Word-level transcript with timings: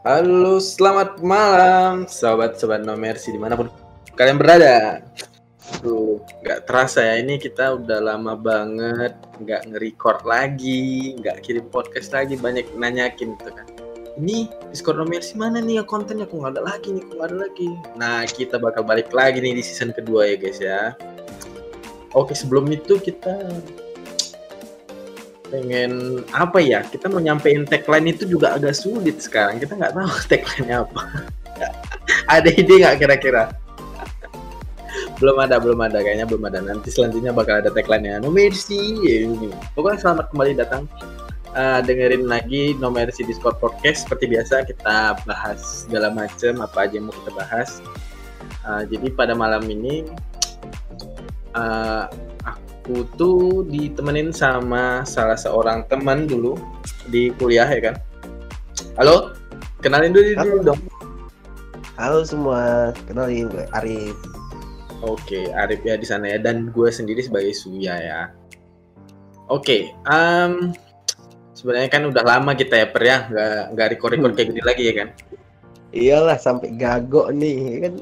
Halo, 0.00 0.56
selamat 0.56 1.20
malam, 1.20 2.08
sobat-sobat 2.08 2.80
No 2.88 2.96
Mercy 2.96 3.36
di 3.36 3.40
mana 3.40 3.52
pun 3.52 3.68
kalian 4.16 4.40
berada. 4.40 5.04
Tuh, 5.84 6.24
nggak 6.40 6.64
terasa 6.64 7.04
ya 7.04 7.20
ini 7.20 7.36
kita 7.36 7.76
udah 7.76 8.00
lama 8.00 8.32
banget 8.32 9.12
nggak 9.44 9.68
nge-record 9.68 10.24
lagi, 10.24 11.20
nggak 11.20 11.44
kirim 11.44 11.68
podcast 11.68 12.16
lagi, 12.16 12.40
banyak 12.40 12.64
nanyakin 12.80 13.36
gitu 13.36 13.52
kan. 13.52 13.68
Ini 14.16 14.48
Discord 14.72 14.96
No 14.96 15.04
Mercy 15.04 15.36
mana 15.36 15.60
nih 15.60 15.78
ya 15.78 15.84
kontennya? 15.84 16.24
Kok 16.24 16.48
nggak 16.48 16.54
ada 16.56 16.64
lagi 16.64 16.96
nih, 16.96 17.04
kok 17.04 17.14
nggak 17.20 17.28
ada 17.28 17.38
lagi. 17.44 17.68
Nah, 18.00 18.24
kita 18.24 18.56
bakal 18.56 18.88
balik 18.88 19.12
lagi 19.12 19.44
nih 19.44 19.52
di 19.52 19.60
season 19.60 19.92
kedua 19.92 20.32
ya 20.32 20.36
guys 20.40 20.64
ya. 20.64 20.96
Oke, 22.16 22.32
sebelum 22.32 22.72
itu 22.72 22.96
kita 22.96 23.36
pengen 25.50 26.22
apa 26.30 26.62
ya 26.62 26.86
kita 26.86 27.10
mau 27.10 27.18
nyampein 27.18 27.66
tagline 27.66 28.14
itu 28.14 28.24
juga 28.24 28.56
agak 28.56 28.78
sulit 28.78 29.18
sekarang. 29.18 29.58
Kita 29.58 29.74
nggak 29.74 29.92
tahu 29.92 30.10
tagline-nya 30.30 30.86
apa. 30.86 31.02
Ada 32.38 32.48
ide 32.54 32.74
nggak 32.80 32.96
kira-kira? 33.02 33.50
Belum 35.20 35.36
ada 35.36 35.60
belum 35.60 35.76
ada. 35.84 36.00
Kayaknya 36.00 36.24
belum 36.24 36.48
ada. 36.48 36.64
Nanti 36.64 36.88
selanjutnya 36.88 37.36
bakal 37.36 37.60
ada 37.60 37.68
tagline-nya. 37.68 38.24
No 38.24 38.32
mercy. 38.32 38.96
Ini. 39.04 39.52
Pokoknya 39.76 40.00
selamat 40.00 40.32
kembali 40.32 40.52
datang. 40.56 40.88
Uh, 41.50 41.82
dengerin 41.84 42.24
lagi 42.24 42.72
no 42.80 42.88
mercy 42.88 43.20
discord 43.28 43.60
podcast. 43.60 44.08
Seperti 44.08 44.32
biasa 44.32 44.64
kita 44.64 45.20
bahas 45.28 45.84
segala 45.84 46.08
macam 46.08 46.64
apa 46.64 46.88
aja 46.88 46.96
yang 46.96 47.12
mau 47.12 47.14
kita 47.20 47.32
bahas. 47.36 47.84
Uh, 48.64 48.82
jadi 48.88 49.12
pada 49.12 49.36
malam 49.36 49.60
ini 49.68 50.08
uh, 51.52 52.08
aku 52.80 53.04
tuh 53.20 53.60
ditemenin 53.68 54.32
sama 54.32 55.04
salah 55.04 55.36
seorang 55.36 55.84
teman 55.92 56.24
dulu 56.24 56.56
di 57.12 57.28
kuliah 57.36 57.68
ya 57.68 57.92
kan. 57.92 57.94
Halo, 58.96 59.36
kenalin 59.84 60.16
dulu, 60.16 60.32
dulu 60.40 60.58
dong. 60.64 60.80
Halo 62.00 62.24
semua, 62.24 62.96
kenalin 63.04 63.52
gue 63.52 63.68
Arif. 63.76 64.16
Oke, 65.04 65.52
Arif 65.52 65.84
ya 65.84 66.00
di 66.00 66.08
sana 66.08 66.32
ya 66.32 66.40
dan 66.40 66.72
gue 66.72 66.88
sendiri 66.88 67.20
sebagai 67.20 67.52
Suya 67.52 68.00
ya. 68.00 68.20
Oke, 69.52 69.92
um, 70.08 70.72
sebenarnya 71.52 71.92
kan 71.92 72.08
udah 72.08 72.24
lama 72.24 72.56
kita 72.56 72.80
ya 72.80 72.86
per 72.88 73.02
ya 73.04 73.28
nggak 73.28 73.76
nggak 73.76 73.88
record 73.92 74.12
record 74.16 74.32
kayak 74.40 74.48
gini 74.56 74.62
lagi 74.64 74.82
ya 74.88 74.94
kan. 74.96 75.08
Iyalah 75.92 76.38
sampai 76.40 76.72
gago 76.80 77.28
nih 77.28 77.84
kan 77.84 77.94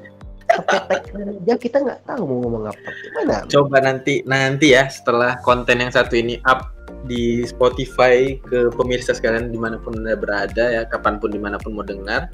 aja 0.66 1.54
kita 1.58 1.78
nggak 1.84 2.00
tahu 2.08 2.22
mau 2.26 2.38
ngomong 2.42 2.64
apa. 2.72 2.88
Gimana? 3.04 3.36
Coba 3.46 3.76
nanti 3.82 4.24
nanti 4.26 4.74
ya 4.74 4.90
setelah 4.90 5.38
konten 5.46 5.78
yang 5.78 5.92
satu 5.92 6.18
ini 6.18 6.40
up 6.48 6.74
di 7.06 7.46
Spotify 7.46 8.36
ke 8.42 8.72
pemirsa 8.74 9.14
sekalian 9.14 9.54
di 9.54 9.58
mana 9.60 9.78
pun 9.78 9.94
anda 9.94 10.18
berada 10.18 10.64
ya 10.66 10.82
kapan 10.88 11.22
pun 11.22 11.30
di 11.30 11.40
mana 11.40 11.56
pun 11.60 11.76
mau 11.78 11.86
dengar. 11.86 12.26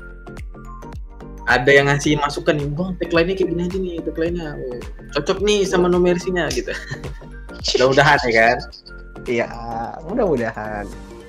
Ada 1.45 1.69
yang 1.69 1.93
ngasih 1.93 2.17
masukan 2.25 2.57
nih 2.57 2.73
bang 2.73 2.91
tagline-nya 3.05 3.35
kayak 3.37 3.51
gini 3.53 3.63
aja 3.69 3.77
nih 3.77 3.95
tagline-nya. 4.01 4.49
Oh, 4.57 4.81
cocok 5.13 5.39
nih 5.45 5.61
sama 5.69 5.93
numerisinya 5.93 6.49
gitu. 6.49 6.73
Mudah-mudahan 7.77 8.19
ya 8.25 8.33
kan? 8.33 8.59
Iya 9.25 9.49
mudah-mudahan. 10.09 10.85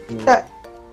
Kita 0.07 0.35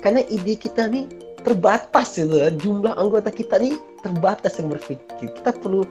karena 0.03 0.27
ide 0.27 0.55
kita 0.59 0.91
nih 0.91 1.06
terbatas 1.42 2.19
gitu 2.19 2.39
jumlah 2.59 2.94
anggota 2.94 3.31
kita 3.31 3.59
nih 3.59 3.75
terbatas 4.03 4.58
yang 4.58 4.69
berpikir. 4.69 5.31
Kita 5.33 5.55
perlu 5.55 5.86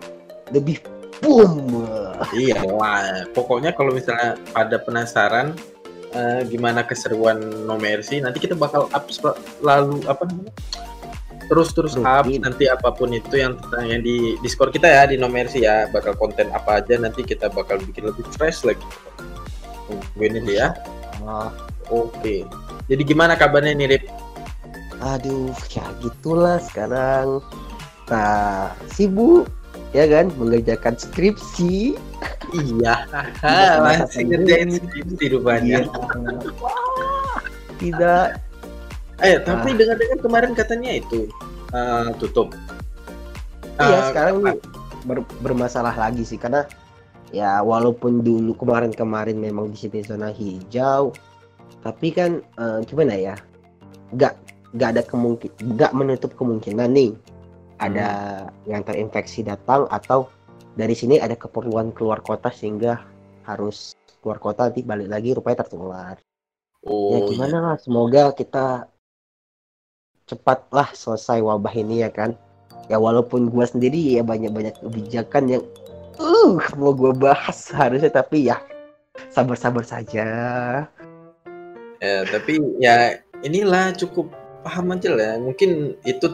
lebih 0.52 0.84
boom. 1.24 1.88
Iya 2.36 2.62
wah 2.68 3.26
pokoknya 3.32 3.74
kalau 3.74 3.96
misalnya 3.96 4.38
pada 4.52 4.78
penasaran 4.78 5.56
uh, 6.14 6.42
gimana 6.46 6.84
keseruan 6.86 7.40
No 7.66 7.80
Mercy 7.80 8.20
nanti 8.20 8.38
kita 8.44 8.54
bakal 8.54 8.92
up 8.92 9.06
lalu 9.64 10.04
apa 10.06 10.28
namanya? 10.28 10.54
Terus 11.48 11.76
terus 11.76 11.96
up 12.00 12.28
nanti 12.28 12.68
apa 12.68 12.92
pun 12.94 13.12
itu 13.16 13.40
yang 13.40 13.56
yang 13.84 14.04
di 14.04 14.36
Discord 14.44 14.76
kita 14.76 14.88
ya 14.88 15.04
di 15.08 15.16
No 15.16 15.32
Mercy 15.32 15.64
ya. 15.64 15.88
Bakal 15.90 16.20
konten 16.20 16.52
apa 16.52 16.84
aja 16.84 17.00
nanti 17.00 17.24
kita 17.24 17.48
bakal 17.50 17.80
bikin 17.80 18.12
lebih 18.12 18.28
fresh 18.36 18.68
lagi. 18.68 18.86
Tungguin 19.88 20.40
ini 20.40 20.60
ya 20.60 20.76
oke. 21.92 22.12
Okay. 22.18 22.42
jadi 22.88 23.02
gimana 23.04 23.36
kabarnya 23.36 23.76
nih 23.76 23.88
Rip? 23.98 24.04
Aduh 25.02 25.54
ya 25.74 25.86
gitulah 26.00 26.62
sekarang 26.62 27.42
nah 28.12 28.76
sibuk 28.92 29.48
ya 29.96 30.08
kan? 30.08 30.32
Mengerjakan 30.36 30.96
skripsi. 31.00 31.96
Iya. 32.52 33.08
Masih 33.86 34.28
ngerjain 34.28 34.70
skripsi 34.76 35.26
rupanya. 35.36 35.88
Iya. 35.88 35.90
tidak. 37.82 38.38
Eh 39.22 39.38
tapi 39.42 39.74
ah. 39.74 39.78
dengar-dengar 39.78 40.20
kemarin 40.22 40.52
katanya 40.54 40.92
itu 41.02 41.30
uh, 41.74 42.14
tutup. 42.22 42.54
Iya 43.82 43.98
uh, 43.98 44.04
sekarang 44.14 44.36
ber 45.02 45.26
bermasalah 45.42 45.98
lagi 45.98 46.22
sih 46.22 46.38
karena 46.38 46.70
ya 47.34 47.66
walaupun 47.66 48.22
dulu 48.22 48.54
kemarin-kemarin 48.54 49.40
memang 49.40 49.74
di 49.74 49.78
sini 49.82 50.06
zona 50.06 50.30
hijau 50.30 51.10
tapi 51.82 52.14
kan 52.14 52.46
uh, 52.62 52.86
gimana 52.86 53.18
ya? 53.18 53.36
Nggak 54.14 54.38
nggak 54.78 54.90
ada 54.98 55.04
kemungkin 55.04 55.50
nggak 55.58 55.92
menutup 55.98 56.32
kemungkinan 56.38 56.90
nih 56.94 57.12
ada 57.82 58.10
hmm. 58.46 58.70
yang 58.70 58.82
terinfeksi 58.86 59.42
datang 59.42 59.90
atau 59.90 60.30
dari 60.78 60.94
sini 60.94 61.18
ada 61.18 61.34
keperluan 61.34 61.92
keluar 61.92 62.22
kota 62.22 62.54
sehingga 62.54 63.02
harus 63.44 63.98
keluar 64.22 64.38
kota 64.38 64.70
nanti 64.70 64.86
balik 64.86 65.10
lagi 65.10 65.34
rupanya 65.34 65.66
tertular. 65.66 66.16
Ya, 66.82 66.90
oh, 66.90 67.12
ya 67.14 67.20
gimana 67.28 67.58
iya. 67.58 67.66
lah 67.66 67.78
semoga 67.82 68.24
kita 68.38 68.66
cepatlah 70.30 70.94
selesai 70.94 71.42
wabah 71.42 71.74
ini 71.74 72.06
ya 72.06 72.10
kan. 72.14 72.38
Ya 72.88 73.02
walaupun 73.02 73.50
gua 73.50 73.66
sendiri 73.66 74.20
ya 74.20 74.24
banyak-banyak 74.24 74.78
kebijakan 74.80 75.44
yang 75.50 75.64
uh 76.22 76.62
mau 76.78 76.94
gua 76.94 77.12
bahas 77.18 77.74
harusnya 77.74 78.14
tapi 78.14 78.48
ya 78.48 78.62
sabar-sabar 79.34 79.84
saja. 79.84 80.28
Ya, 82.02 82.26
tapi 82.30 82.58
ya 82.82 83.22
inilah 83.46 83.94
cukup 83.94 84.41
paham 84.64 84.94
aja 84.94 85.10
lah. 85.14 85.34
Mungkin 85.42 85.98
itu 86.06 86.26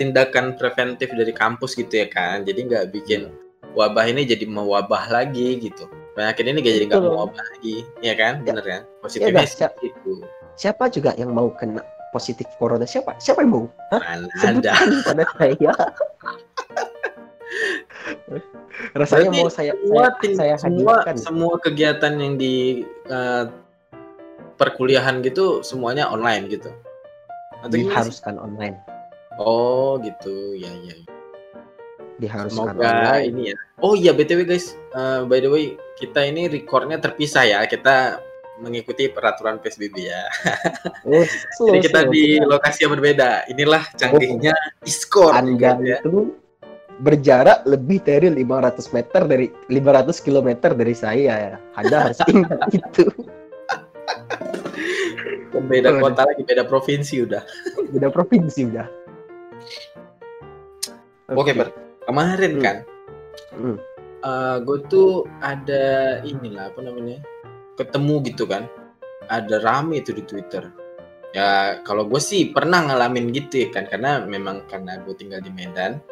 tindakan 0.00 0.56
preventif 0.56 1.12
dari 1.12 1.32
kampus 1.32 1.76
gitu 1.76 2.04
ya 2.04 2.08
kan. 2.08 2.42
Jadi 2.42 2.68
nggak 2.68 2.84
bikin 2.92 3.30
wabah 3.76 4.06
ini 4.08 4.24
jadi 4.24 4.44
mewabah 4.48 5.08
lagi 5.12 5.60
gitu. 5.60 5.88
Penyakit 6.14 6.46
ini 6.46 6.58
gak 6.62 6.74
jadi 6.78 6.86
nggak 6.94 7.02
mewabah 7.04 7.42
lagi. 7.54 7.76
Ya 8.00 8.14
kan? 8.14 8.46
Ya. 8.46 8.54
bener 8.54 8.64
kan? 8.64 8.82
Positifnya 9.02 9.42
ya, 9.42 9.50
siapa, 9.50 9.78
itu 9.82 10.22
siapa 10.54 10.86
juga 10.86 11.10
yang 11.18 11.34
mau 11.34 11.50
kena 11.50 11.82
positif 12.14 12.46
corona? 12.62 12.86
Siapa? 12.86 13.18
Siapa 13.18 13.42
yang 13.42 13.50
mau? 13.50 13.64
Hah? 13.90 14.02
ada. 14.46 14.72
Pada 15.06 15.24
saya. 15.34 15.72
Rasanya 18.94 19.30
Berarti 19.30 19.38
mau 19.38 19.50
saya 19.50 19.72
semua, 19.78 20.04
saya, 20.18 20.34
saya 20.34 20.54
semua, 20.58 20.94
semua 21.14 21.54
kegiatan 21.62 22.14
yang 22.18 22.34
di 22.38 22.82
uh, 23.10 23.46
perkuliahan 24.58 25.22
gitu 25.22 25.62
semuanya 25.66 26.10
online 26.10 26.46
gitu 26.50 26.70
atau 27.64 27.76
diharuskan 27.76 28.36
online. 28.36 28.76
Oh 29.40 29.96
gitu, 30.04 30.54
ya 30.54 30.70
ya. 30.84 30.96
Diharuskan 32.20 32.76
Semoga 32.76 32.86
online. 32.86 33.24
ini 33.32 33.42
ya. 33.50 33.58
Oh 33.82 33.98
iya 33.98 34.14
btw 34.14 34.46
guys, 34.46 34.78
uh, 34.94 35.26
by 35.26 35.42
the 35.42 35.50
way 35.50 35.74
kita 35.98 36.28
ini 36.28 36.46
recordnya 36.46 37.00
terpisah 37.00 37.42
ya. 37.48 37.58
Kita 37.66 38.22
mengikuti 38.62 39.10
peraturan 39.10 39.58
PSBB 39.58 39.96
ya. 40.06 40.22
Oh, 41.04 41.20
slow, 41.58 41.68
Jadi 41.68 41.90
kita 41.90 42.00
slow, 42.06 42.12
di 42.14 42.24
lokasi 42.40 42.78
yang 42.86 42.92
berbeda. 42.96 43.44
Inilah 43.52 43.82
canggihnya 43.98 44.54
oh, 44.56 44.84
Discord. 44.86 45.34
Anda 45.36 45.76
ya. 45.84 45.98
itu 46.00 46.32
berjarak 47.02 47.66
lebih 47.66 48.00
dari 48.06 48.30
500 48.30 48.94
meter 48.94 49.20
dari 49.26 49.46
500 49.68 50.24
km 50.24 50.48
dari 50.72 50.94
saya. 50.94 51.58
Anda 51.74 52.08
harus 52.08 52.18
ingat 52.32 52.72
itu 52.72 53.04
beda 55.62 56.00
kota 56.02 56.22
lagi 56.26 56.42
beda 56.42 56.64
provinsi 56.66 57.22
udah. 57.22 57.42
Beda 57.94 58.08
provinsi 58.10 58.60
udah. 58.66 58.86
Oke 61.34 61.50
okay. 61.50 61.54
ber. 61.54 61.68
Kemarin 62.04 62.52
hmm. 62.58 62.62
kan 62.62 62.76
hmm. 63.56 63.64
uh, 63.66 63.76
eh, 64.26 64.56
gue 64.60 64.78
tuh 64.92 65.24
ada 65.40 66.18
inilah 66.26 66.68
apa 66.74 66.80
namanya 66.82 67.18
ketemu 67.78 68.14
gitu 68.28 68.44
kan. 68.50 68.66
Ada 69.30 69.62
rame 69.64 70.04
itu 70.04 70.12
di 70.12 70.22
twitter. 70.26 70.68
Ya 71.32 71.80
kalau 71.82 72.06
gue 72.06 72.20
sih 72.20 72.52
pernah 72.52 72.84
ngalamin 72.84 73.32
gitu 73.34 73.66
ya 73.66 73.68
kan 73.72 73.88
karena 73.88 74.22
memang 74.22 74.66
karena 74.68 75.00
gue 75.02 75.14
tinggal 75.16 75.40
di 75.40 75.50
Medan. 75.54 76.02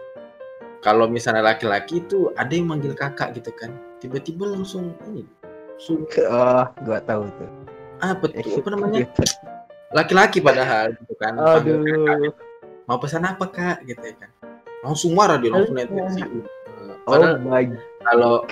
Kalau 0.83 1.07
misalnya 1.07 1.47
laki-laki 1.55 2.03
itu 2.03 2.35
ada 2.35 2.51
yang 2.51 2.67
manggil 2.67 2.91
kakak 2.99 3.39
gitu 3.39 3.55
kan 3.55 3.71
tiba-tiba 4.03 4.51
langsung 4.51 4.99
ini 5.07 5.23
langsung 5.79 6.03
oh 6.35 6.67
gue 6.83 6.99
tahu 7.07 7.25
tuh 7.39 7.51
apa 8.03 8.25
tuh 8.35 8.59
apa 8.59 8.69
namanya 8.75 9.07
laki-laki 9.95 10.43
padahal 10.43 10.91
gitu 10.99 11.15
kan 11.23 11.39
Aduh. 11.39 12.35
mau 12.91 12.99
pesan 12.99 13.23
apa 13.23 13.47
kak 13.47 13.87
gitu 13.87 14.03
ya 14.03 14.15
kan 14.19 14.31
langsung 14.83 15.15
marah 15.15 15.39
dia 15.39 15.55
langsung 15.55 15.79
netflix 15.79 16.19
oh 17.07 17.39
my 17.47 17.71
kalau 18.03 18.43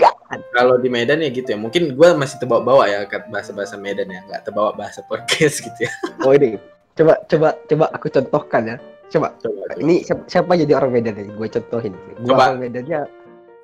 kalau 0.55 0.79
di 0.79 0.87
Medan 0.87 1.19
ya 1.19 1.31
gitu 1.35 1.50
ya 1.50 1.58
mungkin 1.58 1.99
gue 1.99 2.08
masih 2.14 2.38
terbawa-bawa 2.38 2.87
ya 2.87 3.02
bahasa 3.26 3.50
bahasa 3.50 3.75
Medan 3.75 4.06
ya 4.06 4.23
nggak 4.31 4.47
terbawa 4.47 4.70
bahasa 4.70 5.02
podcast 5.11 5.58
gitu 5.67 5.91
ya 5.91 5.93
oh 6.23 6.31
ini 6.31 6.55
coba 6.94 7.19
coba 7.26 7.49
coba 7.67 7.85
aku 7.91 8.06
contohkan 8.08 8.64
ya 8.64 8.79
Coba, 9.11 9.35
Coba, 9.43 9.67
coba. 9.67 9.82
ini 9.82 10.06
siapa, 10.06 10.23
siapa 10.31 10.55
jadi 10.55 10.79
orang 10.79 10.94
Medan 10.94 11.19
nih? 11.19 11.35
Gue 11.35 11.50
contohin. 11.50 11.99
Gue 12.23 12.31
Coba. 12.31 12.55
orang 12.55 12.62
Medannya 12.62 13.00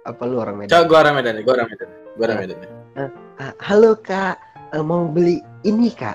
apa 0.02 0.22
lu 0.26 0.42
orang 0.42 0.56
Medan? 0.58 0.70
Coba 0.74 0.82
gua 0.90 0.98
orang 1.06 1.14
Medan 1.14 1.32
nih, 1.38 1.42
gua 1.46 1.54
orang 1.54 1.68
Medan. 1.70 1.88
Gua 2.18 2.24
orang 2.26 2.38
Medan. 2.42 2.56
nih. 2.58 2.70
Ah, 3.38 3.52
halo 3.62 3.94
kak, 3.94 4.34
Eh, 4.74 4.82
mau 4.82 5.06
beli 5.06 5.38
ini 5.66 5.90
kak? 5.90 6.14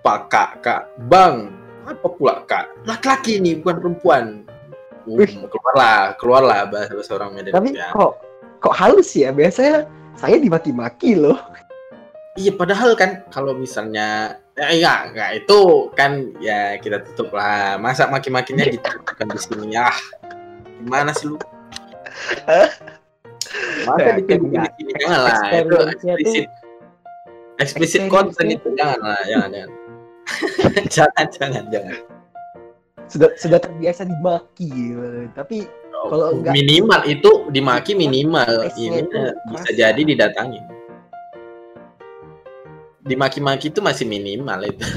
Pak 0.00 0.32
Kak, 0.32 0.50
Kak, 0.64 0.82
Bang. 1.12 1.52
Apa 1.84 2.08
pula 2.16 2.40
Kak? 2.48 2.72
Laki-laki 2.88 3.36
ini 3.36 3.60
bukan 3.60 3.76
perempuan. 3.84 4.24
Uh, 5.04 5.16
Wih. 5.20 5.32
keluarlah, 5.48 6.16
keluarlah 6.16 6.60
bahasa 6.68 6.92
bahasa 6.96 7.12
orang 7.16 7.30
Medan. 7.36 7.52
Tapi 7.56 7.68
ya. 7.76 7.92
kok 7.92 8.12
kok 8.60 8.74
halus 8.76 9.12
ya? 9.12 9.28
Biasanya 9.32 9.84
saya 10.16 10.36
dimaki-maki 10.40 11.16
loh. 11.16 11.36
Iya, 12.38 12.56
padahal 12.56 12.96
kan 12.96 13.26
kalau 13.28 13.52
misalnya 13.52 14.40
ya 14.56 14.66
enggak, 14.72 14.98
enggak 15.12 15.30
itu 15.44 15.58
kan 15.96 16.12
ya 16.40 16.80
kita 16.80 17.04
tutup 17.12 17.36
lah. 17.36 17.76
Masa 17.76 18.08
maki-makinya 18.08 18.64
gitu 18.72 18.88
kan 19.04 19.26
di 19.28 19.38
sini 19.40 19.76
ya. 19.76 19.88
Gimana 20.80 21.12
sih 21.12 21.28
lu? 21.28 21.36
Masa 23.84 24.16
Ya, 24.16 24.16
enggak. 24.16 24.68
sini 24.80 24.92
jangan 24.96 25.20
lah. 25.28 25.40
Itu 25.60 25.76
eksplisit. 25.92 26.48
Eksplisit 27.60 28.08
Experience-nya 28.08 28.08
content 28.08 28.48
itu 28.56 28.68
jangan 28.72 29.00
lah, 29.04 29.20
jangan 29.28 29.48
jangan. 29.52 29.70
jangan 30.96 31.26
jangan 31.28 31.64
jangan. 31.68 31.96
Sudah 33.10 33.28
sudah 33.36 33.58
terbiasa 33.60 34.08
dimaki, 34.08 34.96
tapi 35.36 35.68
Kalau 36.00 36.32
enggak- 36.32 36.56
minimal 36.56 37.04
itu 37.04 37.30
dimaki 37.52 37.92
minimal 37.92 38.64
Esnya 38.64 38.80
ini 38.80 38.98
itu 39.04 39.12
eh, 39.12 39.36
bisa 39.52 39.70
jadi 39.76 40.00
didatangin. 40.00 40.64
Dimaki-maki 43.04 43.68
itu 43.68 43.84
masih 43.84 44.08
minimal 44.08 44.64
itu. 44.64 44.80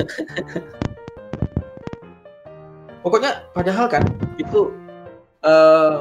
Pokoknya 3.03 3.43
padahal 3.51 3.91
kan 3.91 4.07
itu 4.39 4.71
eh 5.43 5.95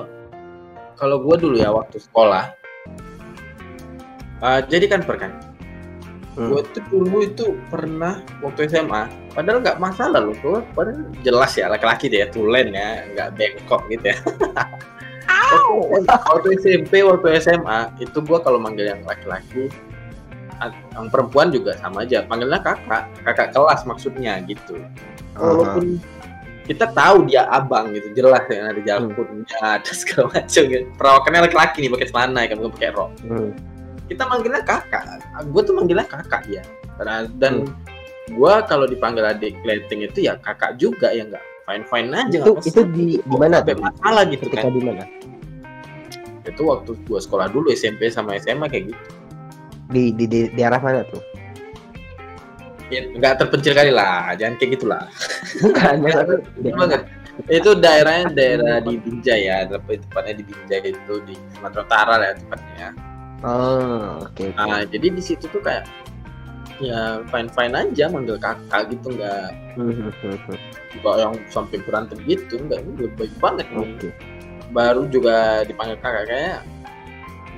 kalau 0.94 1.18
gua 1.18 1.34
dulu 1.34 1.58
ya 1.58 1.74
waktu 1.74 1.98
sekolah 1.98 2.54
eh, 4.38 4.60
jadi 4.70 4.86
kan 4.86 5.02
per 5.02 5.18
kan 5.18 5.34
Hmm. 6.32 6.48
gue 6.48 6.64
tuh 6.72 6.82
dulu 6.88 7.28
itu 7.28 7.46
pernah 7.68 8.24
waktu 8.40 8.64
SMA 8.64 9.04
padahal 9.36 9.60
nggak 9.60 9.76
masalah 9.76 10.24
loh 10.24 10.32
gue 10.40 10.64
padahal 10.72 11.04
jelas 11.20 11.52
ya 11.60 11.68
laki-laki 11.68 12.08
dia 12.08 12.24
tulen 12.32 12.72
ya 12.72 13.04
nggak 13.12 13.36
bengkok 13.36 13.84
gitu 13.92 14.16
ya 14.16 14.16
waktu, 15.92 16.08
waktu 16.08 16.48
SMP 16.56 17.04
waktu 17.04 17.36
SMA 17.36 17.92
itu 18.00 18.18
gue 18.24 18.38
kalau 18.40 18.56
manggil 18.56 18.96
yang 18.96 19.04
laki-laki 19.04 19.68
yang 20.96 21.10
perempuan 21.12 21.52
juga 21.52 21.76
sama 21.84 22.06
aja 22.06 22.24
panggilnya 22.24 22.64
kakak 22.64 23.10
kakak 23.28 23.48
kelas 23.52 23.84
maksudnya 23.84 24.40
gitu 24.48 24.80
walaupun 25.36 26.00
kita 26.64 26.86
tahu 26.94 27.26
dia 27.26 27.44
abang 27.50 27.90
gitu 27.92 28.08
jelas 28.14 28.46
ya 28.46 28.70
ada 28.70 28.80
jalurnya 28.80 29.58
ada 29.82 29.92
segala 29.92 30.30
macam 30.30 30.62
gitu. 30.64 30.86
perawakannya 30.96 31.40
laki-laki 31.50 31.76
nih 31.84 31.90
pakai 31.90 32.08
celana 32.08 32.40
kan 32.46 32.56
bukan 32.56 32.72
pakai 32.78 32.90
rok 32.94 33.10
Hmm. 33.26 33.50
Kita 34.12 34.24
manggilnya 34.28 34.62
kakak. 34.62 35.04
Gue 35.48 35.62
tuh 35.64 35.74
manggilnya 35.74 36.06
kakak 36.06 36.44
ya. 36.46 36.62
Dan 37.40 37.66
gue 38.30 38.54
kalau 38.68 38.86
dipanggil 38.86 39.24
adik 39.26 39.56
kleting 39.64 40.04
itu 40.06 40.28
ya 40.28 40.36
kakak 40.38 40.76
juga 40.76 41.10
ya 41.10 41.24
nggak? 41.26 41.44
Fine 41.66 41.84
fine 41.88 42.08
aja. 42.12 42.38
Itu 42.44 42.52
itu 42.62 42.80
di 42.92 43.06
di 43.18 43.36
mana 43.38 43.64
tuh? 43.64 43.78
masalah 43.80 44.22
gitu 44.28 44.46
Ketika 44.50 44.68
kan. 44.68 44.74
di 44.76 44.82
mana? 44.84 45.04
itu 46.42 46.62
waktu 46.66 46.98
gue 47.06 47.20
sekolah 47.22 47.46
dulu 47.54 47.70
SMP 47.70 48.10
sama 48.10 48.34
SMA 48.42 48.66
kayak 48.66 48.90
gitu. 48.90 49.04
Di 49.94 50.10
di 50.10 50.26
di, 50.26 50.60
arah 50.62 50.82
mana 50.82 51.06
tuh? 51.06 51.22
ya, 52.90 53.08
nggak 53.14 53.38
terpencil 53.40 53.72
kali 53.78 53.94
lah. 53.94 54.34
Jangan 54.34 54.58
kayak 54.58 54.70
gitulah. 54.74 55.06
Bukan, 55.62 55.94
Itu 56.66 56.74
banget. 56.74 57.02
Itu 57.48 57.70
daerahnya 57.78 58.34
daerah 58.34 58.82
di 58.82 58.98
Binjai 59.00 59.48
ya. 59.48 59.64
Tepat- 59.70 60.02
tepatnya 60.10 60.34
di 60.42 60.44
Binjai 60.44 60.80
itu 60.90 61.14
di 61.24 61.34
Sumatera 61.56 61.82
Utara 61.86 62.14
lah 62.20 62.26
ya 62.28 62.34
tepatnya 62.36 62.88
Oh, 63.42 64.22
oke. 64.22 64.54
oke. 64.54 64.54
nah 64.54 64.86
jadi 64.86 65.06
di 65.10 65.22
situ 65.22 65.50
tuh 65.50 65.58
kayak 65.58 65.82
ya 66.78 67.22
fine 67.30 67.50
fine 67.50 67.74
aja 67.74 68.06
manggil 68.10 68.38
kakak 68.38 68.90
gitu 68.90 69.14
nggak 69.14 69.50
Hmm, 69.72 69.88
hmm, 69.88 70.12
hmm, 70.20 70.36
hmm. 70.46 70.58
nggak 71.00 71.14
yang 71.18 71.34
sampai 71.48 71.78
berantem 71.82 72.18
gitu 72.26 72.58
nggak 72.58 72.80
ini 72.86 73.08
baik 73.18 73.34
banget 73.42 73.66
nih 73.72 74.12
baru 74.70 75.06
juga 75.10 75.62
dipanggil 75.66 75.98
kakak 76.00 76.24
kayak 76.30 76.58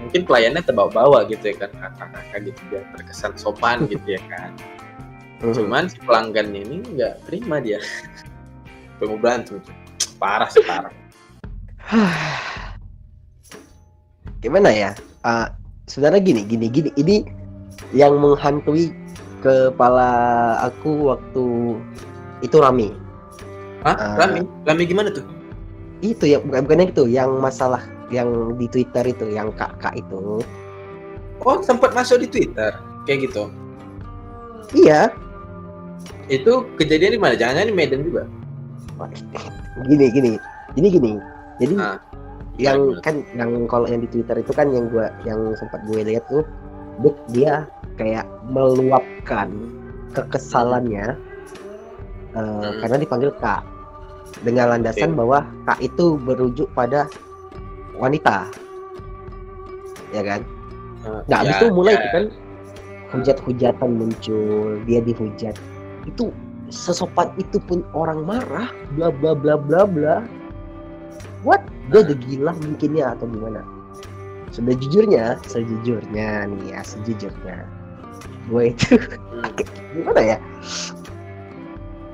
mungkin 0.03 0.21
pelayannya 0.29 0.63
terbawa-bawa 0.63 1.25
gitu 1.31 1.53
ya 1.53 1.57
kan 1.65 1.71
kakak-kakak 1.73 2.41
gitu 2.53 2.61
biar 2.69 2.85
terkesan 2.99 3.33
sopan 3.37 3.85
gitu 3.93 4.17
ya 4.17 4.23
kan 4.31 4.53
Hmm. 5.45 5.53
cuman 5.53 5.85
si 5.93 6.01
pelanggan 6.01 6.57
ini 6.57 6.81
nggak 6.97 7.29
terima 7.29 7.61
dia 7.61 7.77
mau 9.05 9.19
berantem 9.21 9.61
parah 10.17 10.49
sih 10.49 10.65
parah 10.65 10.89
Gimana 14.41 14.69
ya? 14.73 14.93
Ah, 15.25 15.53
sebenarnya 15.87 16.21
gini, 16.21 16.43
gini, 16.47 16.67
gini. 16.69 16.91
Ini 16.97 17.17
yang 17.93 18.17
menghantui 18.21 18.93
kepala 19.45 20.09
aku 20.65 21.15
waktu 21.15 21.45
itu 22.41 22.57
rame. 22.61 22.93
Hah? 23.85 23.97
Ah. 23.97 24.15
Rami? 24.25 24.41
Rami 24.65 24.83
gimana 24.89 25.09
tuh? 25.13 25.25
Itu 26.01 26.25
ya, 26.29 26.41
bukan 26.41 26.65
bukan 26.65 26.81
yang 26.85 26.91
itu, 26.93 27.05
yang 27.09 27.31
masalah 27.41 27.81
yang 28.13 28.57
di 28.57 28.69
Twitter 28.69 29.05
itu, 29.09 29.29
yang 29.33 29.53
kakak 29.57 29.97
itu. 29.97 30.41
Oh 31.45 31.61
sempat 31.61 31.93
masuk 31.93 32.25
di 32.25 32.29
Twitter 32.31 32.73
kayak 33.05 33.29
gitu 33.29 33.53
Iya, 34.73 35.13
itu 36.27 36.67
kejadian 36.81 37.15
di 37.15 37.21
mana? 37.21 37.39
Jangan-jangan 37.39 37.69
di 37.71 37.77
Medan 37.77 38.01
juga? 38.03 38.23
gini, 39.91 40.11
gini. 40.11 40.33
Ini 40.75 40.89
gini. 40.91 41.13
Jadi 41.63 41.75
Ah, 41.79 42.01
yang 42.57 42.79
gimana? 42.95 43.03
kan 43.03 43.15
yang 43.35 43.51
kalau 43.67 43.87
yang 43.91 44.01
di 44.05 44.09
Twitter 44.09 44.37
itu 44.39 44.53
kan 44.55 44.71
yang 44.71 44.87
gua 44.89 45.11
yang 45.27 45.41
sempat 45.59 45.83
gue 45.91 46.07
lihat 46.07 46.23
tuh 46.31 46.47
dia, 47.03 47.13
dia 47.35 47.55
kayak 47.99 48.27
meluapkan 48.47 49.51
kekesalannya 50.15 51.19
eh, 52.35 52.41
Hmm. 52.41 52.79
karena 52.83 52.97
dipanggil 52.99 53.31
kak 53.39 53.63
dengan 54.43 54.75
landasan 54.75 55.15
Oke. 55.15 55.19
bahwa 55.19 55.39
kak 55.67 55.79
itu 55.83 56.19
berujuk 56.23 56.67
pada 56.75 57.07
wanita 57.99 58.51
ya 60.11 60.23
kan 60.23 60.43
Ah, 61.05 61.21
nah 61.29 61.45
ya, 61.45 61.53
itu 61.61 61.69
mulai 61.69 61.95
ya. 61.95 62.01
itu 62.01 62.09
kan 62.11 62.25
hujat-hujatan 63.13 63.91
muncul 63.93 64.81
dia 64.89 65.05
dihujat 65.05 65.53
itu 66.09 66.33
sesopan 66.73 67.29
itu 67.37 67.61
pun 67.61 67.85
orang 67.93 68.25
marah 68.25 68.73
bla 68.97 69.13
bla 69.13 69.37
bla 69.37 69.61
bla 69.61 69.85
bla 69.85 70.17
what 71.45 71.61
dia 71.93 72.01
udah 72.01 72.17
gila 72.17 72.53
mungkin 72.65 72.91
ya 72.97 73.13
atau 73.13 73.27
gimana? 73.29 73.61
Sudah 74.55 74.75
jujurnya 74.79 75.37
sejujurnya 75.51 76.47
nih 76.49 76.73
ya 76.73 76.81
sejujurnya. 76.87 77.67
Gue 78.49 78.71
itu 78.73 78.97
gimana 79.93 80.21
ya? 80.23 80.39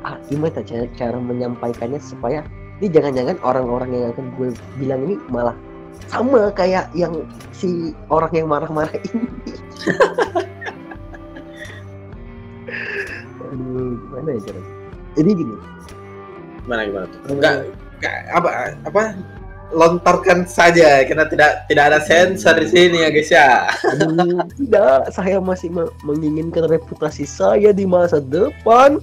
Ah 0.03 0.17
gimana 0.27 0.65
cara, 0.65 0.89
cara 0.97 1.19
menyampaikannya 1.21 2.01
supaya 2.01 2.43
ini 2.81 2.89
jangan-jangan 2.89 3.37
orang-orang 3.45 3.93
yang 3.93 4.09
akan 4.17 4.33
gue 4.41 4.57
bilang 4.81 5.05
ini 5.05 5.21
malah 5.29 5.53
sama 6.09 6.49
kayak 6.57 6.89
yang 6.97 7.29
si 7.53 7.93
orang 8.09 8.33
yang 8.33 8.49
marah-marah 8.49 8.97
ini. 8.97 9.29
Aduh 13.53 14.01
gimana 14.09 14.29
ya 14.33 14.41
cara? 14.49 14.61
Jadi 15.21 15.31
gini. 15.37 15.55
Gimana 16.65 16.89
gimana 16.89 17.07
tuh? 17.13 17.21
Enggak, 17.29 17.69
enggak 18.01 18.17
apa 18.33 18.51
apa 18.89 19.03
lontarkan 19.71 20.45
saja 20.47 21.07
karena 21.07 21.27
tidak 21.31 21.65
tidak 21.71 21.85
ada 21.95 22.01
sensor 22.03 22.59
di 22.59 22.69
sini 22.69 23.07
ya 23.07 23.09
guys 23.11 23.31
ya. 23.31 23.51
tidak 24.59 25.11
saya 25.15 25.39
masih 25.39 25.71
me- 25.71 25.95
menginginkan 26.03 26.67
reputasi 26.67 27.25
saya 27.25 27.71
di 27.71 27.87
masa 27.87 28.19
depan 28.19 28.99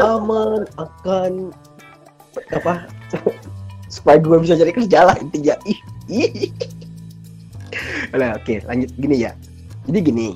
aman 0.00 0.64
akan 0.80 1.52
apa 2.54 2.86
supaya 3.94 4.16
gue 4.22 4.38
bisa 4.40 4.54
cari 4.54 4.72
kerja 4.72 5.10
lah 5.10 5.16
intinya. 5.18 5.58
Nah, 8.14 8.34
oke 8.34 8.62
lanjut 8.66 8.90
gini 8.98 9.26
ya 9.26 9.32
jadi 9.86 9.98
gini 10.02 10.28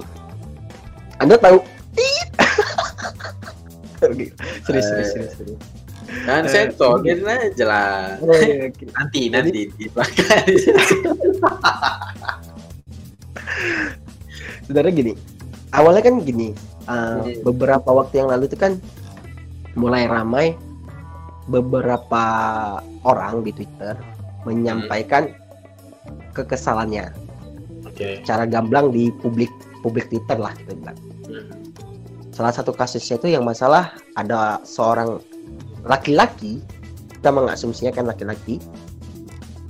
anda 1.23 1.39
tahu. 1.39 1.63
Oke, 4.05 4.37
serius, 4.69 4.85
serius, 4.85 5.09
serius, 5.17 5.33
serius. 5.39 5.84
Eh, 6.15 6.47
sensor, 6.47 7.03
biarin 7.03 7.27
aja 7.27 7.65
lah. 7.67 8.15
Oh, 8.23 8.31
iya. 8.33 8.71
Nanti 8.95 9.29
Jadi- 9.29 9.69
nanti 9.69 9.85
belakang. 9.91 10.47
sebenarnya 14.65 14.93
gini 14.95 15.13
awalnya 15.73 16.03
kan 16.03 16.17
gini 16.23 16.49
uh, 16.89 17.21
Hmm. 17.21 17.33
beberapa 17.45 17.89
waktu 17.93 18.25
yang 18.25 18.29
lalu 18.33 18.49
itu 18.49 18.57
kan 18.57 18.81
mulai 19.77 20.09
ramai 20.09 20.57
beberapa 21.47 22.25
orang 23.05 23.45
di 23.45 23.53
Twitter 23.53 23.95
menyampaikan 24.49 25.29
kekesalannya 26.33 27.13
Oke. 27.85 28.25
cara 28.25 28.49
gamblang 28.49 28.89
di 28.89 29.13
publik 29.21 29.53
publik 29.85 30.09
Twitter 30.09 30.41
lah 30.41 30.53
kita 30.57 30.73
bilang 30.75 30.99
Hmm. 31.25 31.49
salah 32.33 32.53
satu 32.53 32.73
kasusnya 32.73 33.17
itu 33.17 33.29
yang 33.33 33.45
masalah 33.45 33.93
ada 34.17 34.61
seorang 34.65 35.21
laki-laki 35.85 36.61
kita 37.21 37.31
mengasumsinya 37.33 37.93
kan 37.93 38.05
laki-laki 38.09 38.61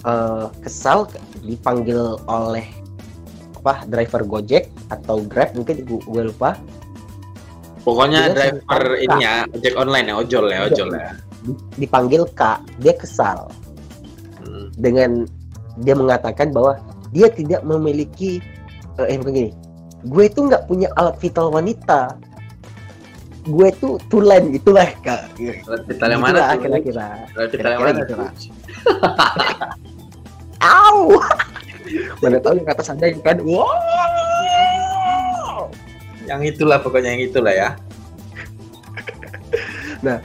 uh, 0.02 0.50
kesal 0.62 1.06
dipanggil 1.42 2.18
oleh 2.26 2.66
apa 3.62 3.86
driver 3.88 4.22
Gojek 4.26 4.68
atau 4.92 5.24
Grab 5.24 5.56
mungkin 5.56 5.86
gue, 5.88 6.00
gue 6.04 6.22
lupa. 6.28 6.58
Pokoknya 7.84 8.32
dia 8.32 8.36
driver 8.56 8.84
ini 8.96 9.16
ya 9.20 9.34
ojek 9.52 9.74
online 9.76 10.06
ya 10.08 10.14
ojol 10.16 10.46
ya 10.48 10.60
ojol 10.68 10.88
ya. 10.96 11.08
Dipanggil 11.76 12.24
kak 12.32 12.64
dia 12.80 12.96
kesal. 12.96 13.52
Hmm. 14.44 14.68
dengan 14.76 15.24
dia 15.80 15.96
mengatakan 15.96 16.52
bahwa 16.54 16.78
dia 17.10 17.32
tidak 17.32 17.64
memiliki 17.66 18.38
uh, 19.00 19.08
eh 19.08 19.18
begini 19.18 19.50
gue 20.04 20.24
itu 20.28 20.44
nggak 20.44 20.68
punya 20.68 20.92
alat 21.00 21.16
vital 21.18 21.48
wanita 21.48 22.12
gue 23.44 23.68
tuh 23.76 24.00
tulen 24.08 24.56
itulah 24.56 24.88
kak 25.04 25.36
vital 25.36 26.08
yang 26.08 26.22
mana 26.24 26.56
kira-kira 26.56 27.28
vital 27.36 27.70
yang 27.76 27.82
mana 27.84 28.32
Au! 30.64 31.20
Mana 32.24 32.40
tahu 32.40 32.56
yang 32.56 32.64
kata 32.72 32.80
saya 32.80 33.12
kan, 33.20 33.36
wow! 33.44 33.68
Yang 36.24 36.56
itulah 36.56 36.80
pokoknya 36.80 37.12
yang 37.12 37.28
itulah 37.28 37.52
ya. 37.52 37.76
nah, 40.06 40.24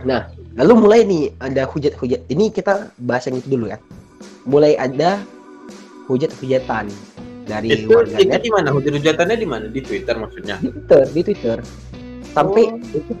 nah, 0.00 0.32
lalu 0.56 0.72
mulai 0.80 1.04
nih 1.04 1.36
ada 1.44 1.68
hujat-hujat. 1.68 2.24
Ini 2.32 2.48
kita 2.48 2.88
bahas 3.04 3.28
yang 3.28 3.36
itu 3.36 3.52
dulu 3.52 3.68
ya. 3.68 3.76
Mulai 4.48 4.80
ada 4.80 5.20
hujat-hujatan 6.08 6.88
dari 7.44 7.84
itu, 7.84 7.92
warganet. 7.92 8.40
Itu 8.40 8.48
di 8.48 8.50
mana? 8.56 8.72
Hujat-hujatannya 8.72 9.36
di 9.36 9.44
mana? 9.44 9.68
Di 9.68 9.84
Twitter 9.84 10.16
maksudnya? 10.16 10.56
Di 10.56 10.72
Twitter, 10.72 11.04
di 11.12 11.20
Twitter. 11.20 11.60
Sampai 12.30 12.70
oh. 12.70 12.78
itu 12.94 13.14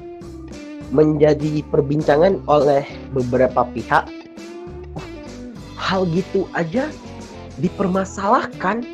menjadi 0.90 1.62
perbincangan 1.70 2.42
oleh 2.46 2.82
beberapa 3.14 3.66
pihak. 3.74 4.06
Hal 5.78 6.06
gitu 6.14 6.46
aja 6.54 6.90
dipermasalahkan. 7.58 8.86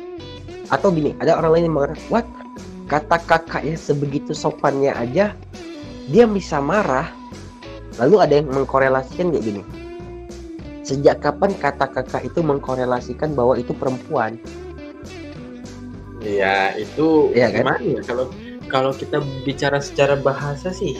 Atau 0.67 0.91
gini 0.91 1.15
ada 1.23 1.37
orang 1.39 1.57
lain 1.57 1.65
yang 1.71 1.75
mengatakan 1.77 2.05
what? 2.11 2.27
Kata 2.87 3.19
kakaknya 3.27 3.75
sebegitu 3.75 4.31
sopannya 4.31 4.95
aja 4.95 5.35
dia 6.07 6.25
bisa 6.25 6.63
marah. 6.63 7.11
Lalu 7.99 8.15
ada 8.23 8.33
yang 8.39 8.47
mengkorelasikan 8.53 9.33
kayak 9.33 9.43
gini. 9.43 9.61
Sejak 10.87 11.19
kapan 11.19 11.51
kata 11.59 11.91
kakak 11.91 12.23
itu 12.23 12.39
mengkorelasikan 12.39 13.35
bahwa 13.35 13.59
itu 13.59 13.75
perempuan? 13.75 14.39
Iya 16.23 16.79
itu 16.79 17.31
ya, 17.35 17.51
kan? 17.51 17.75
ya 17.83 17.99
kalau 18.07 18.31
kalau 18.67 18.91
kita 18.91 19.23
bicara 19.47 19.79
secara 19.79 20.19
bahasa 20.19 20.69
sih 20.71 20.99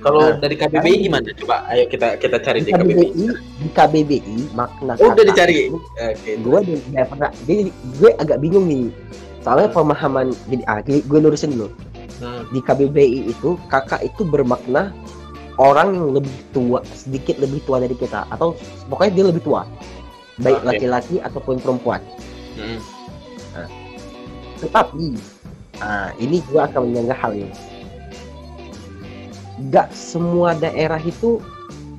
kalau 0.00 0.32
nah, 0.32 0.40
dari 0.40 0.56
KBBI 0.56 0.80
kan, 0.80 1.04
gimana? 1.04 1.28
Coba 1.36 1.56
ayo 1.68 1.84
kita 1.84 2.16
kita 2.16 2.40
cari 2.40 2.64
di 2.64 2.72
KBBI. 2.72 2.96
KBBI 2.96 3.26
di 3.60 3.68
KBBI 3.68 4.38
makna 4.56 4.96
Oh, 4.96 5.12
udah 5.12 5.24
dicari. 5.28 5.68
Oke. 5.68 5.84
Okay. 6.16 6.34
Gue 6.40 6.58
udah 6.64 7.04
pernah. 7.04 7.30
Jadi 7.44 7.68
gue 8.00 8.10
agak 8.16 8.40
bingung 8.40 8.64
nih. 8.64 8.88
Soalnya 9.44 9.68
hmm. 9.68 9.76
pemahaman 9.76 10.26
jadi 10.48 10.62
ah, 10.64 10.80
gue 10.84 11.18
lurusin 11.20 11.52
dulu. 11.52 11.68
Hmm. 12.20 12.48
Di 12.48 12.60
KBBI 12.64 13.28
itu 13.28 13.60
kakak 13.68 14.00
itu 14.00 14.24
bermakna 14.24 14.92
orang 15.60 15.92
yang 15.92 16.08
lebih 16.16 16.32
tua, 16.56 16.80
sedikit 16.96 17.36
lebih 17.36 17.60
tua 17.68 17.84
dari 17.84 17.92
kita 17.92 18.24
atau 18.32 18.56
pokoknya 18.88 19.12
dia 19.12 19.24
lebih 19.28 19.44
tua. 19.44 19.68
Baik 20.40 20.64
laki-laki 20.64 21.20
okay. 21.20 21.28
ataupun 21.28 21.60
perempuan. 21.60 22.00
Hmm. 22.56 22.80
Nah, 23.52 23.68
tetapi 24.64 25.20
nah, 25.80 26.12
ini 26.20 26.44
gue 26.44 26.60
akan 26.60 26.92
menyanggah 26.92 27.18
hal 27.18 27.32
ini 27.34 27.54
gak 29.68 29.92
semua 29.92 30.56
daerah 30.56 30.96
itu 31.04 31.36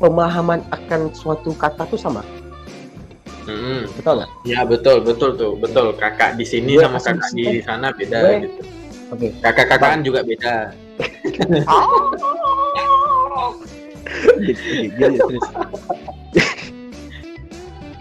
pemahaman 0.01 0.65
akan 0.73 1.13
suatu 1.13 1.53
kata 1.53 1.85
tuh 1.85 2.01
sama. 2.01 2.25
Hmm. 3.45 3.85
Betul 3.93 4.21
nggak? 4.21 4.29
Ya 4.49 4.65
betul 4.65 4.97
betul 5.05 5.37
tuh 5.37 5.53
betul 5.61 5.93
kakak 5.97 6.37
di 6.37 6.45
sini 6.45 6.77
gue 6.77 6.85
sama 6.85 6.97
kakak 6.97 7.29
di 7.37 7.61
sana 7.61 7.93
beda 7.93 8.17
gue, 8.17 8.49
gitu. 8.49 8.61
Oke. 9.13 9.29
Okay. 9.29 9.29
Kakak 9.45 9.65
kakaan 9.69 10.01
juga 10.01 10.25
beda. 10.25 10.73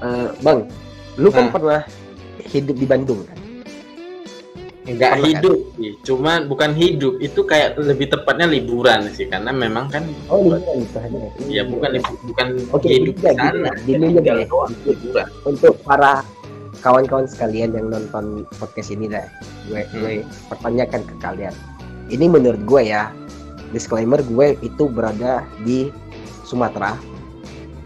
uh, 0.00 0.28
bang, 0.40 0.58
lu 1.16 1.28
kan 1.32 1.48
nah. 1.48 1.52
pernah 1.52 1.80
hidup 2.48 2.76
di 2.76 2.86
Bandung 2.88 3.24
kan? 3.24 3.39
Nggak 4.96 5.14
hidup 5.22 5.58
sih 5.76 5.92
cuman 6.02 6.48
bukan 6.48 6.72
hidup 6.74 7.20
itu 7.20 7.40
kayak 7.44 7.76
lebih 7.78 8.10
tepatnya 8.10 8.46
liburan 8.48 9.06
sih 9.12 9.28
karena 9.28 9.52
memang 9.52 9.86
kan 9.92 10.04
oh 10.32 10.40
liburan 10.40 10.82
itu 10.82 10.96
hanya 10.98 11.20
ya 11.46 11.62
bukan 11.66 11.90
bukan 12.26 12.46
Oke, 12.72 12.88
hidup 12.88 13.14
di 13.18 13.24
sana 13.28 13.70
gini 13.84 14.16
ya, 14.20 14.34
liburan. 14.40 14.70
Untuk 15.44 15.74
para 15.84 16.24
kawan-kawan 16.80 17.28
sekalian 17.28 17.76
yang 17.76 17.92
nonton 17.92 18.48
podcast 18.56 18.90
ini 18.90 19.06
deh 19.10 19.26
gue 19.68 19.82
hmm. 19.84 19.96
gue 20.00 20.14
pertanyakan 20.48 21.02
ke 21.04 21.14
kalian. 21.20 21.54
Ini 22.10 22.26
menurut 22.26 22.62
gue 22.66 22.82
ya 22.90 23.14
disclaimer 23.70 24.18
gue 24.18 24.58
itu 24.64 24.90
berada 24.90 25.46
di 25.62 25.94
Sumatera 26.42 26.98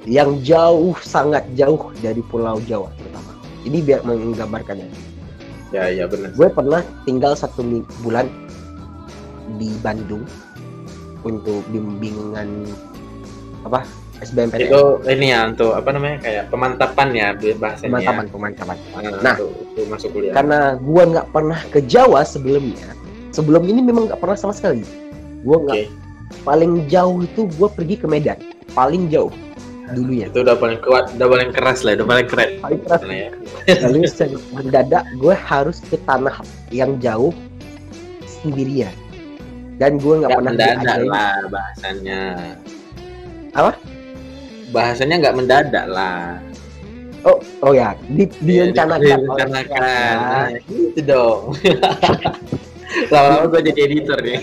yang 0.08 0.40
jauh 0.40 0.96
sangat 1.00 1.44
jauh 1.56 1.92
dari 2.00 2.24
Pulau 2.24 2.60
Jawa 2.64 2.88
terutama. 2.96 3.32
Ini 3.64 3.78
biar 3.80 4.00
menggambarkannya 4.04 5.13
ya 5.74 5.90
ya 5.90 6.04
benar. 6.06 6.30
Gue 6.38 6.48
pernah 6.48 6.80
tinggal 7.02 7.34
satu 7.34 7.66
bulan 8.06 8.30
di 9.58 9.74
Bandung 9.82 10.22
untuk 11.26 11.66
bimbingan 11.72 12.68
apa 13.64 13.82
SBMPTN 14.22 14.70
itu 14.70 14.82
ini 15.10 15.26
ya 15.34 15.50
untuk 15.50 15.74
apa 15.74 15.90
namanya 15.90 16.16
kayak 16.22 16.44
pemantapan 16.52 17.08
ya 17.10 17.28
bahasanya. 17.58 17.90
Pemantapan 17.90 18.26
pemantapan. 18.30 18.76
Nah, 18.94 19.10
nah 19.20 19.34
untuk, 19.36 19.50
untuk 19.74 19.84
masuk 19.90 20.08
kuliah. 20.14 20.32
karena 20.36 20.58
gue 20.78 21.02
nggak 21.10 21.28
pernah 21.34 21.60
ke 21.74 21.80
Jawa 21.82 22.20
sebelumnya 22.22 22.88
sebelum 23.34 23.66
ini 23.66 23.82
memang 23.82 24.06
nggak 24.06 24.20
pernah 24.22 24.38
sama 24.38 24.54
sekali. 24.54 24.86
Gue 25.42 25.58
nggak 25.66 25.80
okay. 25.82 25.90
paling 26.46 26.86
jauh 26.86 27.26
itu 27.26 27.50
gue 27.50 27.68
pergi 27.68 27.96
ke 27.98 28.06
Medan. 28.06 28.38
Paling 28.72 29.10
jauh 29.10 29.34
dulu 29.92 30.12
ya. 30.16 30.26
Itu 30.32 30.40
udah 30.40 30.56
paling 30.56 30.80
kuat 30.80 31.04
udah 31.18 31.28
paling 31.28 31.50
keras 31.52 31.84
lah 31.84 31.92
udah 32.00 32.06
paling 32.08 32.28
keren. 32.28 32.50
Paling 32.64 32.80
keras. 32.86 33.00
Ya. 33.04 33.30
lalu 33.84 34.00
mendadak 34.56 35.04
gue 35.20 35.34
harus 35.36 35.78
ke 35.84 35.96
tanah 36.08 36.36
yang 36.72 36.96
jauh 37.00 37.32
sendirian 38.24 38.92
dan 39.76 40.00
gue 40.00 40.14
nggak 40.24 40.30
pernah 40.32 40.52
mendadak 40.52 40.98
lah 41.04 41.34
bahasanya. 41.52 42.22
Apa? 43.52 43.72
Bahasanya 44.72 45.14
nggak 45.20 45.36
mendadak 45.36 45.86
lah. 45.90 46.40
Oh 47.24 47.40
oh 47.64 47.72
ya 47.72 47.96
di 48.12 48.28
direncanakan. 48.44 49.00
ya, 49.00 49.16
direncanakan. 49.16 50.16
Nah, 50.20 50.48
itu 50.68 51.00
dong. 51.00 51.56
Lama-lama 53.12 53.46
gue 53.50 53.60
jadi 53.72 53.80
editor 53.90 54.18
nih 54.22 54.40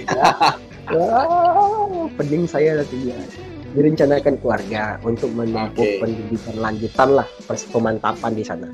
wow 0.95 2.09
pening 2.19 2.43
saya 2.43 2.81
nantinya 2.81 3.17
direncanakan 3.71 4.35
keluarga 4.43 4.99
untuk 5.07 5.31
menempuh 5.31 5.79
okay. 5.79 5.99
pendidikan 6.03 6.55
lanjutan 6.59 7.09
lah 7.15 7.27
pemantapan 7.71 8.31
di 8.35 8.43
sana. 8.43 8.67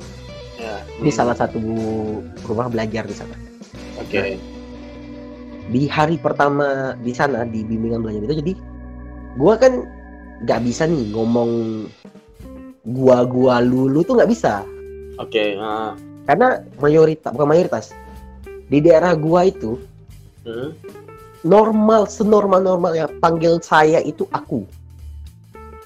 Ya. 0.58 0.82
Ini 1.00 1.10
hmm. 1.14 1.18
salah 1.18 1.36
satu 1.38 1.62
rumah 2.46 2.68
belajar 2.68 3.06
di 3.06 3.16
sana. 3.16 3.36
Oke. 4.02 4.10
Okay. 4.10 4.30
Nah, 4.38 4.56
di 5.68 5.84
hari 5.92 6.16
pertama 6.16 6.96
di 7.04 7.12
sana 7.12 7.44
di 7.44 7.62
bimbingan 7.62 8.00
belajar 8.02 8.24
itu 8.24 8.36
jadi 8.40 8.54
gua 9.36 9.60
kan 9.60 9.84
nggak 10.48 10.64
bisa 10.64 10.88
nih 10.88 11.12
ngomong 11.12 11.52
gua 12.96 13.28
gua 13.28 13.62
lulu 13.62 14.02
tuh 14.02 14.18
nggak 14.18 14.32
bisa. 14.32 14.66
Oke. 15.22 15.34
Okay. 15.34 15.50
Uh. 15.60 15.94
Karena 16.28 16.60
mayoritas 16.84 17.32
bukan 17.32 17.50
mayoritas 17.54 17.86
di 18.68 18.84
daerah 18.84 19.16
gua 19.16 19.48
itu 19.48 19.80
hmm? 20.44 20.76
normal 21.48 22.10
senormal 22.10 22.60
normal 22.60 22.92
ya 22.96 23.08
panggil 23.24 23.64
saya 23.64 24.04
itu 24.04 24.28
aku 24.36 24.68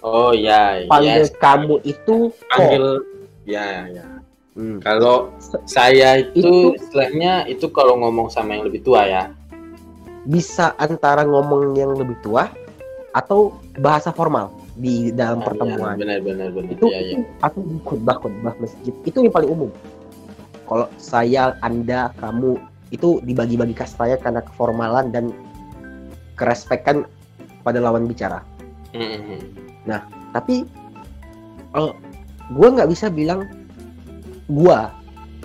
Oh 0.01 0.34
ya. 0.34 0.86
Panggil 0.89 1.29
yes. 1.29 1.34
kamu 1.38 1.77
itu 1.86 2.34
panggil 2.50 3.05
ya 3.46 3.86
ya. 3.89 4.05
Hmm. 4.58 4.84
Kalau 4.84 5.31
saya 5.63 6.20
itu, 6.20 6.43
itu 6.43 6.51
istilahnya 6.75 7.48
itu 7.48 7.72
kalau 7.72 7.96
ngomong 8.01 8.27
sama 8.27 8.58
yang 8.58 8.67
lebih 8.67 8.84
tua 8.84 9.08
ya. 9.08 9.24
Bisa 10.27 10.75
antara 10.81 11.24
ngomong 11.24 11.77
yang 11.77 11.96
lebih 11.96 12.20
tua 12.20 12.51
atau 13.15 13.55
bahasa 13.79 14.12
formal 14.12 14.51
di 14.75 15.13
dalam 15.15 15.39
ya, 15.39 15.46
pertemuan. 15.46 15.96
Ya, 15.96 16.00
benar 16.00 16.20
benar 16.25 16.50
benar. 16.51 16.72
Itu, 16.74 16.86
ya, 16.91 17.00
ya. 17.00 17.17
atau 17.46 17.62
khutbah 17.88 18.17
khutbah 18.20 18.53
masjid 18.60 18.93
itu 19.08 19.17
yang 19.24 19.34
paling 19.34 19.50
umum. 19.50 19.72
Kalau 20.67 20.88
saya, 20.96 21.55
anda, 21.60 22.15
kamu 22.20 22.55
itu 22.96 23.20
dibagi-bagi 23.24 23.75
kastanya 23.75 24.20
karena 24.20 24.41
keformalan 24.43 25.12
dan 25.12 25.31
kerespekan 26.39 27.08
pada 27.63 27.79
lawan 27.79 28.08
bicara. 28.08 28.43
Mm 28.91 29.20
-hmm. 29.20 29.71
Nah, 29.86 30.06
tapi 30.36 30.68
uh, 31.74 31.94
gue 32.54 32.68
nggak 32.68 32.90
bisa 32.90 33.08
bilang 33.10 33.48
gue. 34.52 34.80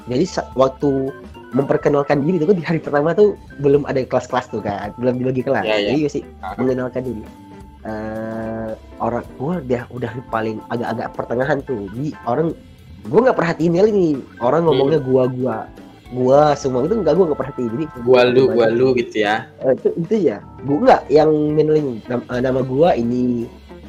Jadi 0.07 0.25
waktu 0.55 1.11
memperkenalkan 1.51 2.23
diri 2.23 2.39
itu 2.39 2.55
di 2.55 2.63
hari 2.63 2.79
pertama 2.79 3.17
tuh 3.17 3.35
belum 3.59 3.89
ada 3.89 4.03
kelas-kelas 4.07 4.51
tuh 4.53 4.63
kan, 4.63 4.95
belum 5.01 5.19
dibagi 5.19 5.43
kelas. 5.43 5.65
Yeah, 5.67 5.79
yeah. 5.79 5.89
Jadi 5.95 6.01
masih 6.07 6.23
uh 6.43 6.55
mengenalkan 6.59 7.03
diri. 7.07 7.23
uh, 7.87 8.75
orang 8.99 9.23
gue 9.39 9.55
udah 9.71 9.83
udah 9.95 10.11
paling 10.29 10.59
agak-agak 10.75 11.09
pertengahan 11.15 11.59
tuh 11.63 11.87
di 11.95 12.11
orang 12.27 12.51
gue 13.07 13.21
nggak 13.23 13.39
perhatiin 13.39 13.79
ini 13.79 14.19
orang 14.43 14.67
ngomongnya 14.67 14.99
gua 14.99 15.31
gua 15.31 15.57
gua 16.11 16.55
semua 16.59 16.83
itu 16.87 16.99
enggak 16.99 17.15
gua 17.15 17.31
nggak 17.31 17.41
perhatiin 17.47 17.71
jadi 17.75 17.87
gua 18.03 18.21
lu 18.27 18.43
gua 18.51 18.67
lu 18.71 18.95
gitu 18.99 19.23
ya 19.23 19.47
uh, 19.63 19.75
itu 19.75 19.89
itu 19.95 20.15
ya 20.31 20.43
gua 20.67 20.79
nggak 20.83 21.03
yang 21.11 21.31
middling 21.55 22.03
nama, 22.11 22.25
nama 22.43 22.61
gua 22.67 22.99
ini 22.99 23.47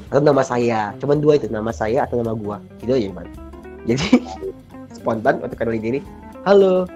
atau 0.08 0.24
nama 0.24 0.40
saya 0.40 0.96
cuman 1.04 1.20
dua 1.20 1.36
itu 1.36 1.52
nama 1.52 1.72
saya 1.76 2.08
atau 2.08 2.20
nama 2.20 2.32
gua. 2.32 2.58
Itu 2.80 2.96
aja 2.96 3.12
man 3.12 3.28
jadi 3.88 4.08
spontan 4.96 5.40
untuk 5.44 5.58
kenalin 5.60 5.84
diri. 5.84 6.00
Halo. 6.48 6.88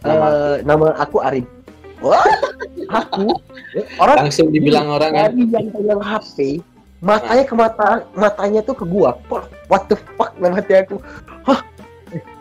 Nama, 0.00 0.26
uh, 0.32 0.54
nama 0.64 0.96
aku 0.96 1.20
Arif 1.20 1.44
Wah, 2.00 2.24
aku? 2.88 3.28
Orang 4.00 4.24
langsung 4.24 4.48
dibilang 4.48 4.88
orang 4.88 5.12
dari 5.12 5.44
yang 5.52 5.68
pegang 5.68 6.00
HP 6.00 6.64
matanya 7.04 7.44
ke 7.44 7.52
mata 7.52 7.88
matanya 8.16 8.60
tuh 8.64 8.72
ke 8.72 8.88
gua. 8.88 9.20
What 9.68 9.92
the 9.92 10.00
fuck 10.16 10.32
dalam 10.40 10.56
hati 10.56 10.80
aku. 10.80 10.96
Hah? 11.44 11.60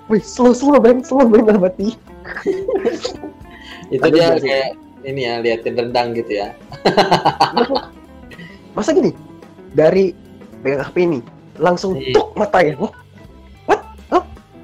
Wih 0.08 0.24
slow 0.24 0.56
slow 0.56 0.80
bang 0.80 1.04
slow 1.04 1.28
bang 1.28 1.44
dalam 1.44 1.68
hati. 1.68 2.00
Itu 3.92 4.08
dia 4.16 4.40
kayak 4.40 4.80
ini 5.04 5.28
ya 5.28 5.44
liatin 5.44 5.76
rendang 5.76 6.16
gitu 6.16 6.40
ya. 6.40 6.56
Masa 8.80 8.96
gini 8.96 9.12
dari 9.74 10.16
pegang 10.62 10.84
HP 10.84 10.96
ini 11.06 11.20
langsung 11.60 11.96
hmm. 11.96 12.16
tuk 12.16 12.28
matanya 12.40 12.74
wah 12.80 12.94
what? 13.68 13.82
Oh, 14.16 14.24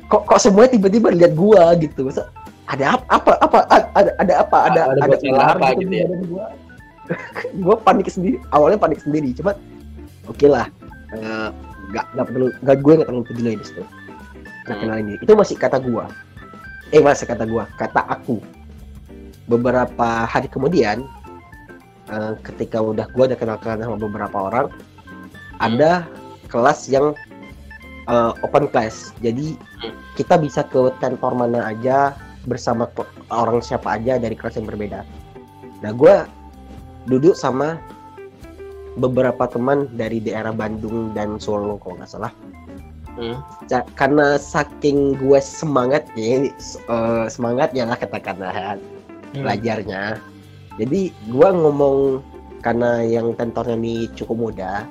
kok 0.09 0.21
kok 0.25 0.39
semuanya 0.39 0.79
tiba-tiba 0.79 1.11
lihat 1.11 1.33
gua 1.35 1.75
gitu? 1.77 2.07
Masa 2.07 2.31
ada 2.65 2.97
apa 2.97 3.13
apa 3.13 3.31
apa 3.43 3.57
ada 3.93 4.11
ada 4.17 4.33
apa? 4.41 4.57
Ada 4.71 4.81
ada, 4.95 4.99
ada 5.05 5.15
ular 5.21 5.47
apa 5.53 5.67
gitu, 5.77 5.81
gitu 5.85 5.95
ya? 5.95 6.07
gua. 6.25 6.45
Gua 7.61 7.75
panik 7.77 8.09
sendiri 8.09 8.41
awalnya 8.49 8.81
panik 8.81 8.97
sendiri 8.97 9.29
cuma 9.37 9.53
oke 10.25 10.41
okay 10.41 10.49
lah 10.49 10.65
uh, 11.13 11.53
nggak 11.93 12.05
nggak 12.17 12.25
perlu 12.25 12.47
nggak 12.65 12.77
gue 12.81 12.93
nggak 12.97 13.07
terlalu 13.13 13.25
peduli 13.29 13.51
di 13.61 13.65
situ 13.65 13.83
nggak 14.65 14.77
kenal 14.81 14.97
ini 14.97 15.13
itu 15.21 15.31
masih 15.37 15.55
kata 15.61 15.77
gua. 15.77 16.09
Eh 16.89 17.01
masih 17.01 17.29
kata 17.29 17.45
gua. 17.45 17.69
Kata 17.77 18.01
aku. 18.09 18.41
Beberapa 19.45 20.25
hari 20.25 20.49
kemudian 20.49 21.05
uh, 22.09 22.33
ketika 22.41 22.81
udah 22.81 23.05
gua 23.13 23.29
udah 23.29 23.37
kenal 23.37 23.61
kenal 23.61 23.93
sama 23.93 23.97
beberapa 24.01 24.37
orang 24.49 24.73
ada 25.59 26.07
kelas 26.49 26.87
yang 26.87 27.15
uh, 28.07 28.31
open 28.45 28.69
class 28.69 29.11
jadi 29.19 29.55
kita 30.15 30.39
bisa 30.39 30.63
ke 30.63 30.91
kantor 31.03 31.35
mana 31.35 31.67
aja 31.67 32.15
bersama 32.45 32.87
orang 33.33 33.59
siapa 33.59 33.97
aja 33.97 34.21
dari 34.21 34.37
kelas 34.37 34.57
yang 34.57 34.69
berbeda 34.69 35.01
nah 35.81 35.91
gua 35.91 36.29
duduk 37.05 37.37
sama 37.37 37.77
beberapa 38.95 39.45
teman 39.51 39.91
dari 39.93 40.23
daerah 40.23 40.55
Bandung 40.55 41.11
dan 41.11 41.35
Solo 41.37 41.75
kalau 41.83 41.99
nggak 41.99 42.09
salah 42.09 42.31
hmm. 43.19 43.37
karena 43.99 44.39
saking 44.39 45.19
gue 45.19 45.39
semangat 45.43 46.07
ya 46.15 46.47
uh, 46.87 47.27
semangat 47.27 47.75
ya 47.75 47.83
lah 47.83 47.99
katakanlah 47.99 48.79
hmm. 48.79 49.43
belajarnya 49.43 50.19
jadi 50.79 51.11
gue 51.11 51.49
ngomong 51.51 52.23
karena 52.63 53.03
yang 53.05 53.35
tentornya 53.37 53.77
ini 53.77 54.09
cukup 54.15 54.49
muda 54.51 54.87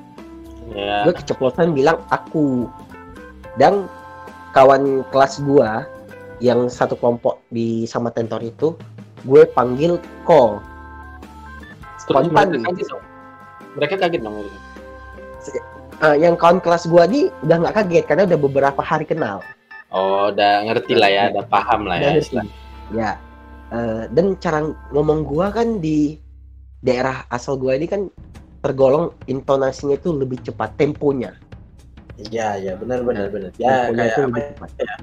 yeah. 0.73 1.03
gue 1.05 1.13
keceplosan 1.13 1.75
bilang 1.75 2.01
aku. 2.09 2.69
Dan 3.55 3.87
kawan 4.51 5.03
kelas 5.11 5.43
gue 5.43 5.69
yang 6.43 6.67
satu 6.67 6.99
kelompok 6.99 7.39
di 7.51 7.87
sama 7.87 8.11
tentor 8.11 8.43
itu 8.43 8.75
gue 9.23 9.47
panggil 9.55 9.97
call 10.27 10.59
spontan. 12.05 12.61
mereka 13.75 13.95
kaget 13.99 14.21
dong? 14.21 14.45
Uh, 16.03 16.15
yang 16.15 16.35
kawan 16.35 16.59
kelas 16.59 16.87
gua 16.91 17.07
nih 17.07 17.31
udah 17.43 17.55
nggak 17.65 17.75
kaget 17.75 18.03
karena 18.07 18.23
udah 18.27 18.39
beberapa 18.39 18.81
hari 18.83 19.07
kenal. 19.07 19.39
Oh 19.91 20.31
udah 20.31 20.67
ngerti 20.67 20.93
lah 20.95 21.09
ya 21.11 21.23
udah 21.31 21.45
paham 21.47 21.87
lah 21.87 21.97
ya. 21.99 22.19
Ya 22.91 23.11
uh, 23.71 24.07
dan 24.11 24.35
cara 24.39 24.63
ngomong 24.91 25.23
gua 25.23 25.51
kan 25.51 25.79
di 25.79 26.19
daerah 26.83 27.23
asal 27.31 27.55
gua 27.55 27.75
ini 27.79 27.87
kan 27.87 28.11
tergolong 28.65 29.13
intonasinya 29.29 29.93
itu 29.93 30.09
lebih 30.09 30.41
cepat 30.41 30.73
temponya 30.81 31.37
Iya, 32.15 32.63
ya 32.63 32.73
benar 32.79 33.03
benar 33.03 33.27
benar. 33.27 33.51
Ya 33.59 33.91
kayak 33.91 34.31
apa 34.31 34.39
ya? 34.79 34.95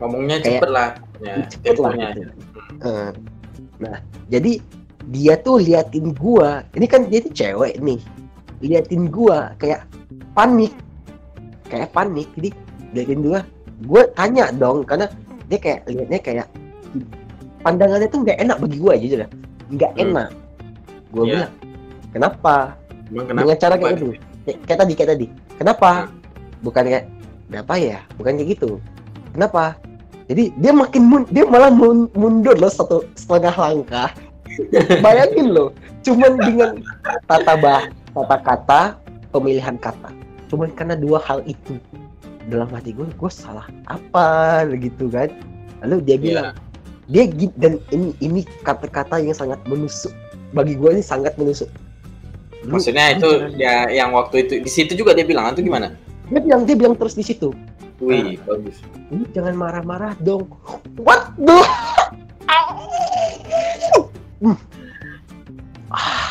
Ngomongnya 0.00 0.40
kayak, 0.40 0.64
cepet 0.64 0.70
lah. 0.72 0.88
Ya, 1.20 1.34
cepet 1.44 1.76
lah. 1.76 1.92
Gitu. 1.92 2.32
Uh, 2.80 3.12
nah, 3.76 4.00
jadi 4.32 4.56
dia 5.08 5.34
tuh 5.40 5.60
liatin 5.64 6.12
gua 6.12 6.64
ini 6.76 6.84
kan 6.84 7.08
dia 7.08 7.24
tuh 7.24 7.32
cewek 7.32 7.80
nih 7.80 8.00
liatin 8.60 9.08
gua 9.08 9.56
kayak 9.56 9.88
panik 10.36 10.70
kayak 11.72 11.88
panik 11.96 12.28
jadi 12.36 12.50
liatin 12.92 13.20
gua 13.24 13.40
gua 13.88 14.04
tanya 14.12 14.52
dong 14.52 14.84
karena 14.84 15.08
dia 15.48 15.58
kayak 15.58 15.88
liatnya 15.88 16.20
kayak 16.20 16.46
pandangannya 17.64 18.08
tuh 18.12 18.20
nggak 18.22 18.38
enak 18.44 18.56
bagi 18.60 18.76
gua 18.76 18.92
aja 18.94 19.24
lah 19.24 19.30
nggak 19.72 19.92
hmm. 19.96 20.02
enak 20.04 20.28
gua 21.10 21.24
yeah. 21.24 21.32
bilang 21.32 21.52
kenapa 22.12 22.54
kenapa? 23.12 23.42
dengan 23.44 23.58
cara 23.58 23.74
kayak 23.76 23.94
itu 23.98 24.08
kayak 24.66 24.78
tadi 24.78 24.92
kayak 24.94 25.10
tadi 25.14 25.26
kenapa 25.58 25.90
hmm. 26.06 26.10
bukan 26.62 26.84
kayak 26.88 27.04
apa 27.50 27.74
ya 27.76 27.98
bukan 28.14 28.32
kayak 28.38 28.48
gitu 28.54 28.70
kenapa 29.34 29.76
jadi 30.30 30.54
dia 30.62 30.72
makin 30.72 31.02
mun 31.10 31.22
dia 31.34 31.42
malah 31.42 31.74
mundur 32.14 32.54
loh 32.54 32.70
satu 32.70 33.02
setengah 33.18 33.54
langkah 33.58 34.10
Bayangin 35.04 35.54
loh, 35.54 35.70
cuman 36.02 36.38
dengan 36.40 36.70
tata 37.30 37.54
bah, 37.58 37.86
tata 38.12 38.36
kata, 38.42 38.82
pemilihan 39.30 39.76
kata. 39.78 40.10
Cuman 40.50 40.74
karena 40.74 40.98
dua 40.98 41.22
hal 41.22 41.44
itu 41.46 41.78
dalam 42.50 42.66
hati 42.74 42.90
gue, 42.90 43.06
gue 43.06 43.30
salah 43.30 43.66
apa 43.86 44.66
gitu 44.74 45.06
kan? 45.12 45.30
Lalu 45.86 45.96
dia 46.02 46.16
iya. 46.16 46.20
bilang, 46.20 46.48
yeah. 47.06 47.28
dia 47.30 47.48
dan 47.56 47.72
ini 47.94 48.10
ini 48.18 48.40
kata-kata 48.66 49.22
yang 49.22 49.36
sangat 49.36 49.60
menusuk 49.70 50.12
bagi 50.50 50.74
gue 50.74 50.90
ini 50.98 51.02
sangat 51.04 51.34
menusuk. 51.38 51.70
Maksudnya 52.68 53.16
itu 53.16 53.28
ya 53.56 53.88
yang 53.88 54.12
waktu 54.12 54.44
itu 54.44 54.52
di 54.60 54.70
situ 54.70 54.92
juga 54.92 55.16
dia 55.16 55.24
bilang 55.24 55.52
itu 55.56 55.64
gimana? 55.64 55.96
Dia 56.28 56.40
bilang 56.44 56.62
dia 56.68 56.76
bilang 56.76 56.94
terus 56.96 57.16
di 57.16 57.24
situ. 57.24 57.52
Wih, 58.00 58.40
nah, 58.40 58.56
bagus. 58.56 58.80
Ini 59.12 59.24
jangan 59.36 59.54
marah-marah 59.56 60.16
dong. 60.20 60.48
What 61.00 61.36
the? 61.36 61.60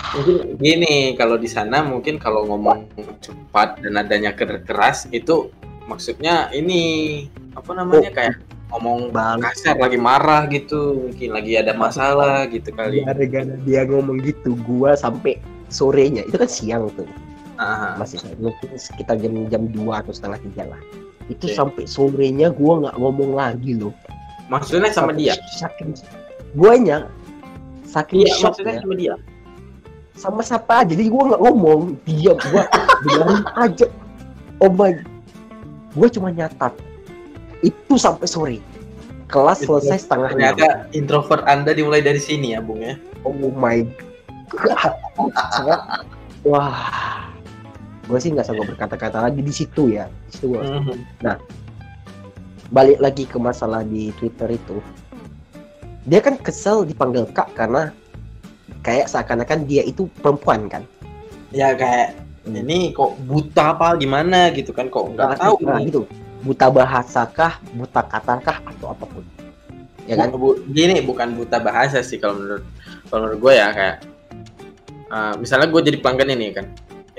mungkin 0.10 0.58
gini 0.58 1.14
kalau 1.14 1.38
di 1.38 1.46
sana 1.46 1.86
mungkin 1.86 2.18
kalau 2.18 2.50
ngomong 2.50 2.90
cepat 3.22 3.78
dan 3.86 4.02
adanya 4.02 4.34
keras 4.36 5.06
itu 5.14 5.54
maksudnya 5.86 6.50
ini 6.50 7.26
apa 7.54 7.72
namanya 7.78 8.10
kayak 8.10 8.36
ngomong 8.70 9.10
kasar 9.42 9.78
lagi 9.78 9.98
marah 9.98 10.46
gitu 10.50 11.10
mungkin 11.10 11.30
lagi 11.34 11.58
ada 11.58 11.74
masalah 11.74 12.46
gitu 12.50 12.70
kali 12.74 13.02
gara-gara 13.06 13.54
dia 13.66 13.86
ngomong 13.86 14.22
gitu 14.22 14.54
gua 14.66 14.94
sampai 14.94 15.42
sorenya. 15.70 16.26
Itu 16.26 16.38
kan 16.38 16.50
siang 16.50 16.90
tuh. 16.94 17.08
Aha. 17.60 18.00
masih 18.00 18.24
mungkin 18.40 18.72
sekitar 18.80 19.20
jam 19.20 19.36
jam 19.52 19.68
dua 19.76 20.00
atau 20.00 20.16
setengah 20.16 20.40
tiga 20.48 20.64
lah. 20.72 20.82
Itu 21.28 21.52
okay. 21.52 21.60
sampai 21.60 21.84
sorenya 21.92 22.56
gua 22.56 22.88
nggak 22.88 22.96
ngomong 22.96 23.36
lagi 23.36 23.76
loh. 23.76 23.92
Maksudnya 24.48 24.90
sama 24.96 25.12
dia? 25.12 25.36
saking 25.60 25.94
guanya 26.58 27.06
saking 27.86 28.26
iya, 28.26 28.34
maksudnya 28.42 28.80
sama 28.80 28.96
dia? 28.96 29.16
Sama 30.16 30.42
siapa? 30.42 30.88
Aja 30.88 30.96
jadi 30.96 31.12
gue 31.12 31.24
nggak 31.36 31.42
ngomong. 31.44 32.00
Diam 32.08 32.40
gue 32.40 32.64
biarin 33.06 33.44
aja. 33.60 33.86
Oh 34.64 34.72
my 34.72 34.96
gue 35.94 36.08
cuma 36.16 36.32
nyatat. 36.32 36.74
Itu 37.60 38.00
sampai 38.00 38.26
sore. 38.26 38.58
Kelas 39.30 39.62
selesai 39.62 40.10
setengah 40.10 40.34
ternyata 40.34 40.90
introvert 40.96 41.46
anda 41.46 41.76
dimulai 41.76 42.02
dari 42.02 42.18
sini 42.18 42.58
ya 42.58 42.64
bung 42.64 42.82
ya? 42.82 42.98
Oh 43.22 43.36
my 43.36 43.84
god 43.86 44.09
wah. 46.50 47.30
Gue 48.10 48.18
sih 48.18 48.34
nggak 48.34 48.50
sanggup 48.50 48.66
berkata-kata 48.74 49.30
lagi 49.30 49.46
di 49.46 49.54
situ 49.54 49.94
ya 49.94 50.10
di 50.10 50.30
situ 50.34 50.58
gue 50.58 50.66
mm 50.66 50.82
-hmm. 50.82 50.98
nah 51.22 51.38
balik 52.74 53.02
lagi 53.02 53.26
ke 53.26 53.38
masalah 53.38 53.86
di 53.86 54.14
twitter 54.18 54.50
itu. 54.50 54.82
Dia 56.10 56.22
kan 56.22 56.38
kesel 56.42 56.90
dipanggil 56.90 57.30
kak 57.30 57.54
karena 57.54 57.94
kayak 58.82 59.10
seakan-akan 59.10 59.66
dia 59.70 59.86
itu 59.86 60.10
perempuan 60.22 60.70
kan? 60.70 60.84
Ya 61.54 61.74
kayak 61.74 62.18
ini 62.50 62.94
kok 62.94 63.18
buta 63.30 63.78
apa 63.78 63.98
gimana? 63.98 64.50
gitu 64.54 64.74
kan 64.74 64.90
kok 64.90 65.14
nggak 65.14 65.30
nah, 65.34 65.38
tahu 65.38 65.56
nah, 65.66 65.82
gitu? 65.82 66.06
Buta 66.46 66.72
bahasakah 66.72 67.60
buta 67.76 68.02
katakah 68.06 68.58
atau 68.64 68.94
apa 68.94 69.06
pun. 69.06 69.26
Ya 70.10 70.18
kan? 70.18 70.34
Bu, 70.34 70.58
gini 70.74 71.06
bukan 71.06 71.38
buta 71.38 71.62
bahasa 71.62 72.02
sih 72.02 72.18
kalau 72.18 72.42
menurut 72.42 72.66
kalau 73.10 73.30
menurut 73.30 73.40
gue 73.42 73.54
ya 73.54 73.68
kayak 73.70 73.98
uh, 75.12 75.34
misalnya 75.38 75.68
gue 75.70 75.82
jadi 75.82 75.98
pelanggan 76.00 76.30
ini 76.34 76.48
kan 76.56 76.66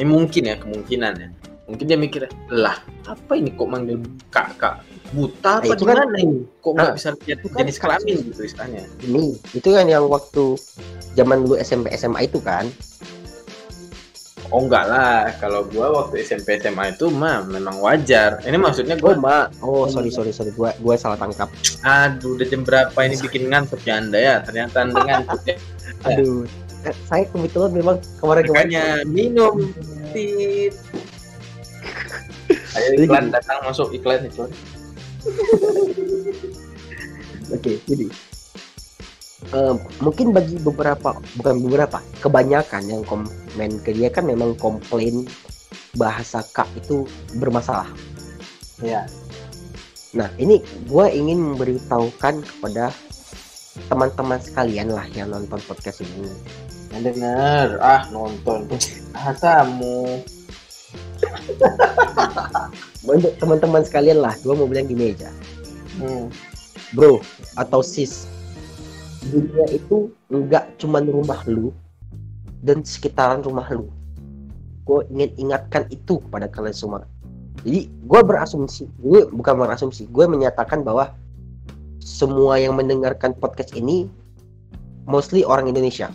ini 0.01 0.07
mungkin 0.07 0.43
ya 0.49 0.57
kemungkinan 0.59 1.13
ya 1.21 1.29
mungkin 1.71 1.85
dia 1.87 1.99
mikir 1.99 2.27
lah 2.51 2.83
apa 3.07 3.33
ini 3.39 3.55
kok 3.55 3.71
manggil 3.71 4.03
kakak 4.35 4.83
buta 5.15 5.63
nah, 5.63 5.63
apa 5.63 5.75
itu 5.75 5.83
gimana 5.87 6.03
kan, 6.03 6.19
ini 6.19 6.39
kok 6.59 6.73
nggak 6.75 6.87
nah, 6.91 6.95
bisa 6.99 7.09
lihat 7.15 7.39
kan 7.47 7.59
jenis 7.63 7.79
kelamin 7.79 8.17
gitu 8.27 8.41
istilahnya 8.43 8.83
ini 9.07 9.27
itu 9.55 9.69
kan 9.71 9.87
yang 9.87 10.05
waktu 10.11 10.59
zaman 11.15 11.47
dulu 11.47 11.55
SMP 11.63 11.95
SMA 11.95 12.27
itu 12.27 12.43
kan 12.43 12.67
Oh 14.51 14.67
enggak 14.67 14.83
lah, 14.91 15.31
kalau 15.39 15.63
gua 15.63 15.95
waktu 15.95 16.27
SMP 16.27 16.59
SMA 16.59 16.99
itu 16.99 17.07
mah 17.07 17.47
memang 17.47 17.79
wajar. 17.79 18.43
Ini 18.43 18.59
maksudnya 18.59 18.99
Oh, 18.99 19.15
gua 19.15 19.15
Mbak. 19.15 19.47
Oh, 19.63 19.87
sorry 19.87 20.11
sorry 20.11 20.35
sorry. 20.35 20.51
Gua 20.51 20.75
gua 20.83 20.99
salah 20.99 21.15
tangkap. 21.15 21.47
aduh 21.87 22.35
udah 22.35 22.47
jam 22.51 22.67
berapa 22.67 22.99
ini 23.07 23.15
bikin 23.23 23.47
ngantuk 23.47 23.79
ya 23.87 24.03
Anda 24.03 24.19
ya. 24.19 24.35
Ternyata 24.43 24.91
Anda 24.91 25.01
ngantuk 25.07 25.43
ya. 25.47 25.55
Aduh. 26.03 26.51
Eh, 26.81 26.97
saya 27.05 27.29
kebetulan 27.29 27.77
memang 27.77 28.01
kemarin-kemarin 28.25 28.73
Makanya 28.73 29.05
minum 29.05 29.69
tit. 30.17 30.73
Ayo 32.51 33.05
iklan 33.05 33.29
datang 33.29 33.61
masuk 33.69 33.93
iklan 33.93 34.25
iklan. 34.25 34.49
Oke, 37.55 37.77
jadi 37.85 38.09
eh, 39.53 39.75
mungkin 40.01 40.33
bagi 40.33 40.57
beberapa 40.65 41.21
bukan 41.37 41.55
beberapa 41.69 42.01
kebanyakan 42.25 42.83
yang 42.89 43.05
komen 43.05 43.71
ke 43.85 43.93
dia 43.93 44.09
kan 44.09 44.25
memang 44.25 44.57
komplain 44.57 45.29
bahasa 46.01 46.41
kak 46.57 46.71
itu 46.81 47.05
bermasalah. 47.37 47.93
Ya. 48.81 49.05
Nah 50.17 50.33
ini 50.41 50.65
gue 50.89 51.07
ingin 51.13 51.55
memberitahukan 51.55 52.41
kepada 52.41 52.89
teman-teman 53.87 54.41
sekalian 54.43 54.91
lah 54.91 55.07
yang 55.15 55.31
nonton 55.31 55.63
podcast 55.67 56.03
ini. 56.03 56.27
Yang 56.91 57.15
denger, 57.15 57.69
ah 57.79 58.03
nonton 58.11 58.67
bahasamu. 59.15 60.27
Untuk 63.07 63.33
teman-teman 63.39 63.83
sekalian 63.87 64.19
lah, 64.19 64.35
gue 64.43 64.55
mau 64.55 64.67
bilang 64.67 64.91
gini 64.91 65.15
aja, 65.15 65.31
Hmm. 66.01 66.33
bro 66.97 67.21
atau 67.55 67.85
sis, 67.85 68.27
dunia 69.31 69.69
itu 69.71 70.11
nggak 70.33 70.81
cuman 70.81 71.05
rumah 71.07 71.39
lu 71.47 71.71
dan 72.65 72.83
sekitaran 72.83 73.45
rumah 73.45 73.69
lu. 73.71 73.87
Gue 74.83 75.07
ingin 75.15 75.31
ingatkan 75.39 75.87
itu 75.93 76.19
kepada 76.27 76.51
kalian 76.51 76.75
semua. 76.75 77.07
Jadi 77.63 77.87
gue 77.87 78.21
berasumsi, 78.25 78.89
gue 78.99 79.29
bukan 79.31 79.55
berasumsi, 79.61 80.09
gue 80.09 80.25
menyatakan 80.27 80.83
bahwa 80.83 81.15
semua 82.01 82.57
yang 82.57 82.75
mendengarkan 82.75 83.37
podcast 83.37 83.77
ini 83.77 84.09
mostly 85.05 85.45
orang 85.45 85.69
Indonesia. 85.69 86.09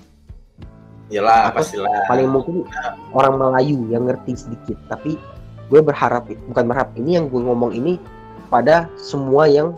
Yalah, 1.13 1.53
Atau 1.53 1.61
pastilah. 1.61 2.09
Paling 2.09 2.29
mungkin 2.33 2.65
orang 3.13 3.37
Melayu 3.37 3.85
yang 3.93 4.09
ngerti 4.09 4.33
sedikit. 4.33 4.77
Tapi 4.89 5.21
gue 5.69 5.81
berharap, 5.81 6.25
bukan 6.49 6.65
berharap, 6.65 6.89
ini 6.97 7.21
yang 7.21 7.29
gue 7.29 7.41
ngomong 7.41 7.77
ini 7.77 8.01
pada 8.49 8.89
semua 8.97 9.45
yang 9.45 9.77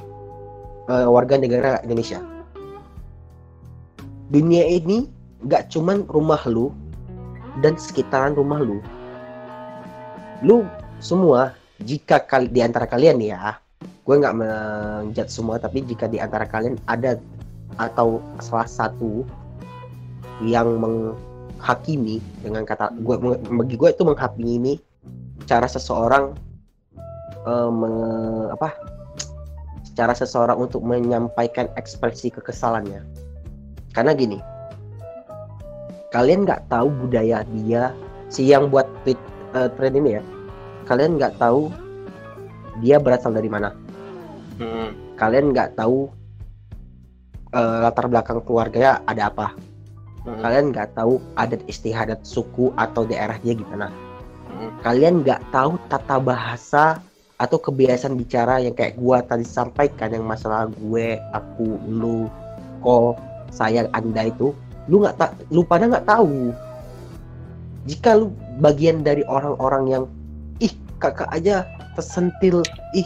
eh, 0.88 1.08
warga 1.08 1.36
negara 1.36 1.84
Indonesia. 1.84 2.24
Dunia 4.32 4.64
ini 4.68 5.08
nggak 5.44 5.72
cuman 5.72 6.08
rumah 6.08 6.40
lu 6.48 6.72
dan 7.60 7.76
sekitaran 7.76 8.36
rumah 8.36 8.64
lu. 8.64 8.80
Lu 10.44 10.64
semua 11.04 11.56
jika 11.84 12.24
kali 12.24 12.52
di 12.52 12.64
antara 12.64 12.88
kalian 12.88 13.20
ya, 13.20 13.60
gue 14.08 14.16
nggak 14.16 14.38
menjat 14.40 15.28
semua, 15.28 15.60
tapi 15.60 15.84
jika 15.84 16.08
di 16.08 16.16
antara 16.24 16.48
kalian 16.48 16.80
ada 16.88 17.20
atau 17.76 18.24
salah 18.40 18.64
satu 18.64 19.28
yang 20.40 20.80
menghakimi 20.80 22.24
dengan 22.40 22.64
kata 22.64 22.96
gue 23.04 23.16
bagi 23.52 23.76
gue 23.76 23.90
itu 23.92 24.04
menghakimi 24.08 24.80
cara 25.44 25.68
seseorang 25.68 26.40
eh, 27.44 27.70
me- 27.70 28.48
apa 28.56 28.80
cara 29.92 30.16
seseorang 30.16 30.56
untuk 30.62 30.86
menyampaikan 30.86 31.68
ekspresi 31.76 32.32
kekesalannya. 32.32 33.04
Karena 33.92 34.16
gini 34.16 34.40
kalian 36.16 36.48
nggak 36.48 36.72
tahu 36.72 36.88
budaya 37.04 37.44
dia 37.52 37.92
si 38.32 38.48
yang 38.48 38.72
buat 38.72 38.88
tweet 39.04 39.20
eh, 39.52 39.68
thread 39.76 40.00
ini 40.00 40.16
ya 40.16 40.24
kalian 40.88 41.20
nggak 41.20 41.36
tahu 41.36 41.68
dia 42.80 43.02
berasal 43.02 43.36
dari 43.36 43.52
mana 43.52 43.76
Hmm. 44.58 44.90
kalian 45.18 45.54
nggak 45.54 45.78
tahu 45.78 46.10
eh, 47.54 47.78
latar 47.86 48.06
belakang 48.10 48.42
keluarganya 48.44 49.02
ada 49.06 49.30
apa 49.30 49.54
Hmm. 50.28 50.44
kalian 50.44 50.76
nggak 50.76 50.92
tahu 50.92 51.24
adat 51.40 51.64
istiadat 51.72 52.20
suku 52.28 52.76
atau 52.76 53.08
daerah 53.08 53.40
dia 53.40 53.56
gimana 53.56 53.88
Hmm. 54.52 54.76
kalian 54.84 55.24
nggak 55.24 55.40
tahu 55.56 55.80
tata 55.88 56.20
bahasa 56.20 57.00
atau 57.38 57.62
kebiasaan 57.62 58.18
bicara 58.18 58.58
yang 58.60 58.74
kayak 58.74 58.98
gua 58.98 59.22
tadi 59.22 59.46
sampaikan 59.46 60.10
yang 60.10 60.26
masalah 60.26 60.66
gue 60.74 61.22
aku 61.38 61.78
lu 61.86 62.26
kok 62.82 63.22
saya 63.54 63.86
anda 63.94 64.26
itu 64.26 64.52
lu 64.90 65.06
nggak 65.06 65.16
tak 65.22 65.32
lu 65.54 65.62
pada 65.62 65.86
nggak 65.86 66.08
tahu 66.10 66.50
jika 67.86 68.18
lu 68.18 68.34
bagian 68.60 69.06
dari 69.06 69.22
orang-orang 69.30 69.84
yang 69.88 70.04
ih 70.60 70.74
kakak 70.98 71.30
aja 71.30 71.64
tersentil 71.94 72.66
ih 72.98 73.06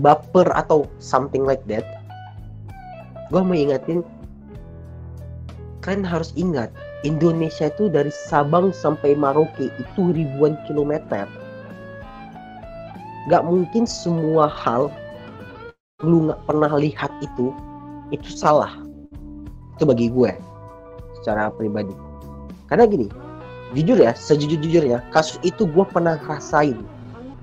baper 0.00 0.48
atau 0.56 0.88
something 1.02 1.44
like 1.44 1.60
that 1.68 1.84
gua 3.28 3.44
mau 3.44 3.52
ingatin 3.52 4.00
kalian 5.82 6.06
harus 6.06 6.32
ingat 6.38 6.72
Indonesia 7.02 7.66
itu 7.66 7.90
dari 7.90 8.14
Sabang 8.14 8.70
sampai 8.70 9.18
Maroke 9.18 9.66
itu 9.66 10.02
ribuan 10.14 10.54
kilometer. 10.70 11.26
Gak 13.26 13.42
mungkin 13.42 13.86
semua 13.86 14.46
hal 14.46 14.90
lu 16.02 16.26
nggak 16.26 16.42
pernah 16.46 16.70
lihat 16.78 17.10
itu 17.22 17.50
itu 18.14 18.28
salah. 18.30 18.70
Itu 19.78 19.86
bagi 19.86 20.10
gue 20.10 20.30
secara 21.22 21.50
pribadi. 21.54 21.94
Karena 22.70 22.86
gini, 22.86 23.06
jujur 23.74 23.98
ya, 23.98 24.14
sejujur-jujurnya 24.14 25.02
kasus 25.10 25.38
itu 25.42 25.66
gue 25.66 25.84
pernah 25.90 26.18
rasain. 26.26 26.78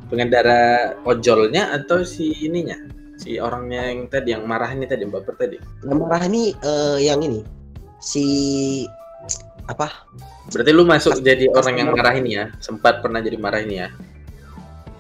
Pengendara 0.10 0.94
ojolnya 1.06 1.70
atau 1.74 2.02
si 2.02 2.34
ininya? 2.42 2.76
Si 3.20 3.38
orangnya 3.38 3.94
yang 3.94 4.10
tadi 4.10 4.34
yang 4.34 4.44
marah 4.50 4.74
ini 4.74 4.90
tadi, 4.90 5.06
baper 5.06 5.36
tadi. 5.38 5.58
Yang 5.86 6.00
marah 6.02 6.22
ini 6.26 6.56
eh, 6.58 6.98
yang 7.06 7.22
ini 7.22 7.46
si 8.00 8.26
apa 9.70 9.92
Berarti 10.50 10.72
lu 10.74 10.82
masuk 10.82 11.22
jadi 11.22 11.46
orang 11.54 11.76
yang 11.78 11.90
marah 11.94 12.16
ini 12.18 12.42
ya? 12.42 12.50
Sempat 12.58 13.06
pernah 13.06 13.22
jadi 13.22 13.38
marah 13.38 13.62
ini 13.62 13.76
ya? 13.86 13.90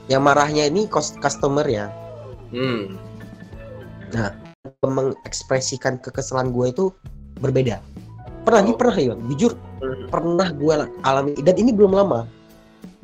yang 0.10 0.26
marahnya 0.26 0.65
ini 0.65 0.89
cus- 0.89 1.15
customer 1.22 1.63
ya 1.69 1.88
Hmm. 2.50 2.98
mengekspresikan 4.82 6.02
kekesalan 6.02 6.50
gue 6.50 6.74
itu 6.74 6.86
berbeda. 7.38 7.78
Pernah 8.41 8.62
nih 8.65 8.74
Oh. 8.74 8.78
pernah 8.82 8.98
ya, 8.98 9.13
jujur 9.30 9.54
Hmm. 9.54 10.10
pernah 10.10 10.50
gue 10.50 10.74
alami 11.06 11.38
dan 11.45 11.56
ini 11.62 11.69
belum 11.69 11.93
lama, 11.93 12.26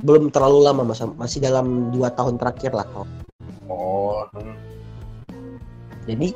belum 0.02 0.28
terlalu 0.34 0.60
lama 0.68 0.84
masa 0.84 1.08
masih 1.08 1.40
dalam 1.40 1.92
dua 1.96 2.12
tahun 2.12 2.36
terakhir 2.36 2.76
lah. 2.76 2.88
Oh. 3.70 4.28
hmm. 4.36 4.56
Jadi 6.06 6.36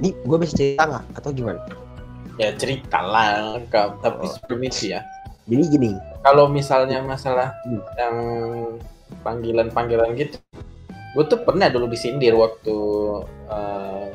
ini 0.00 0.08
gue 0.24 0.36
bisa 0.40 0.54
cerita 0.56 0.86
nggak 0.86 1.04
atau 1.18 1.30
gimana? 1.34 1.60
Ya 2.40 2.54
cerita 2.56 3.02
lah. 3.02 3.60
Tapi 4.00 4.24
Oh. 4.24 4.30
sebelum 4.30 4.60
itu 4.64 4.94
ya. 4.96 5.04
Jadi 5.50 5.62
gini, 5.66 5.90
Kalau 6.20 6.46
misalnya 6.46 7.00
masalah 7.00 7.50
Hmm. 7.66 7.80
yang 7.96 8.16
panggilan-panggilan 9.24 10.12
gitu, 10.14 10.36
gue 11.16 11.24
tuh 11.26 11.40
pernah 11.42 11.66
dulu 11.72 11.88
disindir 11.88 12.36
waktu 12.36 12.76
eh, 13.50 14.06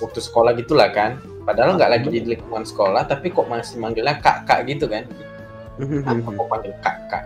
waktu 0.00 0.18
sekolah 0.22 0.54
gitulah 0.56 0.88
kan. 0.94 1.18
Padahal 1.44 1.76
nggak 1.76 1.90
lagi 1.92 2.08
di 2.08 2.20
lingkungan 2.24 2.64
sekolah, 2.64 3.04
tapi 3.04 3.32
kok 3.34 3.48
masih 3.50 3.80
manggilnya 3.80 4.16
kak-kak 4.22 4.64
gitu 4.70 4.86
kan. 4.88 5.04
Apa 6.06 6.28
kok 6.30 6.48
panggil 6.50 6.72
kak-kak? 6.82 7.24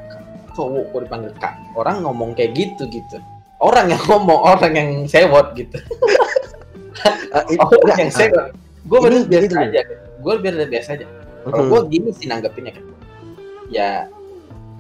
Cowok 0.53 0.85
kok 0.93 1.01
dipanggil 1.09 1.33
kak? 1.41 1.55
Orang 1.77 2.05
ngomong 2.05 2.37
kayak 2.37 2.53
gitu 2.57 2.85
gitu. 2.89 3.17
Orang 3.63 3.89
yang 3.89 4.03
ngomong, 4.11 4.41
orang 4.43 4.73
yang 4.75 4.91
sewot 5.09 5.55
gitu. 5.57 5.79
Eh, 7.03 7.45
ini- 7.51 7.59
Orang 7.59 7.83
enggak, 7.83 7.99
yang 7.99 8.13
ah, 8.13 8.19
sewot. 8.21 8.47
Gue 8.87 8.99
bener 9.03 9.23
biasa 9.27 9.47
ini 9.49 9.57
aja. 9.75 9.81
Gue 10.23 10.35
biar 10.39 10.55
biasa 10.69 10.89
aja. 10.95 11.07
Kalau 11.43 11.65
gue 11.67 11.81
gini 11.91 12.11
sih 12.15 12.27
nanggepinnya 12.31 12.73
kan. 12.79 12.85
Ya 13.73 14.07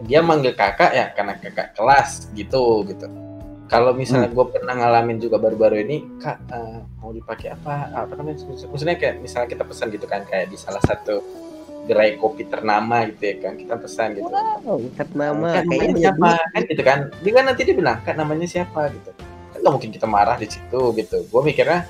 dia 0.06 0.20
manggil 0.22 0.54
kakak 0.54 0.92
ya 0.94 1.10
karena 1.16 1.34
kakak 1.40 1.74
kelas 1.74 2.30
gitu 2.36 2.86
gitu. 2.86 3.06
Kalau 3.66 3.96
misalnya 3.96 4.28
gue 4.28 4.44
pernah 4.52 4.76
ngalamin 4.76 5.16
juga 5.16 5.40
baru-baru 5.40 5.80
ini, 5.80 6.04
kak 6.20 6.44
eh, 6.52 6.78
mau 7.00 7.10
dipakai 7.10 7.56
apa? 7.56 7.88
Apa 8.04 8.12
namanya? 8.20 8.44
Maksudnya 8.44 9.00
kayak 9.00 9.24
misalnya 9.24 9.48
kita 9.48 9.64
pesan 9.64 9.88
gitu 9.90 10.04
kan, 10.04 10.22
kayak 10.28 10.52
di 10.52 10.60
salah 10.60 10.82
satu 10.84 11.24
gerai 11.82 12.14
kopi 12.14 12.46
ternama 12.46 13.02
gitu 13.10 13.22
ya 13.26 13.34
kan, 13.42 13.52
kita 13.58 13.74
pesan 13.74 14.08
gitu. 14.14 14.30
Wow, 14.30 14.78
ikat 14.94 15.10
nama 15.18 15.50
Kak, 15.58 15.64
kayaknya 15.66 15.94
siapa? 15.98 16.28
duit. 16.30 16.50
Kan 16.54 16.62
gitu 16.70 16.82
kan. 16.86 16.98
Dia 17.22 17.32
kan 17.34 17.44
nanti 17.50 17.60
dia 17.66 17.74
bilang, 17.74 17.98
kak 18.06 18.14
namanya 18.14 18.46
siapa 18.46 18.80
gitu. 18.94 19.10
Kan 19.50 19.58
nggak 19.58 19.72
mungkin 19.74 19.90
kita 19.90 20.06
marah 20.06 20.36
di 20.38 20.46
situ 20.46 20.80
gitu. 20.94 21.16
Gue 21.26 21.40
mikirnya 21.42 21.82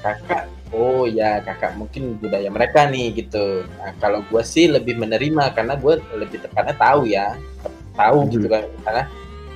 kakak, 0.00 0.44
oh 0.72 1.04
ya 1.08 1.40
kakak 1.40 1.72
mungkin 1.76 2.20
budaya 2.20 2.48
mereka 2.52 2.88
nih 2.88 3.16
gitu. 3.16 3.64
Nah 3.80 3.92
kalau 3.96 4.20
gue 4.28 4.42
sih 4.44 4.68
lebih 4.68 4.96
menerima 5.00 5.56
karena 5.56 5.76
gue 5.76 6.00
lebih 6.16 6.40
tepatnya 6.44 6.76
tahu 6.76 7.08
ya, 7.08 7.36
tahu 7.96 8.24
Mhm. 8.24 8.30
gitu 8.36 8.46
kan. 8.48 8.64
Karena 8.84 9.02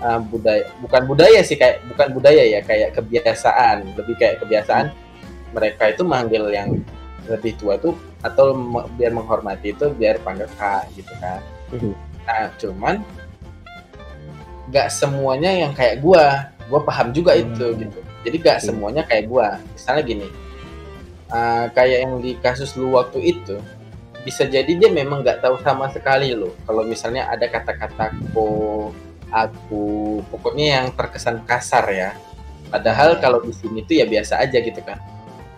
uh, 0.01 0.21
budaya, 0.21 0.65
bukan 0.81 1.03
budaya 1.09 1.41
sih 1.45 1.57
kayak 1.61 1.85
bukan 1.93 2.09
budaya 2.13 2.43
ya 2.45 2.61
kayak 2.65 2.97
kebiasaan, 2.97 3.97
lebih 3.97 4.17
kayak 4.17 4.41
kebiasaan 4.41 4.93
mereka 5.53 5.93
itu 5.93 6.03
manggil 6.03 6.49
yang 6.51 6.77
lebih 7.29 7.53
tua 7.57 7.77
tuh 7.81 7.95
atau 8.25 8.57
biar 8.97 9.13
menghormati 9.13 9.77
itu 9.77 9.93
biar 9.93 10.17
panggil 10.25 10.49
kak 10.57 10.89
gitu 10.97 11.13
kan. 11.21 11.45
Mhm. 11.71 11.93
Nah, 12.25 12.49
cuman 12.57 12.95
nggak 14.73 14.89
semuanya 14.91 15.51
yang 15.53 15.73
kayak 15.77 16.01
gua 16.01 16.49
gua 16.73 16.81
paham 16.83 17.13
juga 17.13 17.37
Hmm. 17.37 17.53
itu 17.53 17.67
gitu 17.85 17.99
jadi 18.25 18.37
nggak 18.41 18.59
Oke. 18.59 18.67
semuanya 18.73 19.03
kayak 19.05 19.25
gua 19.29 19.61
misalnya 19.77 20.03
gini 20.03 20.27
uh, 21.29 21.69
kayak 21.77 22.09
yang 22.09 22.15
di 22.25 22.33
kasus 22.41 22.73
lu 22.73 22.97
waktu 22.97 23.21
itu 23.37 23.61
bisa 24.25 24.49
jadi 24.49 24.73
dia 24.73 24.89
memang 24.89 25.21
nggak 25.21 25.45
tahu 25.45 25.61
sama 25.61 25.93
sekali 25.93 26.33
loh 26.33 26.57
kalau 26.65 26.81
misalnya 26.81 27.29
ada 27.29 27.45
kata-kata 27.45 28.17
ko 28.33 28.89
aku 29.29 29.85
pokoknya 30.33 30.81
yang 30.81 30.87
terkesan 30.97 31.45
kasar 31.45 31.85
ya 31.93 32.11
padahal 32.73 33.15
Ya. 33.15 33.21
kalau 33.21 33.45
di 33.45 33.53
sini 33.53 33.85
tuh 33.85 34.01
ya 34.01 34.09
biasa 34.09 34.41
aja 34.41 34.65
gitu 34.65 34.81
kan 34.81 34.97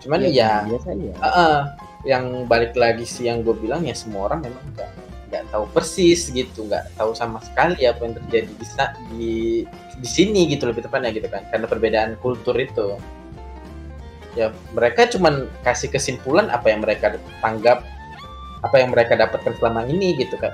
cuman 0.03 0.19
ya 0.27 0.67
biasanya 0.67 1.15
Heeh, 1.15 1.57
yang 2.07 2.47
balik 2.47 2.71
lagi 2.79 3.03
sih 3.03 3.27
yang 3.27 3.43
gue 3.43 3.51
bilang 3.51 3.83
ya 3.83 3.91
semua 3.91 4.31
orang 4.31 4.47
memang 4.47 4.63
nggak 4.71 4.91
nggak 5.27 5.43
tahu 5.51 5.67
persis 5.75 6.31
gitu 6.31 6.63
nggak 6.63 6.87
tahu 6.95 7.11
sama 7.11 7.43
sekali 7.43 7.83
apa 7.83 7.99
yang 7.99 8.15
terjadi 8.15 8.47
di 8.47 8.65
di 9.11 9.35
di 9.99 10.07
sini 10.07 10.47
gitu 10.47 10.69
lebih 10.69 10.87
tepatnya 10.87 11.11
gitu 11.11 11.27
kan. 11.27 11.43
Karena 11.51 11.67
perbedaan 11.67 12.15
kultur 12.23 12.55
itu. 12.55 12.95
Ya 14.37 14.53
mereka 14.71 15.09
cuman 15.09 15.49
kasih 15.65 15.89
kesimpulan 15.89 16.47
apa 16.53 16.69
yang 16.69 16.85
mereka 16.85 17.17
tanggap 17.41 17.81
apa 18.61 18.75
yang 18.77 18.93
mereka 18.93 19.17
dapatkan 19.17 19.57
selama 19.59 19.83
ini 19.89 20.15
gitu 20.15 20.39
kan. 20.39 20.53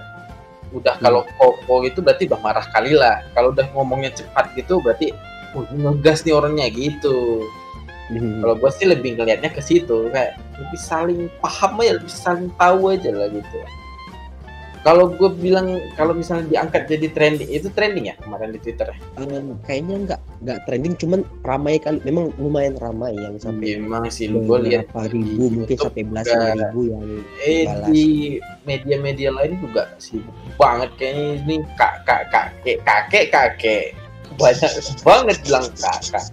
Udah 0.73 0.97
kalau 0.97 1.27
koko 1.37 1.85
itu 1.85 2.01
berarti 2.01 2.25
udah 2.31 2.41
marah 2.41 2.65
kali 2.73 2.97
lah. 2.97 3.21
Kalau 3.37 3.53
udah 3.53 3.67
ngomongnya 3.77 4.15
cepat 4.15 4.55
gitu 4.57 4.81
berarti 4.81 5.13
oh, 5.53 5.67
ngegas 5.69 6.25
nih 6.25 6.33
orangnya 6.33 6.71
gitu 6.73 7.45
Hmm. 8.11 8.43
kalau 8.43 8.55
gue 8.59 8.71
sih 8.75 8.87
lebih 8.89 9.15
ngelihatnya 9.15 9.51
ke 9.53 9.63
situ 9.63 10.11
kayak 10.11 10.35
lebih 10.59 10.79
saling 10.79 11.31
paham 11.39 11.79
aja 11.79 11.95
lebih 11.95 12.11
saling 12.11 12.49
tahu 12.59 12.91
aja 12.91 13.09
lah 13.15 13.31
gitu 13.31 13.57
kalau 14.83 15.15
gue 15.15 15.31
bilang 15.39 15.79
kalau 15.95 16.11
misalnya 16.11 16.51
diangkat 16.51 16.91
jadi 16.91 17.07
trending 17.15 17.47
itu 17.47 17.71
trending 17.71 18.11
ya 18.11 18.15
kemarin 18.19 18.51
di 18.51 18.59
twitter? 18.59 18.91
Em, 19.15 19.55
kayaknya 19.63 19.95
nggak 20.03 20.21
nggak 20.43 20.59
trending 20.67 20.93
cuman 20.99 21.23
ramai 21.47 21.79
kali 21.79 22.03
memang 22.03 22.35
lumayan 22.35 22.75
ramai 22.83 23.15
yang 23.15 23.39
sampai 23.39 23.79
memang 23.79 24.11
sih 24.11 24.27
gue 24.27 24.57
lihat 24.67 24.91
ribu 25.07 25.63
mungkin 25.63 25.79
YouTube 25.79 25.87
sampai 25.87 26.03
belasan 26.03 26.59
ribu 26.59 26.81
yang 26.91 27.07
eh 27.47 27.63
balas. 27.63 27.87
di 27.87 28.05
media-media 28.67 29.31
lain 29.31 29.55
juga 29.63 29.87
sibuk 30.03 30.35
banget 30.59 30.91
kayaknya 30.99 31.25
ini 31.47 31.55
kak 31.79 32.03
kak 32.03 32.27
kakek 32.27 32.77
kakek 32.83 33.25
kakek 33.31 33.85
banyak 34.35 34.71
banget 35.07 35.37
bilang 35.47 35.65
kakak 35.79 36.27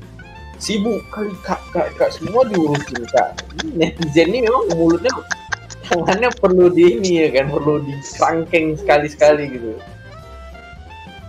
sibuk 0.61 1.01
kali 1.09 1.33
kak. 1.43 1.59
Kak 1.73 1.97
kak 1.97 2.13
semua 2.13 2.45
diurusin 2.47 3.03
kak. 3.09 3.41
Netizen 3.73 4.31
ini 4.31 4.45
memang 4.47 4.69
mulutnya 4.77 5.11
tangannya 5.89 6.31
perlu 6.39 6.71
di 6.71 7.01
ini 7.01 7.27
ya 7.27 7.29
kan 7.35 7.51
perlu 7.51 7.83
dikerangkeng 7.83 8.77
sekali 8.79 9.09
sekali 9.11 9.45
gitu. 9.51 9.75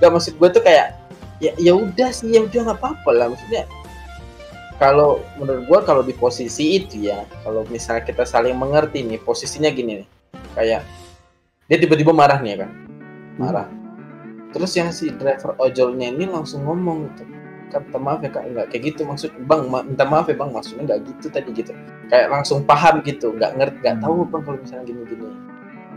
Gak 0.03 0.11
maksud 0.11 0.35
gue 0.37 0.49
tuh 0.51 0.61
kayak 0.61 0.99
ya 1.41 1.55
ya 1.57 1.73
udah 1.73 2.13
sih 2.13 2.37
ya 2.37 2.45
udah 2.45 2.69
nggak 2.69 2.79
apa-apa 2.83 3.09
lah. 3.15 3.25
Maksudnya 3.33 3.65
kalau 4.77 5.23
menurut 5.39 5.63
gue 5.65 5.79
kalau 5.87 6.03
di 6.05 6.13
posisi 6.13 6.77
itu 6.77 7.09
ya 7.09 7.23
kalau 7.41 7.65
misalnya 7.71 8.05
kita 8.05 8.27
saling 8.27 8.53
mengerti 8.53 9.01
nih 9.01 9.17
posisinya 9.23 9.71
gini 9.71 10.03
nih. 10.03 10.07
Kayak 10.53 10.83
dia 11.71 11.77
tiba-tiba 11.79 12.11
marah 12.11 12.43
nih 12.43 12.59
ya 12.59 12.67
kan? 12.67 12.71
Marah. 13.39 13.67
Terus 14.51 14.75
yang 14.75 14.91
si 14.91 15.07
driver 15.15 15.55
ojolnya 15.63 16.11
ini 16.11 16.27
langsung 16.27 16.67
ngomong 16.67 17.07
gitu 17.15 17.40
kan 17.71 17.81
minta 17.87 17.99
maaf 18.03 18.19
ya 18.19 18.29
kak. 18.29 18.43
Nggak 18.51 18.67
kayak 18.75 18.83
gitu 18.91 19.01
maksud 19.07 19.31
bang 19.47 19.63
ma- 19.71 19.85
minta 19.87 20.03
maaf 20.03 20.27
ya 20.27 20.35
bang 20.35 20.51
maksudnya 20.51 20.83
nggak 20.91 20.99
gitu 21.07 21.27
tadi 21.31 21.49
gitu. 21.55 21.71
Kayak 22.11 22.27
langsung 22.29 22.67
paham 22.67 22.99
gitu 23.07 23.31
nggak 23.31 23.51
ngerti 23.55 23.77
nggak 23.79 23.97
tahu 24.03 24.27
bang 24.27 24.41
kalau 24.43 24.59
misalnya 24.59 24.85
gini-gini. 24.91 25.29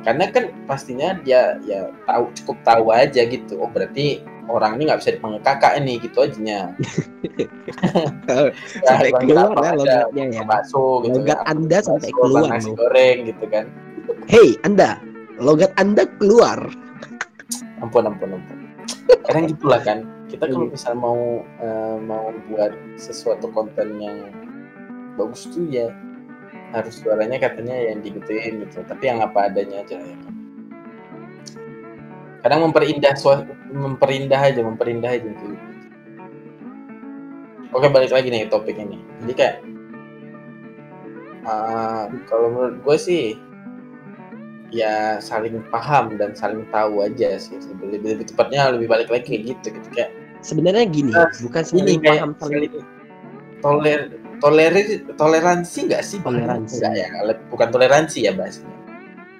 Karena 0.04 0.24
kan 0.28 0.44
pastinya 0.68 1.16
dia 1.24 1.56
ya 1.64 1.88
tahu 2.04 2.28
cukup 2.36 2.56
tahu 2.60 2.84
aja 2.92 3.24
gitu 3.24 3.56
oh 3.56 3.72
berarti 3.72 4.20
orang 4.52 4.76
ini 4.76 4.92
nggak 4.92 5.00
bisa 5.00 5.16
dipanggil 5.16 5.40
kakak 5.40 5.72
ini 5.80 5.96
gitu 5.96 6.20
aja. 6.20 6.36
Nya 6.36 6.60
sampai 8.84 9.10
Bang, 9.16 9.24
keluar 9.24 9.56
ya 9.56 9.72
aja, 9.72 9.74
logatnya 9.80 10.24
ya. 10.28 10.42
bakso 10.44 11.00
gitu 11.08 11.16
logat 11.16 11.38
kan. 11.40 11.56
anda 11.56 11.78
sampai 11.80 12.10
keluar. 12.12 12.44
nasi 12.52 12.70
goreng 12.76 13.18
gitu 13.32 13.44
kan. 13.48 13.64
Hei 14.28 14.48
anda 14.62 15.00
logat 15.40 15.72
anda 15.80 16.04
keluar. 16.20 16.60
Ampun 17.80 18.04
ampun 18.04 18.36
ampun. 18.36 18.56
Kadang 19.24 19.48
gitulah 19.48 19.80
kan 19.80 20.04
kita 20.34 20.50
kalau 20.50 20.66
Iya. 20.66 20.74
misal 20.74 20.94
mau 20.98 21.20
eh, 21.62 21.96
mau 22.02 22.34
buat 22.50 22.74
sesuatu 22.98 23.46
konten 23.54 24.02
yang 24.02 24.34
bagus 25.14 25.46
tuh 25.46 25.62
ya 25.70 25.94
harus 26.74 26.98
suaranya 26.98 27.38
katanya 27.38 27.94
yang 27.94 28.02
digituin 28.02 28.66
gitu. 28.66 28.82
Tapi 28.82 29.04
yang 29.06 29.22
apa 29.22 29.46
adanya 29.46 29.86
aja 29.86 30.02
ya. 30.02 30.16
Kadang 32.42 32.66
memperindah 32.68 33.14
suara 33.16 33.46
memperindah 33.70 34.36
aja 34.36 34.60
memperindah 34.60 35.10
aja 35.14 35.22
gitu. 35.22 35.54
Oke 37.74 37.86
balik 37.90 38.10
lagi 38.10 38.28
nih 38.30 38.50
topik 38.50 38.74
ini. 38.74 38.98
Jadi 39.22 39.32
kayak 39.38 39.56
ah, 41.46 42.10
kalau 42.26 42.50
menurut 42.50 42.76
gue 42.82 42.96
sih 42.98 43.24
ya 44.74 45.22
saling 45.22 45.62
paham 45.70 46.18
dan 46.18 46.34
saling 46.34 46.66
tahu 46.74 47.06
aja 47.06 47.38
sih. 47.38 47.54
Lebih, 47.54 47.86
lebih, 47.98 48.08
lebih 48.18 48.26
tepatnya 48.34 48.74
lebih 48.74 48.90
balik 48.90 49.08
lagi 49.14 49.24
kayak 49.30 49.42
gitu. 49.54 49.66
Gitu 49.78 49.88
kayak 49.94 50.10
sebenarnya 50.44 50.84
gini 50.92 51.10
Ah, 51.16 51.32
bukan 51.40 51.62
ini 51.72 51.92
kayak 51.98 52.20
paham 52.20 52.30
saling 52.36 52.72
toler 53.64 54.00
tolerir 54.44 54.86
toleransi 55.16 55.78
nggak 55.88 56.02
sih 56.04 56.20
Toleransi. 56.20 56.84
Nggak 56.84 56.92
ya? 57.00 57.08
Bukan 57.48 57.68
toleransi 57.72 58.18
ya 58.28 58.32
bahasanya 58.36 58.74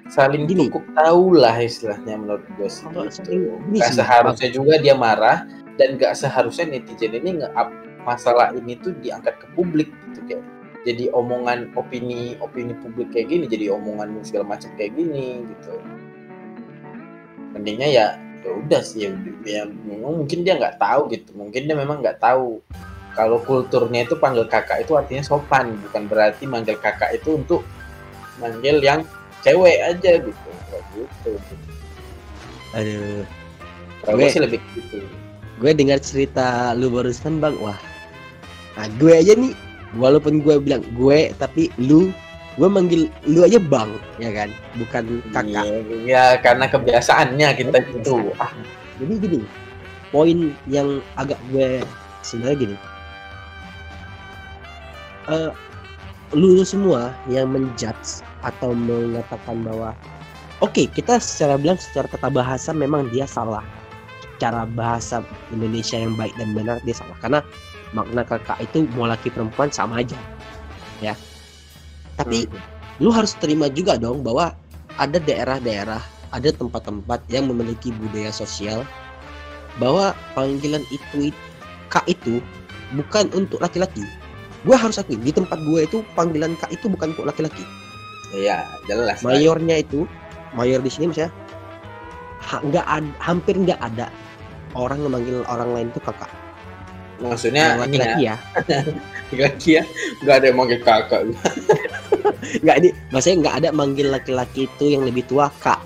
saling 0.09 0.45
Gini. 0.45 0.69
cukup 0.69 0.85
tahu 0.93 1.33
lah 1.33 1.57
istilahnya 1.57 2.13
menurut 2.13 2.45
gue 2.57 2.69
sih 2.69 2.85
Kalau 2.93 3.09
gitu. 3.09 3.57
sih, 3.73 3.89
seharusnya 3.89 4.49
juga 4.53 4.77
dia 4.77 4.93
marah 4.93 5.49
dan 5.81 5.97
nggak 5.97 6.13
seharusnya 6.13 6.69
netizen 6.77 7.17
ini 7.17 7.41
nge-up 7.41 7.73
masalah 8.05 8.53
ini 8.53 8.77
tuh 8.77 8.93
diangkat 9.01 9.33
ke 9.41 9.47
publik 9.57 9.89
gitu 10.13 10.21
kayak. 10.29 10.43
Jadi 10.85 11.09
omongan 11.17 11.73
opini 11.73 12.37
opini 12.37 12.77
publik 12.77 13.09
kayak 13.09 13.33
gini 13.33 13.49
jadi 13.49 13.73
omongan 13.73 14.21
segala 14.21 14.53
macam 14.53 14.69
kayak 14.77 14.93
gini 14.93 15.41
gitu. 15.41 15.73
Mendingnya 17.57 17.89
ya 17.89 18.05
ya 18.45 18.51
udah 18.53 18.81
sih 18.85 19.09
ya, 19.09 19.09
ya 19.41 19.63
memang 19.65 20.21
mungkin 20.21 20.45
dia 20.45 20.53
nggak 20.53 20.77
tahu 20.77 21.09
gitu. 21.09 21.33
Mungkin 21.33 21.65
dia 21.65 21.73
memang 21.73 22.05
nggak 22.05 22.21
tahu. 22.21 22.61
Kalau 23.17 23.41
kulturnya 23.41 24.05
itu 24.05 24.13
panggil 24.19 24.45
kakak 24.45 24.85
itu 24.85 24.93
artinya 24.93 25.25
sopan. 25.25 25.73
Bukan 25.89 26.05
berarti 26.05 26.45
manggil 26.45 26.77
kakak 26.77 27.17
itu 27.17 27.41
untuk 27.41 27.65
manggil 28.37 28.77
yang 28.85 29.01
cewek 29.41 29.81
aja 29.81 30.21
gitu. 30.21 30.49
Nggak 30.69 30.81
gitu. 30.93 31.31
Aduh. 32.77 33.25
Kalau 34.05 34.15
gue 34.21 34.29
sih 34.29 34.43
lebih 34.43 34.61
gitu. 34.77 35.01
gue 35.55 35.71
dengar 35.71 36.03
cerita 36.03 36.75
lu 36.77 36.91
barusan 36.93 37.41
bang 37.41 37.55
wah. 37.57 37.79
Nah, 38.77 38.85
gue 39.01 39.15
aja 39.17 39.33
nih. 39.33 39.55
Walaupun 39.95 40.43
gue 40.43 40.59
bilang 40.59 40.83
gue 40.93 41.31
tapi 41.39 41.71
lu 41.79 42.11
gue 42.55 42.69
manggil 42.71 43.11
lu 43.27 43.43
aja 43.43 43.59
bang 43.59 43.89
ya 44.15 44.31
kan? 44.31 44.49
Bukan 44.79 45.03
kakak. 45.35 45.65
Iya, 45.67 45.79
ya 46.07 46.23
karena 46.39 46.65
kebiasaannya 46.71 47.47
kita 47.59 47.77
gitu. 47.91 48.31
Ah, 48.39 48.51
jadi 48.99 49.13
gini 49.19 49.39
poin 50.15 50.55
yang 50.71 51.03
agak 51.19 51.35
gue 51.51 51.83
sebenarnya 52.23 52.57
gini. 52.63 52.75
Eh, 55.27 55.51
lu 56.31 56.63
semua 56.63 57.11
yang 57.27 57.51
menjudge 57.51 58.23
atau 58.45 58.71
mengatakan 58.71 59.65
bahwa 59.65 59.91
oke 60.63 60.87
kita 60.95 61.19
secara 61.19 61.59
bilang 61.59 61.75
secara 61.75 62.07
tata 62.07 62.31
bahasa 62.31 62.71
memang 62.71 63.11
dia 63.11 63.27
salah. 63.27 63.65
Cara 64.39 64.63
bahasa 64.67 65.23
Indonesia 65.51 65.99
yang 65.99 66.15
baik 66.15 66.31
dan 66.39 66.55
benar 66.55 66.79
dia 66.87 66.95
salah. 66.95 67.15
Karena 67.19 67.39
makna 67.91 68.23
kakak 68.23 68.63
itu 68.63 68.87
mau 68.95 69.11
laki 69.11 69.27
perempuan 69.27 69.67
sama 69.67 69.99
aja. 69.99 70.19
Ya 71.03 71.19
tapi 72.15 72.47
lu 73.03 73.11
harus 73.11 73.35
terima 73.39 73.67
juga 73.67 73.99
dong 73.99 74.23
bahwa 74.23 74.55
ada 74.95 75.19
daerah-daerah 75.19 75.99
ada 76.31 76.49
tempat-tempat 76.51 77.23
yang 77.31 77.47
memiliki 77.51 77.91
budaya 77.95 78.31
sosial 78.31 78.83
bahwa 79.79 80.15
panggilan 80.35 80.83
itu 80.91 81.31
kak 81.91 82.07
itu 82.07 82.39
bukan 82.95 83.27
untuk 83.35 83.59
laki-laki. 83.59 84.03
Gue 84.63 84.73
harus 84.73 84.97
akui 84.97 85.19
di 85.19 85.29
tempat 85.29 85.59
gue 85.61 85.85
itu 85.85 86.01
panggilan 86.15 86.55
kak 86.57 86.71
itu 86.71 86.87
bukan 86.87 87.11
untuk 87.13 87.27
laki-laki. 87.27 87.63
Iya, 88.35 88.67
jelas. 88.89 89.23
mayornya 89.23 89.79
itu 89.79 90.03
mayor 90.55 90.83
di 90.83 90.91
sini 90.91 91.11
misalnya 91.11 91.31
ha- 92.43 92.63
nggak 92.63 92.85
hampir 93.19 93.55
nggak 93.59 93.79
ada 93.79 94.07
orang 94.75 95.03
yang 95.03 95.11
manggil 95.13 95.37
orang 95.47 95.69
lain 95.71 95.87
itu 95.91 95.99
kakak 96.03 96.31
Maksudnya 97.21 97.79
Yang 97.79 97.87
ini 97.87 97.97
ya, 97.97 98.03
laki-laki 98.03 98.23
ya 98.23 98.35
ya, 99.79 99.83
nggak 100.21 100.35
ada 100.37 100.45
yang 100.51 100.57
manggil 100.57 100.79
kakak. 100.83 101.21
nggak 102.63 102.75
ini 102.83 102.89
maksudnya 103.09 103.37
nggak 103.41 103.55
ada 103.63 103.69
manggil 103.71 104.07
laki-laki 104.11 104.67
itu 104.67 104.85
yang 104.97 105.03
lebih 105.05 105.23
tua 105.25 105.47
kak 105.59 105.79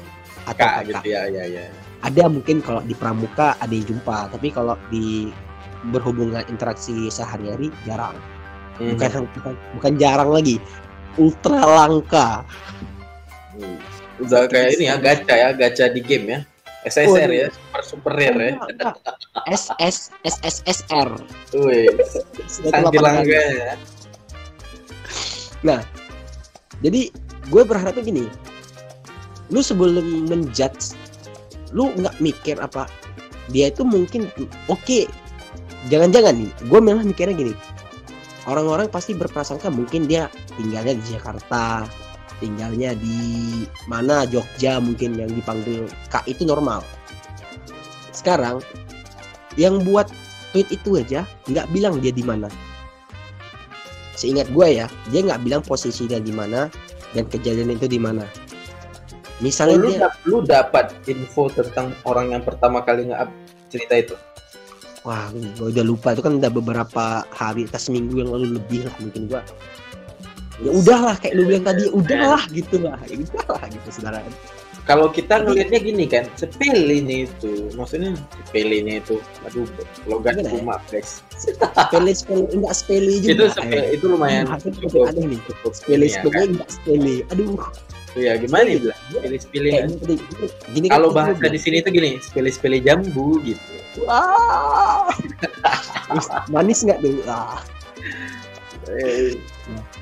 atau 0.44 0.58
Kak 0.58 0.58
kakak 0.58 0.84
gitu 0.90 1.08
ya, 1.14 1.22
ya, 1.30 1.44
ya. 1.46 1.66
ada 2.02 2.24
mungkin 2.28 2.60
kalau 2.60 2.82
di 2.82 2.96
pramuka 2.96 3.54
ada 3.60 3.70
yang 3.72 3.86
jumpa 3.86 4.32
tapi 4.34 4.50
kalau 4.50 4.76
di 4.90 5.30
berhubungan 5.90 6.44
interaksi 6.48 7.08
sehari-hari 7.08 7.70
jarang 7.86 8.16
Hmm. 8.80 8.96
bukan 8.96 9.28
bukan 9.36 9.54
bukan 9.76 9.94
jarang 10.00 10.32
lagi 10.32 10.56
ultra 11.20 11.60
langka 11.68 12.48
Hmm. 13.52 13.76
Udah 14.24 14.48
kayak 14.48 14.80
ini 14.80 14.88
ya, 14.88 14.96
gacha 14.96 15.36
ya, 15.36 15.50
gacha 15.52 15.92
di 15.92 16.00
game 16.00 16.26
ya. 16.32 16.40
SSR 16.88 17.28
Waduh. 17.28 17.36
ya, 17.36 17.48
Super 17.90 18.14
rare 18.14 18.54
ya. 18.54 18.56
S 19.50 19.74
S 19.82 20.14
S 20.22 20.38
S 20.46 20.58
S 20.70 20.80
R. 20.94 21.10
Wih, 21.58 21.90
Santilangga 22.46 23.26
ya. 23.26 23.74
Nah, 25.66 25.82
jadi 26.86 27.10
gue 27.50 27.64
berharapnya 27.66 28.06
gini, 28.06 28.26
lu 29.50 29.66
sebelum 29.66 30.30
menjudge, 30.30 30.94
lu 31.74 31.90
nggak 31.98 32.22
mikir 32.22 32.62
apa 32.62 32.86
dia 33.50 33.74
itu 33.74 33.82
mungkin 33.82 34.30
oke, 34.70 34.78
okay, 34.78 35.04
jangan-jangan 35.90 36.38
nih, 36.38 36.52
gue 36.70 36.80
malah 36.80 37.02
mikirnya 37.02 37.34
gini, 37.34 37.54
orang-orang 38.46 38.86
pasti 38.94 39.18
berprasangka 39.18 39.74
mungkin 39.74 40.06
dia 40.06 40.30
tinggalnya 40.54 40.94
di 40.94 41.04
Jakarta, 41.10 41.90
tinggalnya 42.38 42.94
di 42.94 43.18
mana 43.90 44.30
Jogja 44.30 44.78
mungkin 44.78 45.18
yang 45.18 45.34
dipanggil 45.34 45.90
Kak 46.14 46.30
itu 46.30 46.46
normal. 46.46 46.86
Sekarang 48.20 48.60
yang 49.56 49.80
buat 49.88 50.12
tweet 50.52 50.68
itu 50.76 51.00
aja 51.00 51.24
nggak 51.48 51.72
bilang 51.72 52.04
dia 52.04 52.12
di 52.12 52.20
mana. 52.20 52.52
Seingat 54.20 54.52
gue 54.52 54.68
ya 54.84 54.92
dia 55.08 55.24
nggak 55.24 55.48
bilang 55.48 55.64
posisinya 55.64 56.20
di 56.20 56.36
mana 56.36 56.68
dan 57.16 57.24
kejadian 57.32 57.72
itu 57.80 57.88
di 57.88 57.96
mana. 57.96 58.28
Misalnya 59.40 59.80
lu, 59.80 59.88
dia 59.88 60.10
lu 60.28 60.38
dapat 60.44 60.92
info 61.08 61.48
tentang 61.48 61.96
orang 62.04 62.36
yang 62.36 62.44
pertama 62.44 62.84
kali 62.84 63.08
nge 63.08 63.32
cerita 63.72 63.96
itu? 63.96 64.16
Wah 65.08 65.32
gue 65.32 65.72
udah 65.72 65.86
lupa. 65.88 66.12
Itu 66.12 66.20
kan 66.20 66.44
udah 66.44 66.52
beberapa 66.52 67.24
hari 67.32 67.72
atas 67.72 67.88
minggu 67.88 68.20
yang 68.20 68.36
lalu 68.36 68.60
lebih 68.60 68.84
lah 68.84 68.96
mungkin 69.00 69.32
gue 69.32 69.42
ya 70.60 70.76
udahlah 70.76 71.16
kayak 71.24 71.40
lu 71.40 71.48
bilang 71.48 71.64
tadi 71.64 71.88
udahlah 71.88 72.44
gitu 72.52 72.84
lah. 72.84 73.00
Ya 73.08 73.16
udahlah 73.16 73.64
gitu 73.72 73.88
saudara 73.96 74.20
kalau 74.90 75.06
kita 75.14 75.46
ngelihatnya 75.46 75.80
gini 75.86 76.10
kan 76.10 76.26
sepele 76.34 77.06
itu. 77.06 77.70
Maksudnya 77.78 78.18
sepele 78.42 78.82
itu 78.90 79.22
aduh 79.46 79.70
logat 80.10 80.42
ya? 80.42 80.50
rumah 80.50 80.82
guys. 80.90 81.22
Sepele 81.38 82.10
sepele 82.18 82.50
enggak 82.50 82.74
sepele 82.74 83.22
juga. 83.22 83.30
Itu 83.30 83.46
sepele, 83.54 83.86
itu 83.94 84.06
lumayan 84.10 84.50
Nah, 84.50 84.58
cukup, 84.58 85.14
ada 85.14 85.22
nih. 85.22 85.38
cukup 85.46 85.72
sepele 85.78 86.10
ya, 86.10 86.14
sepele 86.18 86.34
kan? 86.34 86.48
enggak 86.58 86.70
sepele. 86.74 87.16
Aduh. 87.30 87.62
Ya 88.18 88.34
gimana 88.42 88.66
ya 88.66 88.78
bilang 88.82 89.00
sepele 89.14 89.36
sepele. 89.38 89.70
Kayak 89.70 89.86
gini, 90.74 90.88
kan 90.90 90.96
kalau 90.98 91.10
bahasa 91.14 91.46
di 91.46 91.60
sini 91.62 91.78
tuh 91.86 91.92
gini 91.94 92.18
sepele 92.18 92.50
sepele 92.50 92.78
jambu 92.82 93.38
gitu. 93.46 93.74
Wah. 94.10 95.14
Manis 96.54 96.82
nggak 96.82 96.98
tuh? 97.06 97.22
Ah. 97.30 97.62
Eh, 98.90 99.38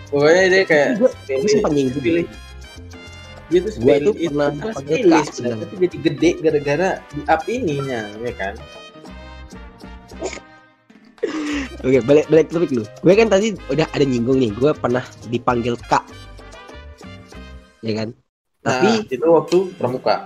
pokoknya 0.08 0.44
dia 0.48 0.64
kayak 0.64 0.88
gue 1.04 1.12
sepele 1.12 1.48
sempat 1.52 1.72
nyinggung 1.76 2.24
dia 3.48 3.60
tuh 3.64 3.74
Gua 3.80 3.94
itu 3.96 4.12
pernah 4.28 4.50
sebenarnya. 5.32 5.66
tapi 5.68 5.76
jadi 5.88 5.98
gede 6.04 6.30
gara-gara 6.44 6.90
di 7.16 7.22
up 7.28 7.42
ininya 7.48 8.02
ya 8.24 8.34
kan 8.36 8.56
Oke, 11.86 12.02
balik 12.06 12.26
balik 12.30 12.50
topik 12.50 12.74
dulu. 12.74 12.86
Gue 13.06 13.14
kan 13.14 13.30
tadi 13.30 13.54
udah 13.70 13.86
ada 13.94 14.06
nyinggung 14.06 14.42
nih. 14.42 14.50
Gue 14.54 14.74
pernah 14.74 15.02
dipanggil 15.30 15.78
kak, 15.90 16.02
ya 17.86 17.94
kan? 18.04 18.10
nah, 18.66 18.82
Tapi 18.82 19.06
itu 19.14 19.26
waktu 19.26 19.58
pramuka 19.78 20.26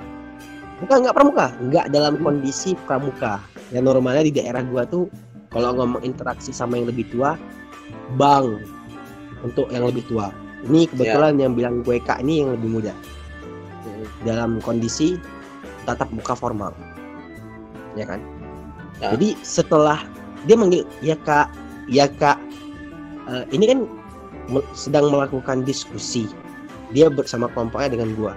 bukan 0.82 0.98
nggak 1.06 1.16
pramuka, 1.16 1.46
nggak 1.62 1.86
dalam 1.94 2.18
kondisi 2.20 2.74
pramuka. 2.90 3.38
Yang 3.70 3.84
normalnya 3.94 4.24
di 4.26 4.34
daerah 4.34 4.66
gua 4.66 4.84
tuh 4.90 5.08
kalau 5.54 5.78
ngomong 5.78 6.02
interaksi 6.02 6.50
sama 6.50 6.82
yang 6.82 6.90
lebih 6.90 7.08
tua, 7.14 7.38
bang 8.18 8.60
untuk 9.46 9.70
yang 9.70 9.86
lebih 9.88 10.04
tua. 10.10 10.34
Ini 10.68 10.90
kebetulan 10.94 11.42
yang 11.42 11.58
bilang 11.58 11.82
gue 11.82 11.98
kak 11.98 12.22
ini 12.22 12.46
yang 12.46 12.54
lebih 12.54 12.70
muda. 12.82 12.94
Dalam 14.22 14.62
kondisi 14.62 15.18
tatap 15.90 16.14
muka 16.14 16.38
formal, 16.38 16.70
ya 17.98 18.06
kan? 18.06 18.22
Ya. 19.02 19.18
Jadi 19.18 19.34
setelah 19.42 19.98
dia 20.46 20.54
manggil 20.54 20.86
ya 21.02 21.18
kak, 21.26 21.50
ya 21.90 22.06
kak, 22.06 22.38
Eh, 23.32 23.46
ini 23.56 23.66
kan 23.70 23.80
sedang 24.76 25.14
melakukan 25.14 25.64
diskusi. 25.64 26.28
Dia 26.92 27.08
bersama 27.08 27.48
kelompoknya 27.54 27.96
dengan 27.96 28.10
gua. 28.20 28.34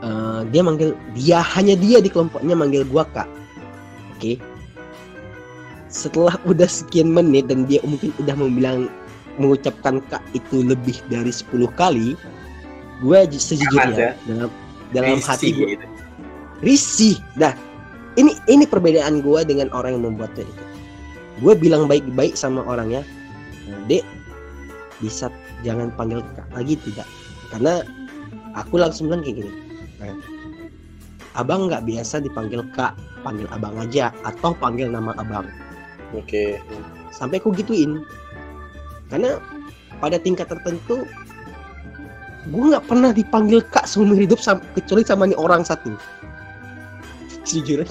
Eh, 0.00 0.40
dia 0.54 0.62
manggil 0.62 0.94
dia 1.18 1.42
hanya 1.42 1.74
dia 1.74 1.98
di 1.98 2.12
kelompoknya 2.12 2.54
manggil 2.54 2.86
gua 2.86 3.08
kak. 3.10 3.26
Oke. 4.16 4.38
Setelah 5.90 6.38
udah 6.46 6.70
sekian 6.70 7.10
menit 7.10 7.50
dan 7.50 7.66
dia 7.66 7.82
mungkin 7.82 8.14
udah 8.22 8.36
membilang 8.38 8.86
mengucapkan 9.38 10.02
kak 10.10 10.22
itu 10.34 10.64
lebih 10.64 10.98
dari 11.12 11.30
10 11.30 11.68
kali, 11.78 12.18
gue 13.04 13.18
ya. 13.20 13.38
sejujurnya 13.38 14.16
dalam 14.26 14.50
dalam 14.90 15.16
Risih 15.18 15.28
hati 15.30 15.48
gue 15.54 15.68
gitu. 15.78 15.86
risih. 16.60 17.16
Nah, 17.38 17.54
ini 18.18 18.34
ini 18.50 18.64
perbedaan 18.66 19.22
gue 19.22 19.40
dengan 19.46 19.70
orang 19.70 19.96
yang 20.00 20.04
membuat 20.10 20.34
tweet 20.34 20.50
itu. 20.50 20.64
Gue 21.40 21.54
bilang 21.56 21.86
baik-baik 21.86 22.34
sama 22.36 22.60
orangnya, 22.66 23.06
dek 23.86 24.04
bisa 25.00 25.32
jangan 25.64 25.88
panggil 25.94 26.20
kak 26.36 26.48
lagi 26.52 26.76
tidak, 26.84 27.08
karena 27.54 27.86
aku 28.58 28.76
langsung 28.76 29.08
bilang 29.08 29.24
kayak 29.24 29.46
gini. 29.46 29.52
"Eh, 30.04 30.16
Abang 31.38 31.70
nggak 31.70 31.86
biasa 31.86 32.18
dipanggil 32.18 32.66
kak, 32.74 32.98
panggil 33.22 33.46
abang 33.54 33.78
aja 33.78 34.10
atau 34.26 34.50
panggil 34.50 34.90
nama 34.90 35.14
abang. 35.14 35.46
oke 36.10 36.58
Sampai 37.14 37.38
aku 37.38 37.54
gituin, 37.54 38.02
karena 39.10 39.42
pada 39.98 40.16
tingkat 40.16 40.46
tertentu 40.48 41.04
gue 42.48 42.64
nggak 42.72 42.86
pernah 42.88 43.10
dipanggil 43.12 43.60
kak 43.68 43.84
seumur 43.84 44.16
hidup 44.16 44.40
sam- 44.40 44.64
kecuali 44.72 45.04
sama 45.04 45.28
nih 45.28 45.36
orang 45.36 45.60
satu. 45.60 45.92
Jujur, 47.44 47.84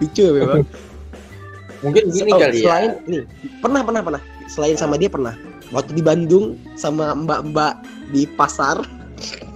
lucu 0.00 0.22
ya, 0.22 0.32
memang. 0.32 0.64
mungkin 1.84 2.08
gini 2.08 2.32
Oh, 2.32 2.40
kali 2.40 2.64
selain 2.64 2.90
ya 3.04 3.04
nih 3.04 3.22
pernah 3.60 3.80
pernah 3.84 4.00
pernah. 4.00 4.22
Selain 4.48 4.76
sama 4.78 4.96
dia 4.96 5.10
pernah. 5.12 5.34
Waktu 5.74 5.98
di 5.98 6.02
Bandung 6.02 6.56
sama 6.78 7.12
mbak-mbak 7.12 7.82
di 8.14 8.24
pasar. 8.38 8.80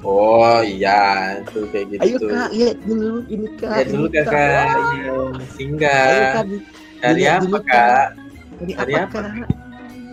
Oh 0.04 0.60
iya. 0.60 1.40
Itu 1.40 1.64
kayak 1.70 1.86
gitu. 1.96 2.02
Ayo 2.02 2.16
kak. 2.28 2.48
Lihat 2.52 2.76
dulu 2.84 3.24
ini 3.30 3.48
kak. 3.56 3.72
Ya 3.72 3.84
dulu 3.88 4.06
kakak 4.12 4.34
Wah, 4.34 4.66
iya. 4.68 5.12
Ayo 5.16 5.16
singgah 5.56 6.04
kak 6.34 6.44
dilihat 7.00 7.40
apa 7.46 7.58
kak? 7.64 8.06
Apa 8.76 8.82
apa? 8.84 9.00
kak 9.08 9.48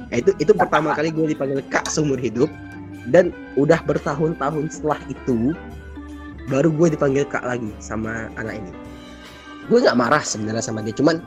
Nah, 0.08 0.18
itu 0.24 0.32
itu 0.40 0.52
pertama 0.56 0.96
kali 0.96 1.12
gue 1.12 1.36
dipanggil 1.36 1.60
kak 1.68 1.88
seumur 1.92 2.20
hidup. 2.20 2.48
Dan 3.08 3.32
udah 3.56 3.80
bertahun-tahun 3.88 4.68
setelah 4.68 5.00
itu 5.08 5.56
baru 6.52 6.72
gue 6.72 6.96
dipanggil 6.96 7.24
kak 7.28 7.44
lagi 7.44 7.72
sama 7.80 8.28
anak 8.36 8.60
ini. 8.60 8.72
Gue 9.68 9.84
nggak 9.84 10.00
marah 10.00 10.24
sebenarnya 10.24 10.64
sama 10.64 10.84
dia 10.84 10.96
cuman 10.96 11.20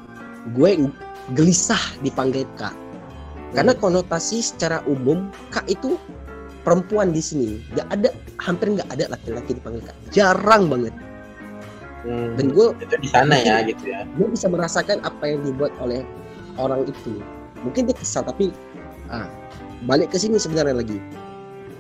gue 0.57 0.89
gelisah 1.37 1.81
dipanggil 2.05 2.45
kak. 2.57 2.73
Karena 3.57 3.75
konotasi 3.75 4.45
secara 4.45 4.85
umum 4.87 5.29
kak 5.53 5.65
itu 5.69 5.97
perempuan 6.65 7.13
di 7.13 7.21
sini. 7.25 7.61
Nggak 7.73 7.89
ada 7.93 8.09
hampir 8.41 8.67
nggak 8.77 8.89
ada 8.93 9.05
laki-laki 9.13 9.57
dipanggil 9.57 9.83
kak. 9.85 9.97
Jarang 10.13 10.69
banget. 10.69 10.93
Hmm, 12.01 12.33
dan 12.41 12.49
gue 12.57 12.67
itu 12.81 12.97
di 12.97 13.09
sana 13.13 13.37
ya 13.37 13.61
gitu 13.61 13.93
ya. 13.93 14.09
gue 14.17 14.29
bisa 14.33 14.49
merasakan 14.49 15.05
apa 15.05 15.21
yang 15.29 15.45
dibuat 15.45 15.73
oleh 15.85 16.01
orang 16.57 16.89
itu. 16.89 17.21
Mungkin 17.61 17.93
dia 17.93 17.97
kesal 17.97 18.25
tapi 18.25 18.49
ah, 19.11 19.27
balik 19.85 20.11
ke 20.11 20.19
sini 20.19 20.39
sebenarnya 20.39 20.79
lagi. 20.79 20.99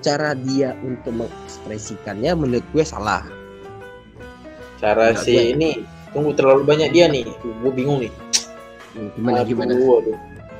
Cara 0.01 0.33
dia 0.33 0.73
untuk 0.81 1.13
mengekspresikannya 1.15 2.33
menurut 2.33 2.65
gue 2.73 2.83
salah. 2.83 3.25
Cara 4.81 5.13
Enggak, 5.13 5.25
si 5.25 5.33
gue- 5.33 5.49
ini 5.53 5.69
tunggu 6.11 6.33
terlalu 6.33 6.65
banyak 6.65 6.91
dia 6.91 7.07
nih. 7.07 7.29
Gue 7.63 7.71
bingung 7.71 8.01
nih. 8.01 8.13
Hmm, 8.91 9.09
gimana 9.15 9.37
Aduh, 9.41 9.49
gimana? 9.49 9.73
aduh. 9.77 10.19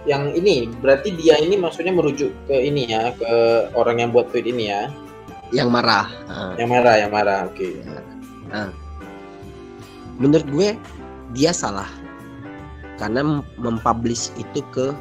yang 0.09 0.33
ini 0.33 0.65
berarti 0.81 1.13
dia 1.13 1.37
ini 1.37 1.61
maksudnya 1.61 1.93
merujuk 1.93 2.33
ke 2.49 2.57
ini 2.57 2.89
ya 2.89 3.13
ke 3.21 3.33
orang 3.77 4.01
yang 4.01 4.09
buat 4.17 4.33
tweet 4.33 4.49
ini 4.49 4.73
ya? 4.73 4.89
Yang 5.53 5.69
marah. 5.69 6.09
Ah, 6.25 6.57
yang 6.57 6.73
marah 6.73 6.95
yang 6.97 7.11
marah 7.13 7.45
oke. 7.45 7.69
Menurut 10.17 10.47
gue 10.49 10.69
dia 11.33 11.53
salah. 11.53 11.89
Karena 12.97 13.25
mem- 13.25 13.45
mempublish 13.57 14.29
itu 14.37 14.61
ke 14.73 14.93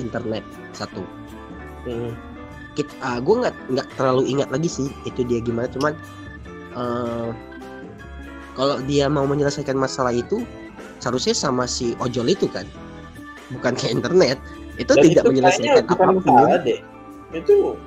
internet 0.00 0.42
satu. 0.72 1.04
Hmm. 1.84 2.16
Kit- 2.78 2.96
ah, 3.02 3.18
gue 3.20 3.34
nggak 3.44 3.54
nggak 3.76 3.88
terlalu 3.98 4.30
ingat 4.30 4.48
lagi 4.48 4.70
sih 4.70 4.88
itu 5.04 5.26
dia 5.26 5.42
gimana 5.42 5.66
cuman 5.68 5.92
eh, 6.76 7.28
kalau 8.54 8.76
dia 8.86 9.06
mau 9.10 9.26
menyelesaikan 9.26 9.74
masalah 9.74 10.14
itu 10.14 10.44
seharusnya 11.00 11.34
sama 11.34 11.64
si 11.64 11.96
ojol 11.98 12.30
itu 12.30 12.46
kan 12.48 12.64
bukan 13.50 13.74
ke 13.74 13.90
internet. 13.90 14.38
Itu 14.78 14.96
Dan 14.96 15.02
tidak 15.12 15.22
itu 15.26 15.30
menyelesaikan 15.34 15.84
apa 15.90 15.94
pun. 15.98 16.14
masalah 16.22 16.56
deh 16.64 16.80
itu 17.30 17.78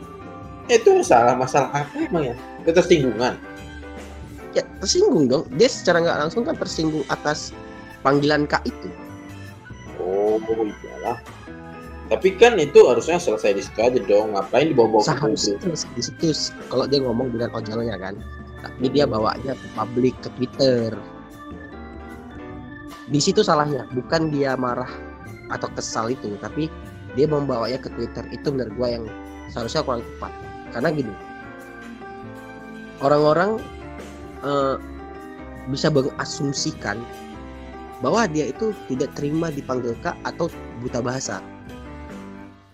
itu 0.71 0.89
masalah 0.95 1.33
masalah 1.35 1.69
apa 1.75 1.95
emang 1.99 2.31
ya? 2.31 2.35
Ketersinggungan. 2.63 3.35
Ya 4.53 4.63
tersinggung 4.79 5.25
dong. 5.27 5.43
Dia 5.57 5.67
secara 5.67 5.99
nggak 6.03 6.17
langsung 6.27 6.43
kan 6.45 6.55
tersinggung 6.55 7.03
atas 7.09 7.51
panggilan 8.05 8.45
kak 8.45 8.61
itu. 8.67 8.89
Oh 9.99 10.37
iyalah 10.43 11.17
tapi 12.13 12.37
kan 12.37 12.61
itu 12.61 12.85
harusnya 12.85 13.17
selesai 13.17 13.57
di 13.57 13.61
situ 13.65 13.79
aja 13.81 13.97
dong 14.05 14.37
ngapain 14.37 14.69
dibawa-bawa 14.69 15.01
ke 15.01 15.17
publik? 15.17 15.57
di 15.97 16.01
situ 16.05 16.27
kalau 16.69 16.85
dia 16.85 17.01
ngomong 17.01 17.33
dengan 17.33 17.49
ojolnya 17.57 17.97
kan 17.97 18.13
tapi 18.61 18.85
dia 18.93 19.09
bawanya 19.09 19.57
ke 19.57 19.67
publik 19.73 20.13
ke 20.21 20.29
Twitter. 20.37 20.93
Di 23.09 23.19
situ 23.19 23.41
salahnya 23.43 23.89
bukan 23.91 24.29
dia 24.29 24.53
marah 24.55 24.87
atau 25.51 25.67
kesal 25.73 26.13
itu 26.13 26.37
tapi 26.39 26.69
dia 27.17 27.25
membawanya 27.25 27.81
ke 27.81 27.89
Twitter. 27.97 28.23
Itu 28.29 28.53
menurut 28.53 28.73
gue 28.77 28.87
yang 28.93 29.05
seharusnya 29.51 29.81
kurang 29.81 30.05
tepat. 30.15 30.31
Karena 30.71 30.89
gini 30.93 31.13
orang-orang 33.01 33.59
uh, 34.45 34.77
bisa 35.67 35.89
mengasumsikan 35.89 37.01
bahwa 38.05 38.29
dia 38.31 38.51
itu 38.53 38.71
tidak 38.87 39.11
terima 39.17 39.51
dipanggil 39.51 39.97
kak 40.05 40.15
atau 40.23 40.47
buta 40.79 41.03
bahasa 41.03 41.43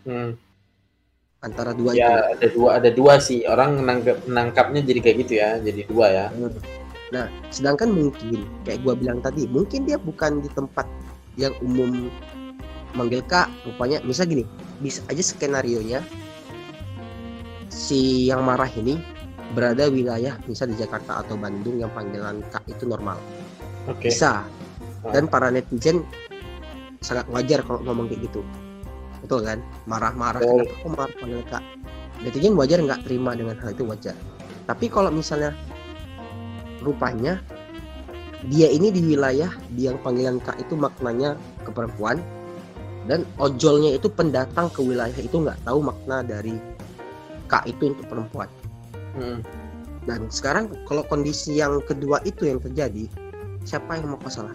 hmm. 0.09 0.31
antara 1.45 1.71
dua 1.77 1.93
ya 1.93 2.33
itu. 2.33 2.33
ada 2.33 2.47
dua 2.51 2.69
ada 2.81 2.89
dua 2.89 3.13
sih 3.21 3.45
orang 3.45 3.79
menangkap 3.79 4.17
menangkapnya 4.25 4.81
jadi 4.83 4.99
kayak 4.99 5.17
gitu 5.23 5.33
ya 5.37 5.49
jadi 5.61 5.81
dua 5.85 6.05
ya 6.09 6.25
hmm. 6.33 6.57
nah 7.13 7.25
sedangkan 7.53 7.89
mungkin 7.93 8.43
kayak 8.65 8.81
gua 8.81 8.93
bilang 8.97 9.21
tadi 9.21 9.45
mungkin 9.45 9.85
dia 9.85 10.01
bukan 10.01 10.41
di 10.41 10.49
tempat 10.51 10.85
yang 11.37 11.53
umum 11.61 12.09
manggil 12.97 13.21
kak 13.29 13.47
rupanya 13.63 14.01
misal 14.01 14.25
gini 14.25 14.43
bisa 14.81 15.05
aja 15.07 15.21
skenario 15.21 15.79
nya 15.85 16.01
si 17.69 18.27
yang 18.27 18.41
marah 18.41 18.69
ini 18.73 18.97
berada 19.53 19.89
wilayah 19.89 20.37
misal 20.45 20.69
di 20.69 20.77
Jakarta 20.77 21.21
atau 21.21 21.37
Bandung 21.37 21.77
yang 21.77 21.89
panggilan 21.93 22.41
kak 22.49 22.65
itu 22.65 22.85
normal 22.85 23.17
okay. 23.85 24.09
bisa 24.09 24.45
dan 25.13 25.29
para 25.29 25.53
netizen 25.53 26.03
sangat 26.99 27.25
wajar 27.31 27.63
kalau 27.63 27.79
ngomong 27.87 28.11
kayak 28.11 28.27
gitu 28.29 28.41
betul 29.21 29.45
kan? 29.45 29.59
Marah-marah 29.85 30.41
oh. 30.43 30.63
kenapa 30.63 30.73
kok 30.73 30.89
marah 30.95 31.15
panggil 31.19 31.41
kak? 31.47 31.63
Netizen 32.19 32.55
wajar 32.59 32.79
nggak 32.83 33.01
terima 33.07 33.31
dengan 33.35 33.55
hal 33.59 33.71
itu? 33.71 33.83
Wajar. 33.87 34.15
Tapi 34.67 34.85
kalau 34.91 35.09
misalnya 35.09 35.55
rupanya 36.83 37.39
dia 38.47 38.71
ini 38.71 38.87
di 38.87 39.03
wilayah 39.03 39.51
yang 39.75 39.99
panggilan 39.99 40.39
kak 40.39 40.55
itu 40.63 40.79
maknanya 40.79 41.35
ke 41.67 41.71
perempuan 41.75 42.23
dan 43.09 43.27
ojolnya 43.41 43.99
itu 43.99 44.07
pendatang 44.07 44.71
ke 44.71 44.79
wilayah 44.79 45.15
itu 45.19 45.33
nggak 45.43 45.59
tahu 45.67 45.83
makna 45.83 46.23
dari 46.23 46.55
kak 47.51 47.67
itu 47.67 47.91
untuk 47.91 48.07
perempuan. 48.07 48.47
Hmm. 49.17 49.41
dan 50.05 50.29
sekarang 50.29 50.69
kalau 50.85 51.01
kondisi 51.09 51.57
yang 51.57 51.81
kedua 51.81 52.21
itu 52.21 52.45
yang 52.45 52.61
terjadi 52.61 53.09
siapa 53.65 53.97
yang 53.97 54.13
mau 54.13 54.21
salah 54.29 54.53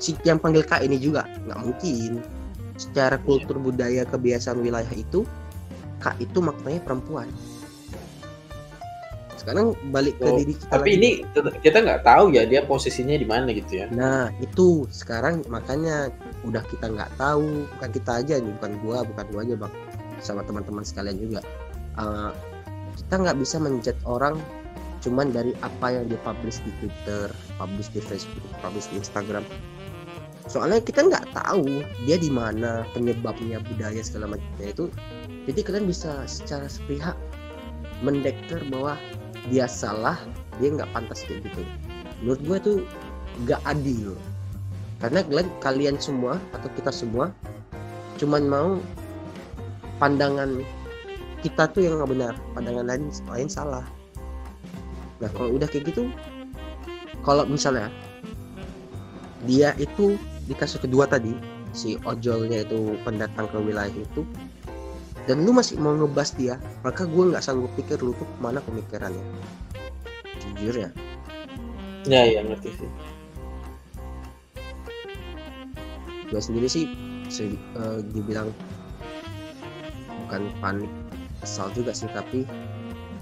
si 0.00 0.16
yang 0.26 0.40
panggil 0.40 0.64
kak 0.64 0.82
ini 0.82 0.96
juga. 0.96 1.28
Nggak 1.46 1.60
mungkin. 1.60 2.12
Secara 2.80 3.20
kultur 3.20 3.60
budaya 3.60 4.08
kebiasaan 4.08 4.64
wilayah 4.64 4.90
itu 4.96 5.28
kak 6.00 6.16
itu 6.18 6.40
maknanya 6.40 6.80
perempuan. 6.80 7.28
Sekarang 9.36 9.72
balik 9.88 10.20
ke 10.20 10.28
oh, 10.28 10.36
diri 10.36 10.52
kita 10.52 10.68
tapi 10.68 10.90
lagi. 10.92 10.96
ini 11.00 11.10
kita 11.64 11.78
nggak 11.80 12.04
tahu 12.04 12.28
ya 12.28 12.44
dia 12.44 12.60
posisinya 12.60 13.16
di 13.16 13.24
mana 13.24 13.48
gitu 13.52 13.84
ya. 13.84 13.86
Nah 13.88 14.28
itu. 14.40 14.84
Sekarang 14.92 15.40
makanya 15.48 16.12
udah 16.44 16.60
kita 16.68 16.92
nggak 16.92 17.16
tahu. 17.16 17.64
Bukan 17.76 17.90
kita 17.92 18.20
aja 18.20 18.34
nih 18.36 18.52
bukan 18.60 18.72
gua 18.84 18.98
bukan 19.04 19.24
gua 19.32 19.40
aja 19.44 19.54
bang. 19.56 19.72
Sama 20.20 20.44
teman-teman 20.44 20.84
sekalian 20.84 21.16
juga. 21.16 21.40
Uh, 21.96 22.32
kita 23.00 23.14
nggak 23.16 23.38
bisa 23.40 23.56
menjat 23.56 23.96
orang 24.04 24.36
cuman 25.00 25.32
dari 25.32 25.56
apa 25.64 25.88
yang 25.88 26.04
dia 26.12 26.20
publish 26.20 26.60
di 26.60 26.70
Twitter, 26.76 27.32
publish 27.56 27.88
di 27.96 28.04
Facebook, 28.04 28.44
publish 28.60 28.92
di 28.92 29.00
Instagram. 29.00 29.44
Soalnya 30.48 30.80
kita 30.80 31.04
nggak 31.04 31.36
tahu 31.36 31.84
dia 32.06 32.16
di 32.16 32.30
mana 32.32 32.86
penyebabnya 32.96 33.60
budaya 33.60 34.00
segala 34.00 34.36
macamnya 34.36 34.72
itu. 34.72 34.86
Jadi 35.50 35.60
kalian 35.60 35.86
bisa 35.90 36.24
secara 36.24 36.70
sepihak 36.70 37.16
mendeklar 38.00 38.62
bahwa 38.72 38.94
dia 39.52 39.68
salah 39.68 40.16
dia 40.62 40.72
nggak 40.72 40.90
pantas 40.96 41.24
kayak 41.28 41.44
gitu. 41.48 41.62
Menurut 42.24 42.40
gue 42.44 42.58
tuh 42.60 42.76
nggak 43.44 43.60
adil. 43.68 44.16
Karena 45.00 45.24
kalian 45.24 45.48
kalian 45.64 45.96
semua 45.96 46.36
atau 46.52 46.68
kita 46.76 46.92
semua 46.92 47.32
cuman 48.20 48.42
mau 48.44 48.70
pandangan 49.96 50.60
kita 51.40 51.68
tuh 51.72 51.84
yang 51.84 52.00
nggak 52.00 52.10
benar. 52.12 52.34
Pandangan 52.52 52.84
lain 52.88 53.04
lain 53.28 53.48
salah. 53.48 53.84
Nah 55.20 55.28
kalau 55.36 55.56
udah 55.56 55.68
kayak 55.68 55.92
gitu 55.92 56.08
kalau 57.20 57.44
misalnya 57.44 57.92
dia 59.44 59.72
itu 59.80 60.20
di 60.50 60.54
kasus 60.58 60.82
kedua 60.82 61.06
tadi 61.06 61.30
si 61.70 61.94
ojolnya 62.02 62.66
itu 62.66 62.98
pendatang 63.06 63.46
ke 63.46 63.58
wilayah 63.62 63.94
itu 63.94 64.26
dan 65.30 65.46
lu 65.46 65.54
masih 65.54 65.78
mau 65.78 65.94
ngebas 65.94 66.34
dia 66.34 66.58
maka 66.82 67.06
gue 67.06 67.30
nggak 67.30 67.38
sanggup 67.38 67.70
pikir 67.78 68.02
lu 68.02 68.10
tuh 68.18 68.26
mana 68.42 68.58
pemikirannya. 68.58 69.22
Jujur 70.42 70.74
ya. 70.74 70.90
Ya 72.02 72.26
ya 72.26 72.42
ngerti 72.42 72.74
sih. 72.74 72.90
Gue 76.26 76.40
sendiri 76.42 76.66
sih 76.66 76.90
se 77.30 77.46
uh, 77.78 78.02
dibilang 78.10 78.50
bukan 80.26 80.50
panik 80.58 80.90
kesal 81.38 81.70
juga 81.78 81.94
sih 81.94 82.10
tapi 82.10 82.42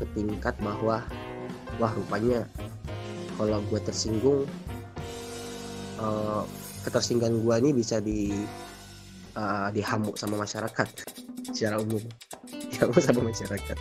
ketingkat 0.00 0.56
bahwa 0.64 1.04
wah 1.76 1.92
rupanya 1.92 2.48
kalau 3.36 3.60
gue 3.68 3.80
tersinggung 3.84 4.48
uh, 6.00 6.48
ketersinggungan 6.88 7.44
gue 7.44 7.54
ini 7.60 7.70
bisa 7.76 8.00
di 8.00 8.32
uh, 9.36 9.68
dihamuk 9.70 10.16
sama 10.16 10.40
masyarakat 10.40 10.88
secara 11.52 11.76
umum. 11.78 12.00
Yang 12.80 13.04
sama 13.04 13.28
masyarakat. 13.28 13.76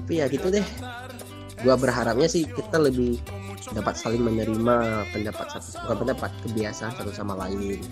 Tapi 0.00 0.12
ya 0.16 0.26
gitu 0.32 0.48
deh. 0.48 0.64
Gua 1.60 1.76
berharapnya 1.76 2.24
sih 2.24 2.48
kita 2.48 2.80
lebih 2.80 3.20
dapat 3.76 3.92
saling 3.92 4.24
menerima 4.24 5.04
pendapat 5.12 5.46
satu 5.52 5.76
bukan 5.84 5.96
pendapat 6.06 6.30
kebiasaan 6.48 6.92
satu 6.96 7.12
sama 7.12 7.36
lain. 7.36 7.84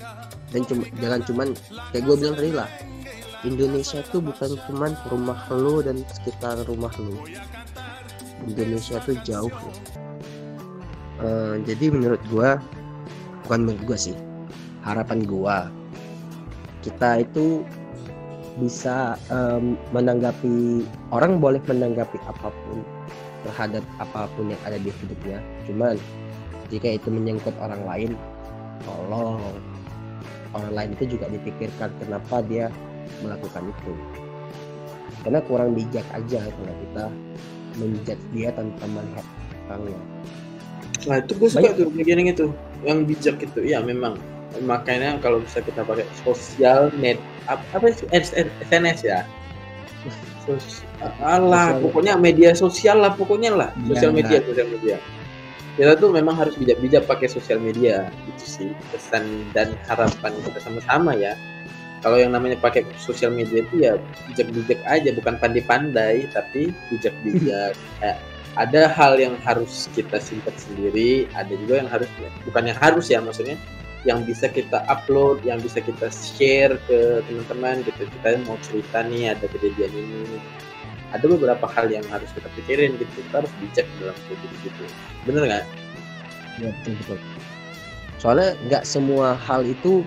Dan 0.49 0.65
cuma 0.65 0.89
jangan 0.97 1.21
cuman 1.29 1.49
kayak 1.93 2.03
gue 2.09 2.17
bilang 2.17 2.37
tadi 2.41 2.53
lah 2.57 2.71
Indonesia 3.45 4.01
itu 4.03 4.19
bukan 4.19 4.57
cuman 4.67 4.97
rumah 5.13 5.39
lo 5.53 5.85
dan 5.85 6.03
sekitar 6.11 6.59
rumah 6.67 6.91
lo 6.99 7.23
Indonesia 8.49 8.99
tuh 9.05 9.15
jauh 9.23 9.53
uh, 11.23 11.55
jadi 11.63 11.87
menurut 11.95 12.23
gue 12.27 12.51
bukan 13.49 13.65
menurut 13.65 13.83
gue 13.89 13.99
sih. 14.13 14.17
Harapan 14.85 15.25
gue 15.25 15.57
kita 16.85 17.27
itu 17.27 17.67
bisa 18.59 19.15
um, 19.31 19.79
menanggapi 19.95 20.83
orang 21.15 21.39
boleh 21.39 21.63
menanggapi 21.67 22.19
apa 22.27 22.51
pun 22.51 22.79
terhadap 23.47 23.85
apa 24.03 24.27
pun 24.35 24.51
yang 24.51 24.63
ada 24.67 24.77
di 24.77 24.91
hidupnya. 24.91 25.39
Cuman 25.65 25.95
jika 26.69 26.99
itu 26.99 27.09
menyangkut 27.09 27.55
orang 27.59 27.83
lain 27.89 28.11
tolong. 28.85 29.43
Orang 30.57 30.73
lain 30.73 30.91
itu 30.97 31.17
juga 31.19 31.29
dipikirkan 31.29 31.93
kenapa 32.01 32.41
dia 32.41 32.73
melakukan 33.21 33.69
itu. 33.69 33.93
Karena 35.21 35.45
kurang 35.45 35.77
bijak 35.77 36.07
aja 36.17 36.41
kalau 36.41 36.75
kita 36.89 37.05
menjudge 37.77 38.25
dia 38.33 38.49
tanpa 38.57 38.85
melihat 38.89 39.27
orangnya 39.69 40.01
nah 41.07 41.23
itu 41.23 41.33
gue 41.39 41.49
suka 41.53 41.71
tuh 41.77 41.93
bagian 41.95 42.27
itu. 42.27 42.51
Yang 42.83 42.99
bijak 43.07 43.37
itu. 43.45 43.61
Ya 43.63 43.79
memang. 43.85 44.19
Makanya 44.65 45.21
kalau 45.21 45.45
bisa 45.45 45.61
kita 45.63 45.85
pakai 45.85 46.09
sosial 46.25 46.91
net 46.99 47.21
apa, 47.47 47.63
apa 47.77 47.93
sih? 47.95 48.09
SNS 48.11 49.05
ya? 49.05 49.23
Sos, 50.49 50.81
Allah 51.21 51.77
pokoknya 51.79 52.17
media 52.17 52.57
sosial 52.57 53.05
lah 53.05 53.13
pokoknya 53.13 53.53
lah. 53.53 53.71
Iya, 53.77 53.89
sosial 53.93 54.13
media 54.17 54.39
sosial 54.41 54.69
media. 54.73 54.97
Kita 55.79 55.95
tuh 55.95 56.11
memang 56.11 56.35
harus 56.35 56.59
bijak-bijak 56.59 57.07
pakai 57.07 57.29
sosial 57.31 57.61
media. 57.63 58.09
Itu 58.27 58.45
sih 58.49 58.69
pesan 58.91 59.53
dan 59.53 59.77
harapan 59.87 60.33
kita 60.43 60.59
sama-sama 60.65 61.15
ya. 61.15 61.37
Kalau 62.03 62.15
yang 62.19 62.31
namanya 62.33 62.57
pakai 62.63 62.87
sosial 62.99 63.35
media 63.35 63.63
itu 63.63 63.75
ya 63.79 63.99
bijak-bijak 64.31 64.81
aja 64.87 65.11
bukan 65.15 65.35
pandai-pandai 65.39 66.27
tapi 66.33 66.73
bijak-bijak. 66.91 67.77
Ya, 68.03 68.15
ada 68.57 68.89
hal 68.89 69.21
yang 69.21 69.37
harus 69.45 69.91
kita 69.93 70.17
simpan 70.23 70.55
sendiri 70.57 71.29
ada 71.37 71.53
juga 71.53 71.85
yang 71.85 71.91
harus 71.91 72.09
bukan 72.49 72.65
yang 72.73 72.79
harus 72.81 73.07
ya 73.13 73.21
maksudnya 73.21 73.59
yang 74.07 74.23
bisa 74.23 74.47
kita 74.47 74.87
upload, 74.87 75.43
yang 75.43 75.59
bisa 75.59 75.83
kita 75.83 76.07
share 76.13 76.79
ke 76.87 77.25
teman-teman 77.27 77.83
gitu. 77.83 78.07
Kita 78.07 78.39
mau 78.47 78.55
cerita 78.63 79.03
nih 79.03 79.35
ada 79.35 79.47
kejadian 79.51 79.91
ini. 79.91 80.39
Ada 81.11 81.25
beberapa 81.25 81.65
hal 81.73 81.89
yang 81.89 82.05
harus 82.13 82.29
kita 82.37 82.47
pikirin 82.55 82.95
gitu. 83.01 83.11
Kita 83.27 83.43
harus 83.43 83.53
bijak 83.59 83.87
dalam 83.99 84.15
kejadian 84.15 84.55
gitu. 84.63 84.85
Bener 85.27 85.43
nggak? 85.49 85.65
Ya 86.63 86.69
betul 86.71 86.93
betul. 87.03 87.19
Soalnya 88.19 88.55
nggak 88.71 88.85
semua 88.87 89.35
hal 89.35 89.67
itu 89.67 90.07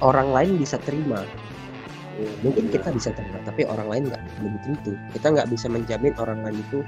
orang 0.00 0.32
lain 0.32 0.56
bisa 0.56 0.80
terima. 0.80 1.24
Ya, 2.20 2.28
Mungkin 2.44 2.68
kita 2.68 2.92
bisa 2.92 3.08
terima, 3.16 3.40
tapi 3.44 3.64
orang 3.64 3.88
lain 3.88 4.02
nggak 4.12 4.22
belum 4.40 4.54
tentu. 4.64 4.92
Kita 5.16 5.32
nggak 5.32 5.48
bisa 5.48 5.66
menjamin 5.68 6.12
orang 6.20 6.44
lain 6.44 6.60
itu 6.60 6.84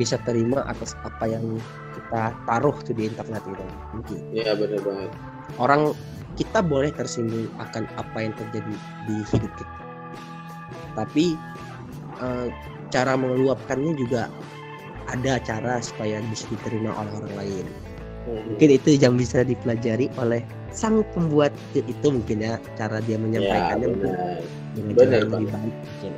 bisa 0.00 0.16
terima 0.24 0.64
atas 0.64 0.96
apa 1.04 1.28
yang 1.28 1.60
kita 1.92 2.32
taruh 2.48 2.72
tuh 2.80 2.96
di 2.96 3.12
internet 3.12 3.44
itu. 3.44 3.64
Mungkin. 3.92 4.20
Iya 4.32 4.56
benar 4.56 4.80
banget. 4.80 5.10
Orang 5.60 5.92
kita 6.40 6.64
boleh 6.64 6.88
tersinggung 6.96 7.52
akan 7.60 7.84
apa 8.00 8.18
yang 8.24 8.32
terjadi 8.32 8.72
di 9.04 9.16
hidup 9.28 9.52
kita. 9.60 9.76
Tapi 10.96 11.36
uh, 12.24 12.48
cara 12.88 13.12
meluapkannya 13.20 13.92
juga 14.00 14.32
ada 15.12 15.36
cara 15.44 15.84
supaya 15.84 16.24
bisa 16.32 16.48
diterima 16.48 16.96
oleh 16.96 17.12
orang 17.20 17.34
lain. 17.36 17.66
Hmm. 18.20 18.52
mungkin 18.52 18.76
itu 18.76 19.00
yang 19.00 19.16
bisa 19.16 19.40
dipelajari 19.40 20.12
oleh 20.20 20.44
sang 20.76 21.00
pembuat 21.16 21.56
itu 21.72 22.06
mungkin 22.12 22.44
ya 22.44 22.60
cara 22.76 23.00
dia 23.00 23.16
ya 23.16 23.18
menyampaikannya. 23.18 23.88
mungkin 23.96 24.12
benar 24.12 24.36
dengan 24.76 24.92
Benar, 24.92 25.00
cara 25.00 25.16
yang 25.16 25.30
lebih 25.32 25.48
baik 25.48 25.74
mungkin. 25.80 26.12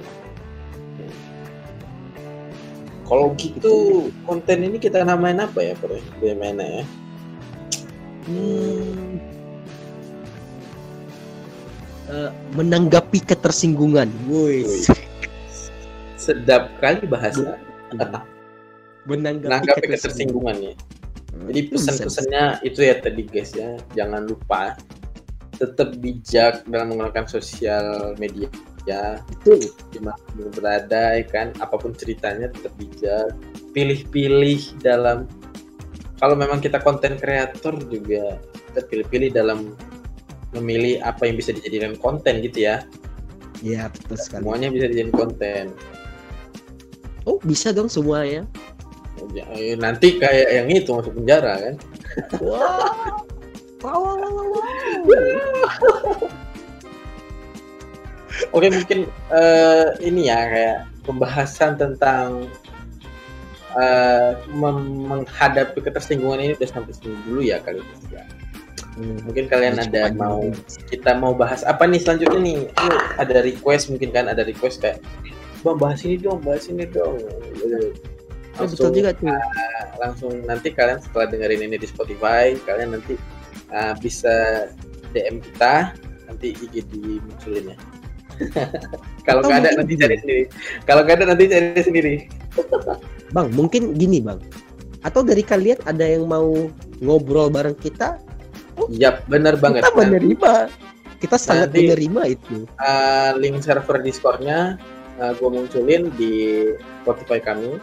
Kalau 3.07 3.35
gitu. 3.37 4.09
konten 4.25 4.59
ini 4.63 4.79
kita 4.79 5.03
namain 5.03 5.39
apa 5.43 5.59
ya 5.61 5.75
Bro? 5.79 5.99
Bagaimana 6.21 6.63
ya? 6.63 6.85
Hmm. 8.29 9.19
Eh, 12.13 12.31
menanggapi 12.55 13.25
ketersinggungan, 13.25 14.11
woi. 14.29 14.63
Wih. 14.67 14.85
sedap 16.21 16.71
kali 16.79 17.03
bahasa. 17.09 17.59
Menanggapi 17.91 19.43
menanggapi 19.43 19.87
ketersinggungan. 19.91 20.57
ya. 20.61 20.75
Hmm, 21.33 21.49
Jadi 21.51 21.61
pesan-pesannya 21.73 22.45
itu 22.63 22.81
ya 22.85 22.95
tadi 23.01 23.23
guys 23.27 23.51
ya, 23.57 23.81
jangan 23.97 24.29
lupa 24.29 24.77
tetap 25.57 25.95
bijak 25.99 26.63
dalam 26.69 26.95
menggunakan 26.95 27.27
sosial 27.27 28.15
media 28.19 28.51
ya. 28.89 29.21
Betul. 29.29 29.71
Di 29.91 29.99
mana 30.03 30.19
pun 30.33 30.51
berada 30.53 31.19
ya 31.19 31.25
kan, 31.27 31.55
apa 31.59 31.77
pun 31.79 31.93
ceritanya 31.95 32.51
tetap 32.51 32.73
bijak. 32.79 33.35
Pilih-pilih 33.73 34.83
dalam 34.83 35.31
kalau 36.23 36.39
memang 36.39 36.63
kita 36.63 36.79
konten 36.79 37.19
kreator 37.19 37.75
juga 37.91 38.39
kita 38.71 38.81
pilih-pilih 38.87 39.35
dalam 39.35 39.75
memilih 40.55 41.03
apa 41.03 41.27
yang 41.27 41.35
bisa 41.35 41.51
dijadikan 41.51 41.99
konten 41.99 42.45
gitu 42.45 42.69
ya. 42.69 42.87
Ya 43.65 43.91
betul 43.91 44.17
sekali. 44.19 44.43
Semuanya 44.47 44.69
bisa 44.71 44.85
dijadikan 44.91 45.15
konten. 45.15 45.65
Oh 47.27 47.39
bisa 47.43 47.71
dong 47.71 47.91
semuanya. 47.91 48.47
Ya, 49.31 49.47
eh, 49.55 49.79
Nanti 49.79 50.19
kayak 50.19 50.49
yang 50.51 50.67
itu 50.71 50.91
masuk 50.91 51.15
penjara 51.15 51.55
kan. 51.59 51.75
Wow. 52.43 53.23
Wow, 53.83 53.99
wow, 53.99 54.31
wow, 54.31 54.47
wow. 55.11 56.42
Oke 58.51 58.67
mungkin 58.73 59.07
eh, 59.31 59.87
ini 60.03 60.27
ya 60.27 60.41
kayak 60.51 60.79
pembahasan 61.07 61.79
tentang 61.79 62.51
mem- 64.53 65.09
menghadapi 65.09 65.81
ketersinggungan 65.81 66.45
ini 66.45 66.53
udah 66.59 66.69
sampai 66.69 66.93
sini 66.93 67.17
dulu 67.25 67.41
ya 67.41 67.57
kali 67.63 67.81
ini. 67.81 68.19
ya. 68.19 68.25
Hmm, 68.93 69.17
Mungkin 69.25 69.49
kalian 69.49 69.81
ada 69.81 70.13
mau 70.13 70.45
kita 70.93 71.17
mau 71.17 71.33
bahas 71.33 71.65
apa 71.65 71.89
nih 71.89 72.05
selanjutnya 72.05 72.41
nih? 72.43 72.59
Ada 73.17 73.41
request 73.41 73.89
mungkin 73.89 74.13
kan 74.13 74.29
ada 74.29 74.45
request 74.45 74.85
kayak 74.85 75.01
bang 75.65 75.79
bahas 75.81 76.05
ini 76.05 76.21
dong, 76.21 76.45
bahas 76.45 76.69
ini 76.69 76.85
dong. 76.85 77.17
Gitu. 77.57 77.97
Oh, 78.61 78.69
betul 78.69 78.93
juga 78.93 79.17
tuh. 79.17 79.33
langsung 79.97 80.33
nanti 80.45 80.69
kalian 80.75 81.01
setelah 81.01 81.31
dengerin 81.33 81.73
ini 81.73 81.77
di 81.81 81.89
Spotify 81.89 82.53
kalian 82.69 82.99
nanti 83.01 83.17
uh, 83.73 83.97
bisa 83.97 84.67
DM 85.17 85.41
kita 85.41 85.97
nanti 86.29 86.53
IG 86.61 86.85
dimunculin 86.93 87.73
ya 87.73 87.77
kalau 89.27 89.41
nggak 89.43 89.59
ada 89.63 89.71
nanti 89.79 89.95
cari 89.95 90.17
sendiri 90.19 90.45
kalau 90.85 91.01
nggak 91.03 91.17
ada 91.23 91.27
nanti 91.33 91.45
cari 91.49 91.83
sendiri 91.83 92.15
Bang, 93.33 93.49
mungkin 93.57 93.97
gini 93.97 94.21
bang. 94.21 94.37
Atau 95.01 95.25
dari 95.25 95.41
kalian 95.41 95.81
ada 95.89 96.05
yang 96.05 96.29
mau 96.29 96.69
ngobrol 97.01 97.49
bareng 97.49 97.73
kita? 97.81 98.21
Yap 98.93 99.25
benar 99.25 99.57
banget 99.57 99.81
Kita 99.81 99.97
menerima. 99.97 100.53
Kita 101.17 101.37
sangat 101.41 101.73
Nanti- 101.73 101.89
menerima 101.89 102.23
itu. 102.29 102.69
uh, 102.77 103.33
link 103.41 103.65
server 103.65 104.05
Discordnya 104.05 104.77
uh, 105.17 105.33
gue 105.33 105.49
munculin 105.49 106.13
di 106.17 106.33
Spotify 107.01 107.41
kami 107.41 107.81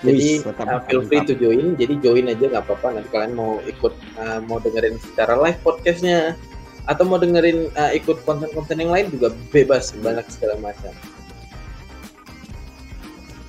jadi 0.00 0.40
mantap, 0.48 0.64
uh, 0.64 0.80
feel 0.88 1.02
free 1.04 1.20
mantap. 1.20 1.28
to 1.28 1.34
join 1.36 1.76
jadi 1.76 1.94
join 2.00 2.24
aja 2.32 2.44
nggak 2.48 2.64
apa-apa 2.64 2.88
nanti 2.96 3.08
kalian 3.12 3.34
mau 3.36 3.60
ikut 3.68 3.92
uh, 4.16 4.40
mau 4.48 4.56
dengerin 4.56 4.96
secara 4.96 5.36
live 5.36 5.60
podcastnya 5.60 6.38
atau 6.90 7.06
mau 7.06 7.22
dengerin 7.22 7.70
uh, 7.78 7.94
ikut 7.94 8.26
konten-konten 8.26 8.82
yang 8.82 8.90
lain 8.90 9.06
juga 9.14 9.30
bebas 9.54 9.94
banyak 10.02 10.26
segala 10.26 10.58
macam. 10.58 10.90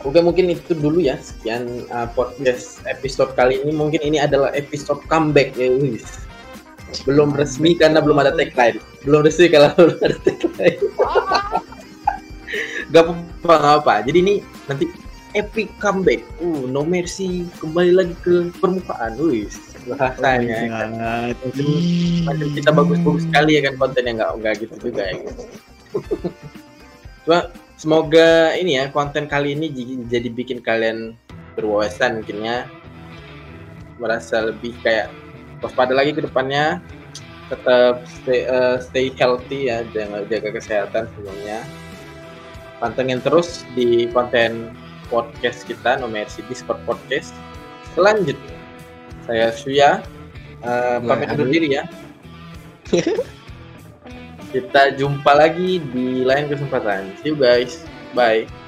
Oke 0.05 0.21
mungkin 0.21 0.53
itu 0.53 0.77
dulu 0.77 1.01
ya 1.01 1.17
sekian 1.17 1.85
uh, 1.89 2.05
podcast 2.13 2.85
episode 2.85 3.33
kali 3.33 3.57
ini. 3.65 3.73
Mungkin 3.73 4.01
ini 4.05 4.21
adalah 4.21 4.53
episode 4.53 5.01
comeback 5.09 5.57
ya 5.57 5.73
wis. 5.73 6.21
belum 7.07 7.31
resmi 7.39 7.71
karena 7.79 8.03
belum 8.03 8.19
ada 8.19 8.35
tagline. 8.35 8.77
Belum 9.07 9.23
resmi 9.25 9.47
kalau 9.49 9.73
belum 9.79 9.97
ada 10.05 10.17
tagline. 10.21 10.81
Gak 12.91 13.07
apa-apa 13.07 13.55
gak 13.55 13.75
apa 13.79 13.93
jadi 14.03 14.19
ini 14.19 14.35
nanti 14.67 14.83
epic 15.31 15.71
comeback. 15.79 16.19
Uh 16.43 16.67
no 16.67 16.83
mercy. 16.83 17.47
Kembali 17.63 17.95
lagi 17.95 18.11
ke 18.19 18.51
permukaan 18.59 19.15
wis 19.15 19.70
bahasanya 19.89 20.57
ya 20.57 20.69
kan. 20.69 20.89
Macam 22.25 22.47
kita 22.53 22.69
bagus-bagus 22.69 23.23
sekali 23.25 23.51
ya 23.57 23.61
kan 23.69 23.73
kontennya 23.77 24.13
nggak 24.21 24.31
nggak 24.41 24.53
gitu 24.65 24.75
juga 24.89 25.03
ya. 25.09 25.31
Cuma 27.25 27.39
semoga 27.77 28.53
ini 28.57 28.77
ya 28.77 28.89
konten 28.93 29.25
kali 29.25 29.57
ini 29.57 29.73
jadi 30.05 30.29
bikin 30.29 30.61
kalian 30.61 31.17
berwawasan 31.57 32.21
mungkin 32.21 32.45
ya. 32.45 32.57
Merasa 34.01 34.49
lebih 34.49 34.73
kayak 34.81 35.09
waspada 35.61 35.93
lagi 35.93 36.13
ke 36.13 36.21
depannya. 36.25 36.81
Tetap 37.51 38.07
stay, 38.07 38.47
eh, 38.47 38.77
stay 38.79 39.05
healthy 39.11 39.67
ya 39.67 39.83
jangan 39.91 40.23
jaga 40.31 40.55
kesehatan 40.55 41.03
semuanya. 41.17 41.59
Pantengin 42.79 43.19
terus 43.21 43.67
di 43.75 44.07
konten 44.09 44.71
podcast 45.11 45.67
kita 45.67 45.99
No 45.99 46.07
Mercy 46.07 46.41
Discord 46.47 46.79
Podcast. 46.87 47.35
Selanjutnya 47.91 48.60
saya 49.31 49.47
Suya. 49.55 49.91
Eh, 50.61 50.97
pamit 51.07 51.31
undur 51.31 51.47
diri 51.47 51.79
ya. 51.79 51.87
Kita 54.51 54.91
jumpa 54.99 55.31
lagi 55.31 55.79
di 55.79 56.27
lain 56.27 56.51
kesempatan. 56.51 57.15
See 57.23 57.31
you 57.31 57.39
guys. 57.39 57.87
Bye 58.11 58.60